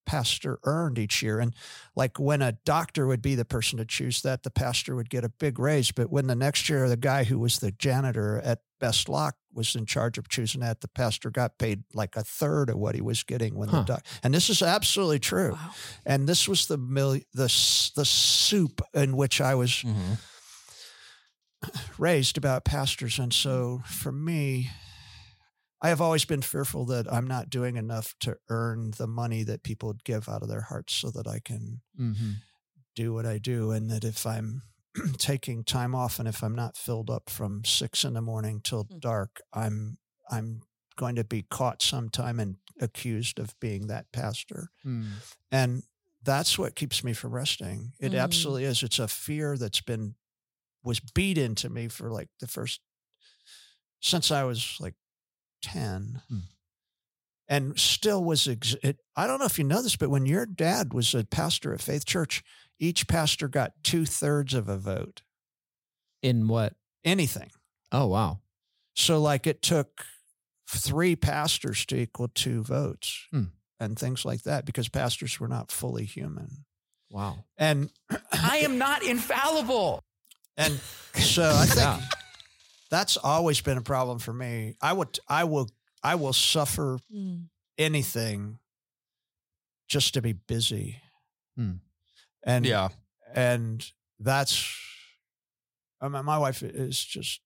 pastor 0.06 0.58
earned 0.64 0.98
each 0.98 1.22
year 1.22 1.38
and 1.38 1.54
like 1.94 2.18
when 2.18 2.40
a 2.40 2.52
doctor 2.64 3.06
would 3.06 3.20
be 3.20 3.34
the 3.34 3.44
person 3.44 3.76
to 3.76 3.84
choose 3.84 4.22
that 4.22 4.42
the 4.42 4.50
pastor 4.50 4.96
would 4.96 5.10
get 5.10 5.22
a 5.22 5.28
big 5.28 5.58
raise 5.58 5.92
but 5.92 6.10
when 6.10 6.26
the 6.28 6.34
next 6.34 6.66
year 6.70 6.88
the 6.88 6.96
guy 6.96 7.24
who 7.24 7.38
was 7.38 7.58
the 7.58 7.70
janitor 7.72 8.40
at 8.42 8.60
best 8.80 9.06
lock 9.10 9.36
was 9.52 9.74
in 9.76 9.84
charge 9.84 10.16
of 10.16 10.26
choosing 10.26 10.62
that 10.62 10.80
the 10.80 10.88
pastor 10.88 11.30
got 11.30 11.58
paid 11.58 11.82
like 11.92 12.16
a 12.16 12.22
third 12.24 12.70
of 12.70 12.76
what 12.78 12.94
he 12.94 13.02
was 13.02 13.22
getting 13.22 13.54
when 13.54 13.68
Huh. 13.68 13.80
the 13.80 13.84
doc 13.84 14.06
and 14.22 14.32
this 14.32 14.48
is 14.48 14.62
absolutely 14.62 15.18
true 15.18 15.52
Wow. 15.52 15.74
and 16.06 16.26
this 16.26 16.48
was 16.48 16.68
the 16.68 16.78
mil- 16.78 17.20
the 17.34 17.90
the 17.94 18.04
soup 18.06 18.80
in 18.94 19.14
which 19.14 19.42
I 19.42 19.54
was 19.56 19.70
Mhm. 19.72 20.16
Raised 21.98 22.36
about 22.38 22.64
pastors. 22.64 23.18
And 23.18 23.32
so 23.32 23.82
for 23.86 24.12
me, 24.12 24.70
I 25.80 25.88
have 25.90 26.00
always 26.00 26.24
been 26.24 26.42
fearful 26.42 26.84
that 26.86 27.12
I'm 27.12 27.26
not 27.26 27.50
doing 27.50 27.76
enough 27.76 28.14
to 28.20 28.36
earn 28.48 28.92
the 28.96 29.06
money 29.06 29.44
that 29.44 29.62
people 29.62 29.94
give 30.04 30.28
out 30.28 30.42
of 30.42 30.48
their 30.48 30.62
hearts 30.62 30.94
so 30.94 31.10
that 31.10 31.26
I 31.26 31.38
can 31.40 31.80
Mm-hmm. 31.98 32.32
do 32.96 33.12
what 33.14 33.26
I 33.26 33.38
do. 33.38 33.70
And 33.70 33.90
that 33.90 34.04
if 34.04 34.26
I'm 34.26 34.62
taking 35.18 35.62
time 35.64 35.94
off 35.94 36.18
and 36.18 36.26
if 36.28 36.42
I'm 36.42 36.54
not 36.54 36.76
filled 36.76 37.10
up 37.10 37.30
from 37.30 37.64
six 37.64 38.04
in 38.04 38.14
the 38.14 38.20
morning 38.22 38.60
till 38.62 38.84
Mm. 38.84 39.00
dark, 39.00 39.40
I'm 39.52 39.98
I'm 40.30 40.62
going 40.96 41.14
to 41.16 41.24
be 41.24 41.42
caught 41.48 41.80
sometime 41.80 42.40
and 42.40 42.56
accused 42.80 43.38
of 43.38 43.58
being 43.60 43.86
that 43.86 44.10
pastor. 44.12 44.70
Mm. 44.84 45.06
And 45.52 45.82
that's 46.24 46.58
what 46.58 46.74
keeps 46.74 47.04
me 47.04 47.12
from 47.12 47.32
resting. 47.32 47.92
It 48.00 48.12
Mm. 48.12 48.20
absolutely 48.22 48.64
is. 48.64 48.82
It's 48.82 48.98
a 48.98 49.06
fear 49.08 49.56
that's 49.56 49.80
been 49.80 50.16
was 50.84 51.00
beat 51.00 51.38
into 51.38 51.68
me 51.68 51.88
for 51.88 52.10
like 52.10 52.28
the 52.40 52.46
first 52.46 52.80
since 54.00 54.30
I 54.30 54.44
was 54.44 54.76
like 54.80 54.94
10. 55.62 56.22
Hmm. 56.28 56.38
And 57.50 57.78
still 57.80 58.22
was 58.22 58.46
ex- 58.46 58.76
it, 58.82 58.98
I 59.16 59.26
don't 59.26 59.38
know 59.38 59.46
if 59.46 59.58
you 59.58 59.64
know 59.64 59.82
this, 59.82 59.96
but 59.96 60.10
when 60.10 60.26
your 60.26 60.44
dad 60.44 60.92
was 60.92 61.14
a 61.14 61.24
pastor 61.24 61.72
at 61.72 61.80
Faith 61.80 62.04
Church, 62.04 62.42
each 62.78 63.08
pastor 63.08 63.48
got 63.48 63.72
two 63.82 64.04
thirds 64.04 64.52
of 64.54 64.68
a 64.68 64.76
vote. 64.76 65.22
In 66.22 66.46
what? 66.46 66.74
Anything. 67.04 67.50
Oh, 67.90 68.06
wow. 68.06 68.40
So 68.94 69.18
like 69.20 69.46
it 69.46 69.62
took 69.62 70.04
three 70.68 71.16
pastors 71.16 71.86
to 71.86 71.96
equal 71.96 72.28
two 72.28 72.62
votes 72.62 73.26
Hmm. 73.30 73.44
and 73.80 73.98
things 73.98 74.24
like 74.26 74.42
that 74.42 74.66
because 74.66 74.88
pastors 74.90 75.40
were 75.40 75.48
not 75.48 75.72
fully 75.72 76.04
human. 76.04 76.66
Wow. 77.10 77.44
And 77.56 77.90
I 78.30 78.58
am 78.58 78.76
not 78.76 79.02
infallible. 79.02 80.04
And 80.58 80.78
so 81.14 81.44
I 81.54 81.64
think 81.66 81.76
Yeah. 81.78 82.00
that's 82.90 83.16
always 83.16 83.60
been 83.60 83.78
a 83.78 83.82
problem 83.82 84.18
for 84.18 84.32
me. 84.32 84.76
I 84.82 84.92
would, 84.92 85.18
I 85.28 85.44
will, 85.44 85.68
I 86.02 86.16
will 86.16 86.32
suffer 86.32 86.98
Mm. 87.14 87.48
anything 87.78 88.58
just 89.88 90.14
to 90.14 90.20
be 90.22 90.32
busy. 90.34 91.00
Hmm. 91.56 91.76
And 92.42 92.66
Yeah. 92.66 92.88
and 93.34 93.90
that's, 94.18 94.64
I 96.00 96.08
mean, 96.08 96.24
my 96.24 96.38
wife 96.38 96.62
is 96.62 97.02
just 97.04 97.40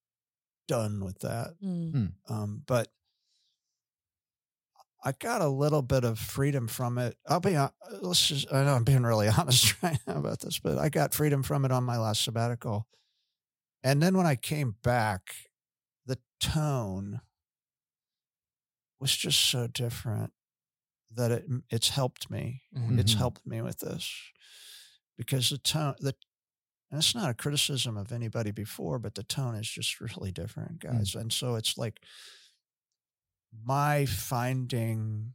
done 0.69 1.05
with 1.05 1.19
that. 1.21 1.55
Mm. 1.63 2.13
Um, 2.29 2.63
but 2.67 2.89
I 5.05 5.13
got 5.13 5.43
a 5.43 5.49
little 5.49 5.83
bit 5.83 6.05
of 6.05 6.19
freedom 6.19 6.69
from 6.69 6.97
it. 6.99 7.17
I'll 7.29 7.41
be, 7.41 7.55
hon- 7.55 7.73
let's 8.01 8.29
just, 8.29 8.53
I 8.53 8.65
know 8.65 8.75
I'm 8.75 8.85
being 8.85 9.03
really 9.03 9.29
honest 9.39 9.81
right 9.83 9.99
now 10.07 10.19
about 10.19 10.41
this, 10.41 10.59
but 10.61 10.79
I 10.79 10.89
got 10.89 11.13
freedom 11.15 11.43
from 11.43 11.65
it 11.65 11.73
on 11.73 11.83
my 11.85 11.99
last 11.99 12.23
sabbatical. 12.25 12.87
And 13.85 14.03
then 14.03 14.17
when 14.17 14.27
I 14.27 14.37
came 14.37 14.77
back, 14.83 15.35
the 16.07 16.19
tone 16.41 17.21
was 19.01 19.17
just 19.17 19.41
so 19.41 19.67
different 19.67 20.33
that 21.11 21.31
it, 21.33 21.45
it's 21.71 21.91
helped 21.91 22.31
me. 22.31 22.63
It's 22.99 23.15
Mhm. 23.15 23.19
helped 23.19 23.47
me 23.47 23.61
with 23.61 23.81
this 23.81 24.11
because 25.17 25.51
the 25.51 25.59
tone, 25.59 25.95
the, 26.01 26.15
and 26.91 26.99
it's 26.99 27.15
not 27.15 27.31
a 27.31 27.35
criticism 27.35 27.97
of 27.97 28.13
anybody 28.13 28.51
before, 28.51 28.99
but 28.99 29.15
the 29.15 29.23
tone 29.25 29.55
is 29.57 29.69
just 29.69 30.01
really 30.01 30.33
different, 30.33 30.79
guys. 30.81 31.15
And 31.15 31.33
so 31.33 31.57
it's 31.57 31.77
like 31.77 32.05
my 33.65 34.07
finding 34.07 35.35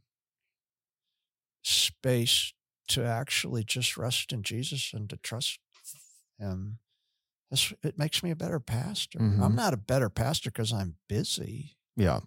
space 1.62 2.52
to 2.88 3.04
actually 3.04 3.64
just 3.64 3.96
rest 3.96 4.32
in 4.32 4.42
Jesus 4.42 4.92
and 4.94 5.08
to 5.10 5.16
trust 5.16 5.58
Him. 6.38 6.78
This, 7.50 7.72
it 7.82 7.98
makes 7.98 8.22
me 8.22 8.30
a 8.30 8.36
better 8.36 8.60
pastor. 8.60 9.18
Mhm. 9.18 9.40
I'm 9.42 9.54
not 9.54 9.72
a 9.72 9.78
better 9.78 10.10
pastor 10.10 10.50
because 10.50 10.72
I'm 10.72 10.96
busy. 11.08 11.78
Yeah. 11.96 12.20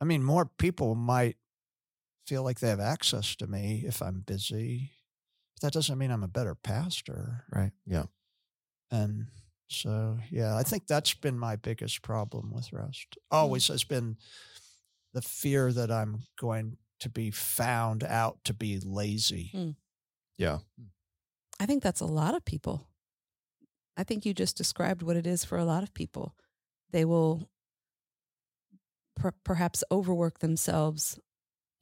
I 0.00 0.04
mean, 0.06 0.22
more 0.22 0.46
people 0.46 0.94
might 0.94 1.36
feel 2.26 2.42
like 2.42 2.60
they 2.60 2.68
have 2.68 2.80
access 2.80 3.34
to 3.36 3.46
me 3.46 3.84
if 3.86 4.00
I'm 4.00 4.20
busy. 4.20 4.92
But 5.54 5.62
that 5.62 5.72
doesn't 5.74 5.98
mean 5.98 6.10
I'm 6.10 6.22
a 6.22 6.28
better 6.28 6.54
pastor. 6.54 7.44
Right. 7.52 7.72
Yeah. 7.86 8.04
And 8.90 9.26
so, 9.68 10.18
yeah, 10.30 10.56
I 10.56 10.62
think 10.62 10.86
that's 10.86 11.12
been 11.14 11.38
my 11.38 11.56
biggest 11.56 12.02
problem 12.02 12.50
with 12.52 12.72
rest. 12.72 13.18
Always 13.30 13.68
has 13.68 13.84
been 13.84 14.16
the 15.12 15.22
fear 15.22 15.72
that 15.72 15.90
I'm 15.90 16.22
going 16.38 16.78
to 17.00 17.08
be 17.08 17.30
found 17.30 18.02
out 18.02 18.42
to 18.44 18.54
be 18.54 18.80
lazy. 18.80 19.50
Mm. 19.54 19.76
Yeah. 20.38 20.58
I 21.58 21.66
think 21.66 21.82
that's 21.82 22.00
a 22.00 22.06
lot 22.06 22.34
of 22.34 22.44
people. 22.44 22.86
I 24.00 24.02
think 24.02 24.24
you 24.24 24.32
just 24.32 24.56
described 24.56 25.02
what 25.02 25.16
it 25.16 25.26
is 25.26 25.44
for 25.44 25.58
a 25.58 25.64
lot 25.64 25.82
of 25.82 25.92
people. 25.92 26.34
They 26.90 27.04
will 27.04 27.50
per- 29.14 29.34
perhaps 29.44 29.84
overwork 29.92 30.38
themselves 30.38 31.18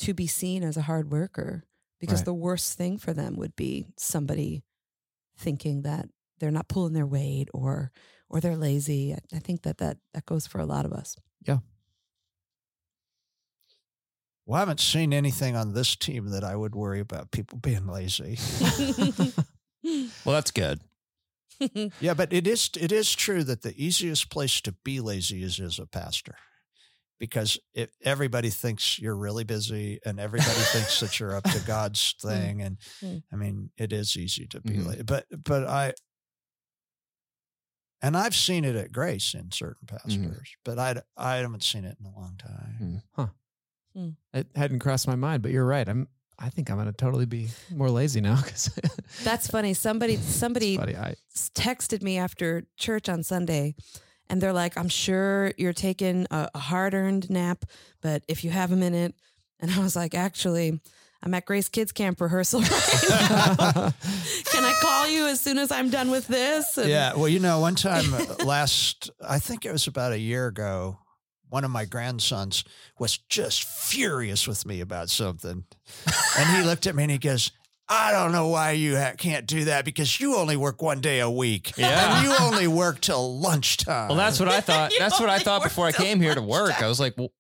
to 0.01 0.15
be 0.15 0.27
seen 0.27 0.65
as 0.65 0.77
a 0.77 0.83
hard 0.83 1.13
worker 1.13 1.63
because 2.01 2.21
Right. 2.21 2.25
the 2.25 2.35
worst 2.35 2.77
thing 2.77 2.99
for 2.99 3.13
them 3.13 3.37
would 3.37 3.55
be 3.55 3.87
somebody 3.97 4.65
thinking 5.37 5.83
that 5.83 6.09
they're 6.41 6.51
not 6.51 6.67
pulling 6.67 6.93
their 6.93 7.07
weight 7.07 7.49
or 7.55 7.93
or 8.29 8.41
they're 8.41 8.57
lazy. 8.57 9.15
I, 9.15 9.19
I 9.37 9.39
think 9.39 9.63
that, 9.63 9.79
that 9.79 9.99
that 10.13 10.27
goes 10.27 10.47
for 10.49 10.61
a 10.61 10.67
lot 10.67 10.85
of 10.87 10.93
us. 10.93 11.15
Yeah. 11.47 11.59
Well, 14.45 14.57
I 14.57 14.61
haven't 14.61 14.81
seen 14.81 15.13
anything 15.13 15.55
on 15.55 15.73
this 15.73 15.95
team 15.95 16.31
that 16.31 16.43
I 16.43 16.57
would 16.57 16.75
worry 16.75 16.99
about 16.99 17.31
people 17.31 17.59
being 17.59 17.87
lazy. 17.87 18.39
Well, 20.25 20.35
that's 20.35 20.51
good. 20.51 20.81
yeah, 22.01 22.15
but 22.15 22.33
it 22.33 22.47
is 22.47 22.71
it 22.79 22.93
is 22.93 23.15
true 23.15 23.43
that 23.45 23.63
the 23.63 23.75
easiest 23.77 24.31
place 24.31 24.61
to 24.63 24.73
be 24.85 25.01
lazy 25.01 25.43
is 25.43 25.59
as 25.61 25.79
a 25.79 25.87
pastor. 25.87 26.35
Because 27.19 27.59
if 27.75 27.89
everybody 28.05 28.49
thinks 28.49 28.99
you're 29.01 29.17
really 29.17 29.43
busy 29.43 29.99
and 30.07 30.21
everybody 30.21 30.51
thinks 30.73 31.01
that 31.01 31.19
you're 31.19 31.35
up 31.35 31.43
to 31.51 31.59
God's 31.67 32.15
thing 32.23 32.63
and 32.63 32.79
Mm. 33.03 33.23
I 33.33 33.37
mean 33.37 33.71
it 33.77 33.93
is 33.93 34.17
easy 34.17 34.47
to 34.49 34.61
be 34.61 34.75
Mhm. 34.75 34.87
lazy. 34.87 35.03
But 35.03 35.27
but 35.45 35.65
I 35.67 35.95
and 38.01 38.17
I've 38.17 38.37
seen 38.37 38.65
it 38.65 38.77
at 38.77 38.93
Grace 38.93 39.35
in 39.35 39.51
certain 39.51 39.87
pastors, 39.89 40.49
but 40.65 40.79
I 40.79 41.03
I 41.17 41.37
haven't 41.37 41.65
seen 41.65 41.85
it 41.85 41.97
in 41.99 42.07
a 42.07 42.15
long 42.17 42.37
time. 42.39 43.03
Huh. 43.17 43.27
It 44.33 44.47
hadn't 44.55 44.79
crossed 44.79 45.09
my 45.09 45.17
mind, 45.17 45.43
but 45.43 45.51
you're 45.51 45.65
right. 45.67 45.89
I'm. 45.89 46.07
I 46.39 46.51
think 46.51 46.71
I'm 46.71 46.77
going 46.77 46.87
to 46.87 46.93
totally 46.93 47.27
be 47.27 47.49
more 47.75 47.91
lazy 47.91 48.21
now 48.21 48.37
because 48.37 48.71
That's 49.25 49.49
funny. 49.49 49.75
Somebody 49.75 50.17
somebody 50.17 50.77
funny. 50.77 50.95
I 50.97 51.15
s- 51.35 51.51
texted 51.55 52.03
me 52.03 52.19
after 52.19 52.65
church 52.77 53.09
on 53.09 53.23
Sunday 53.25 53.75
and 54.31 54.41
they're 54.41 54.53
like, 54.53 54.77
I'm 54.79 54.89
sure 54.89 55.53
you're 55.57 55.73
taking 55.73 56.27
a, 56.31 56.49
a 56.55 56.59
hard 56.59 56.95
earned 56.95 57.29
nap, 57.31 57.65
but 58.03 58.23
if 58.29 58.45
you 58.45 58.51
have 58.51 58.71
a 58.73 58.77
minute. 58.77 59.15
And 59.61 59.73
I 59.73 59.81
was 59.81 59.97
like, 59.97 60.15
actually, 60.15 60.79
I'm 61.21 61.35
at 61.35 61.45
Grace 61.45 61.69
Kids 61.69 61.91
Camp 61.91 62.21
rehearsal 62.21 62.61
right 62.63 63.05
now. 63.11 63.93
Can 64.45 64.63
I 64.65 64.79
call 64.81 65.09
you 65.09 65.27
as 65.27 65.41
soon 65.41 65.59
as 65.59 65.73
I'm 65.73 65.91
done 65.91 66.13
with 66.13 66.29
this? 66.29 66.79
And- 66.79 66.89
Yeah. 66.89 67.17
Well, 67.17 67.27
you 67.29 67.41
know, 67.41 67.59
one 67.59 67.75
time 67.75 68.15
uh, 68.15 68.45
last, 68.45 69.11
I 69.27 69.41
think 69.41 69.67
it 69.67 69.73
was 69.73 69.89
about 69.89 70.13
a 70.13 70.19
year 70.21 70.47
ago, 70.47 70.99
one 71.51 71.65
of 71.65 71.71
my 71.71 71.85
grandsons 71.85 72.65
was 72.99 73.19
just 73.29 73.65
furious 73.65 74.47
with 74.47 74.67
me 74.67 74.81
about 74.81 75.11
something. 75.11 75.65
and 76.39 76.57
he 76.57 76.63
looked 76.63 76.87
at 76.87 76.95
me 76.95 77.05
and 77.05 77.13
he 77.13 77.19
goes, 77.19 77.53
I 77.89 78.13
don't 78.13 78.33
know 78.33 78.49
why 78.49 78.73
you 78.73 78.97
ha- 78.99 79.15
can't 79.17 79.47
do 79.47 79.65
that 79.65 79.85
because 79.85 80.21
you 80.21 80.37
only 80.37 80.57
work 80.57 80.83
one 80.83 81.01
day 81.01 81.21
a 81.21 81.31
week. 81.31 81.73
Yeah. 81.79 82.19
And 82.19 82.27
you 82.27 82.35
only 82.39 82.67
work 82.67 83.01
till 83.01 83.39
lunchtime. 83.41 84.09
Well, 84.09 84.17
that's 84.19 84.39
what 84.39 84.49
I 84.49 84.61
thought. 84.61 84.93
That's 84.99 85.19
what 85.19 85.31
I 85.31 85.39
thought 85.39 85.63
before 85.63 85.87
I 85.87 85.93
came 85.93 86.21
here 86.21 86.35
to 86.35 86.43
work. 86.43 86.83
I 86.83 86.89
was 86.89 87.01
like, 87.01 87.17
well, 87.17 87.33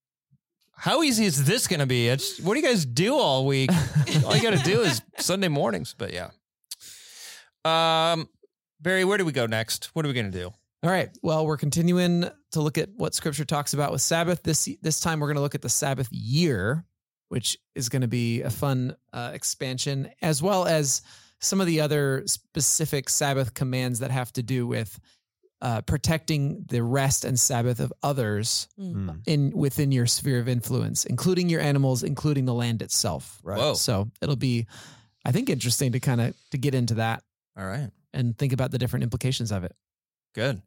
how 0.75 1.03
easy 1.03 1.25
is 1.27 1.45
this 1.45 1.67
going 1.67 1.81
to 1.81 1.87
be? 1.87 2.09
It's 2.09 2.41
what 2.41 2.55
do 2.55 2.61
you 2.61 2.67
guys 2.67 2.87
do 2.87 3.15
all 3.17 3.47
week? 3.47 3.71
all 4.25 4.35
you 4.35 4.43
got 4.43 4.57
to 4.57 4.65
do 4.65 4.81
is 4.81 5.03
Sunday 5.19 5.49
mornings. 5.49 5.95
But 5.99 6.13
yeah. 6.13 6.31
Um, 7.65 8.29
Barry, 8.81 9.05
where 9.05 9.19
do 9.19 9.25
we 9.25 9.33
go 9.33 9.47
next? 9.47 9.91
What 9.95 10.05
are 10.07 10.09
we 10.09 10.15
going 10.15 10.31
to 10.31 10.39
do? 10.39 10.53
All 10.83 10.91
right. 10.91 11.09
Well, 11.22 11.45
we're 11.47 11.57
continuing 11.57 12.29
to 12.53 12.61
look 12.61 12.79
at 12.79 12.91
what 12.97 13.14
Scripture 13.14 13.45
talks 13.45 13.74
about 13.74 13.91
with 13.93 14.01
Sabbath. 14.01 14.43
This 14.43 14.68
this 14.81 15.01
time, 15.01 15.18
we're 15.20 15.26
going 15.29 15.37
to 15.37 15.43
look 15.43 15.57
at 15.57 15.62
the 15.62 15.68
Sabbath 15.68 16.09
year, 16.12 16.85
which 17.29 17.59
is 17.74 17.89
going 17.89 18.03
to 18.03 18.09
be 18.09 18.43
a 18.43 18.51
fun 18.51 18.95
uh, 19.12 19.31
expansion, 19.35 20.11
as 20.22 20.41
well 20.43 20.66
as 20.66 21.03
some 21.41 21.61
of 21.61 21.66
the 21.66 21.81
other 21.81 22.22
specific 22.26 23.09
Sabbath 23.09 23.55
commands 23.55 23.99
that 24.01 24.11
have 24.12 24.33
to 24.35 24.43
do 24.43 24.66
with 24.68 24.99
uh, 25.61 25.81
protecting 25.83 26.64
the 26.68 26.81
rest 26.83 27.24
and 27.24 27.39
Sabbath 27.39 27.81
of 27.81 27.93
others 28.05 28.68
Hmm. 28.76 29.11
in 29.26 29.51
within 29.57 29.91
your 29.91 30.07
sphere 30.07 30.39
of 30.39 30.49
influence, 30.49 31.05
including 31.05 31.49
your 31.49 31.61
animals, 31.61 32.05
including 32.05 32.45
the 32.45 32.55
land 32.55 32.83
itself. 32.83 33.41
Right. 33.43 33.59
Whoa. 33.59 33.74
So 33.74 34.11
it'll 34.22 34.37
be, 34.37 34.68
I 35.24 35.33
think, 35.33 35.51
interesting 35.51 35.91
to 35.93 36.01
kind 36.01 36.20
of 36.20 36.37
to 36.53 36.59
get 36.59 36.76
into 36.76 36.95
that 36.95 37.24
All 37.57 37.66
right. 37.66 37.91
and 38.14 38.39
think 38.39 38.53
about 38.53 38.70
the 38.70 38.79
different 38.79 39.03
implications 39.03 39.51
of 39.51 39.64
it. 39.64 39.74
Good. 40.35 40.62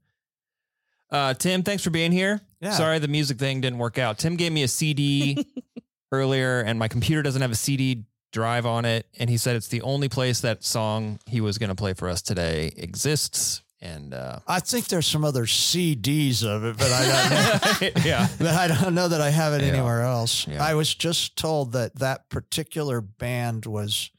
Uh, 1.12 1.34
Tim, 1.34 1.64
thanks 1.64 1.84
for 1.84 1.90
being 1.90 2.12
here. 2.12 2.40
Yeah. 2.62 2.72
Sorry 2.72 3.00
the 3.00 3.08
music 3.08 3.38
thing 3.38 3.62
didn't 3.62 3.80
work 3.80 3.98
out. 3.98 4.18
Tim 4.18 4.36
gave 4.36 4.52
me 4.52 4.64
a 4.64 4.68
CD 4.68 5.46
earlier, 6.12 6.62
and 6.62 6.78
my 6.80 6.88
computer 6.88 7.22
doesn't 7.22 7.42
have 7.42 7.52
a 7.52 7.56
CD 7.56 8.06
drive 8.32 8.66
on 8.66 8.86
it. 8.86 9.08
And 9.20 9.30
he 9.30 9.38
said 9.38 9.56
it's 9.56 9.68
the 9.68 9.82
only 9.82 10.08
place 10.10 10.40
that 10.42 10.64
song 10.64 11.20
he 11.26 11.42
was 11.42 11.58
going 11.58 11.70
to 11.70 11.76
play 11.76 11.94
for 11.94 12.08
us 12.08 12.22
today 12.22 12.72
exists. 12.78 13.62
And 13.84 14.14
uh, 14.14 14.40
I 14.48 14.60
think 14.60 14.88
there's 14.90 15.08
some 15.08 15.26
other 15.26 15.46
CDs 15.48 16.46
of 16.46 16.64
it, 16.64 16.78
but 16.78 16.92
I 16.92 17.08
don't 17.08 17.82
know. 17.96 18.02
yeah, 18.06 18.28
but 18.38 18.48
I 18.48 18.68
don't 18.68 18.94
know 18.94 19.08
that 19.08 19.22
I 19.22 19.32
have 19.32 19.54
it 19.54 19.62
Yeah. 19.62 19.70
anywhere 19.70 20.04
else. 20.04 20.48
Yeah. 20.48 20.64
I 20.64 20.76
was 20.76 20.94
just 20.94 21.36
told 21.36 21.72
that 21.72 21.96
that 21.98 22.30
particular 22.30 23.02
band 23.02 23.66
was 23.66 24.12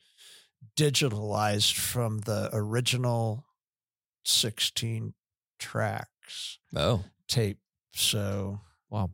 digitalized 0.76 1.74
from 1.76 2.18
the 2.22 2.50
original 2.52 3.44
16 4.24 5.14
tracks 6.32 6.58
oh, 6.76 7.04
tape. 7.28 7.58
So 7.94 8.60
Wow. 8.90 9.10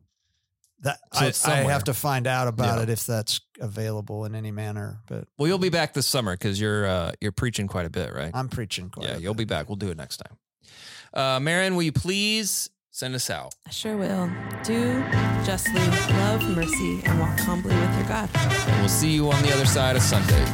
that 0.81 0.99
So 1.13 1.51
I, 1.51 1.59
I 1.59 1.71
have 1.71 1.83
to 1.85 1.93
find 1.93 2.27
out 2.27 2.47
about 2.47 2.77
Yeah. 2.77 2.83
it 2.83 2.89
if 2.89 3.05
that's 3.05 3.41
available 3.59 4.25
in 4.25 4.35
any 4.35 4.51
manner. 4.51 4.99
But 5.07 5.27
well, 5.37 5.47
you'll 5.47 5.57
be 5.57 5.69
back 5.69 5.93
this 5.93 6.07
summer 6.07 6.33
because 6.33 6.59
you're 6.59 6.85
uh, 6.87 7.11
you're 7.21 7.31
preaching 7.31 7.67
quite 7.67 7.85
a 7.85 7.89
bit, 7.89 8.13
right? 8.13 8.31
I'm 8.33 8.49
preaching 8.49 8.89
quite. 8.89 9.07
yeah, 9.07 9.15
a 9.15 9.19
you'll 9.19 9.33
bit. 9.33 9.47
be 9.47 9.53
back. 9.53 9.67
We'll 9.69 9.75
do 9.75 9.89
it 9.89 9.97
next 9.97 10.17
time. 10.17 10.37
Uh, 11.13 11.39
Maron, 11.39 11.75
will 11.75 11.83
you 11.83 11.91
please 11.91 12.69
send 12.91 13.15
us 13.15 13.29
out? 13.29 13.53
I 13.67 13.71
sure 13.71 13.97
will. 13.97 14.29
Do 14.63 15.03
justly, 15.45 15.79
love 16.17 16.43
mercy, 16.55 17.01
and 17.05 17.19
walk 17.19 17.39
humbly 17.39 17.75
with 17.75 17.95
your 17.97 18.07
God. 18.07 18.29
And 18.35 18.79
we'll 18.79 18.89
see 18.89 19.11
you 19.11 19.31
on 19.31 19.41
the 19.41 19.51
other 19.53 19.65
side 19.65 19.95
of 19.95 20.01
Sunday. 20.01 20.45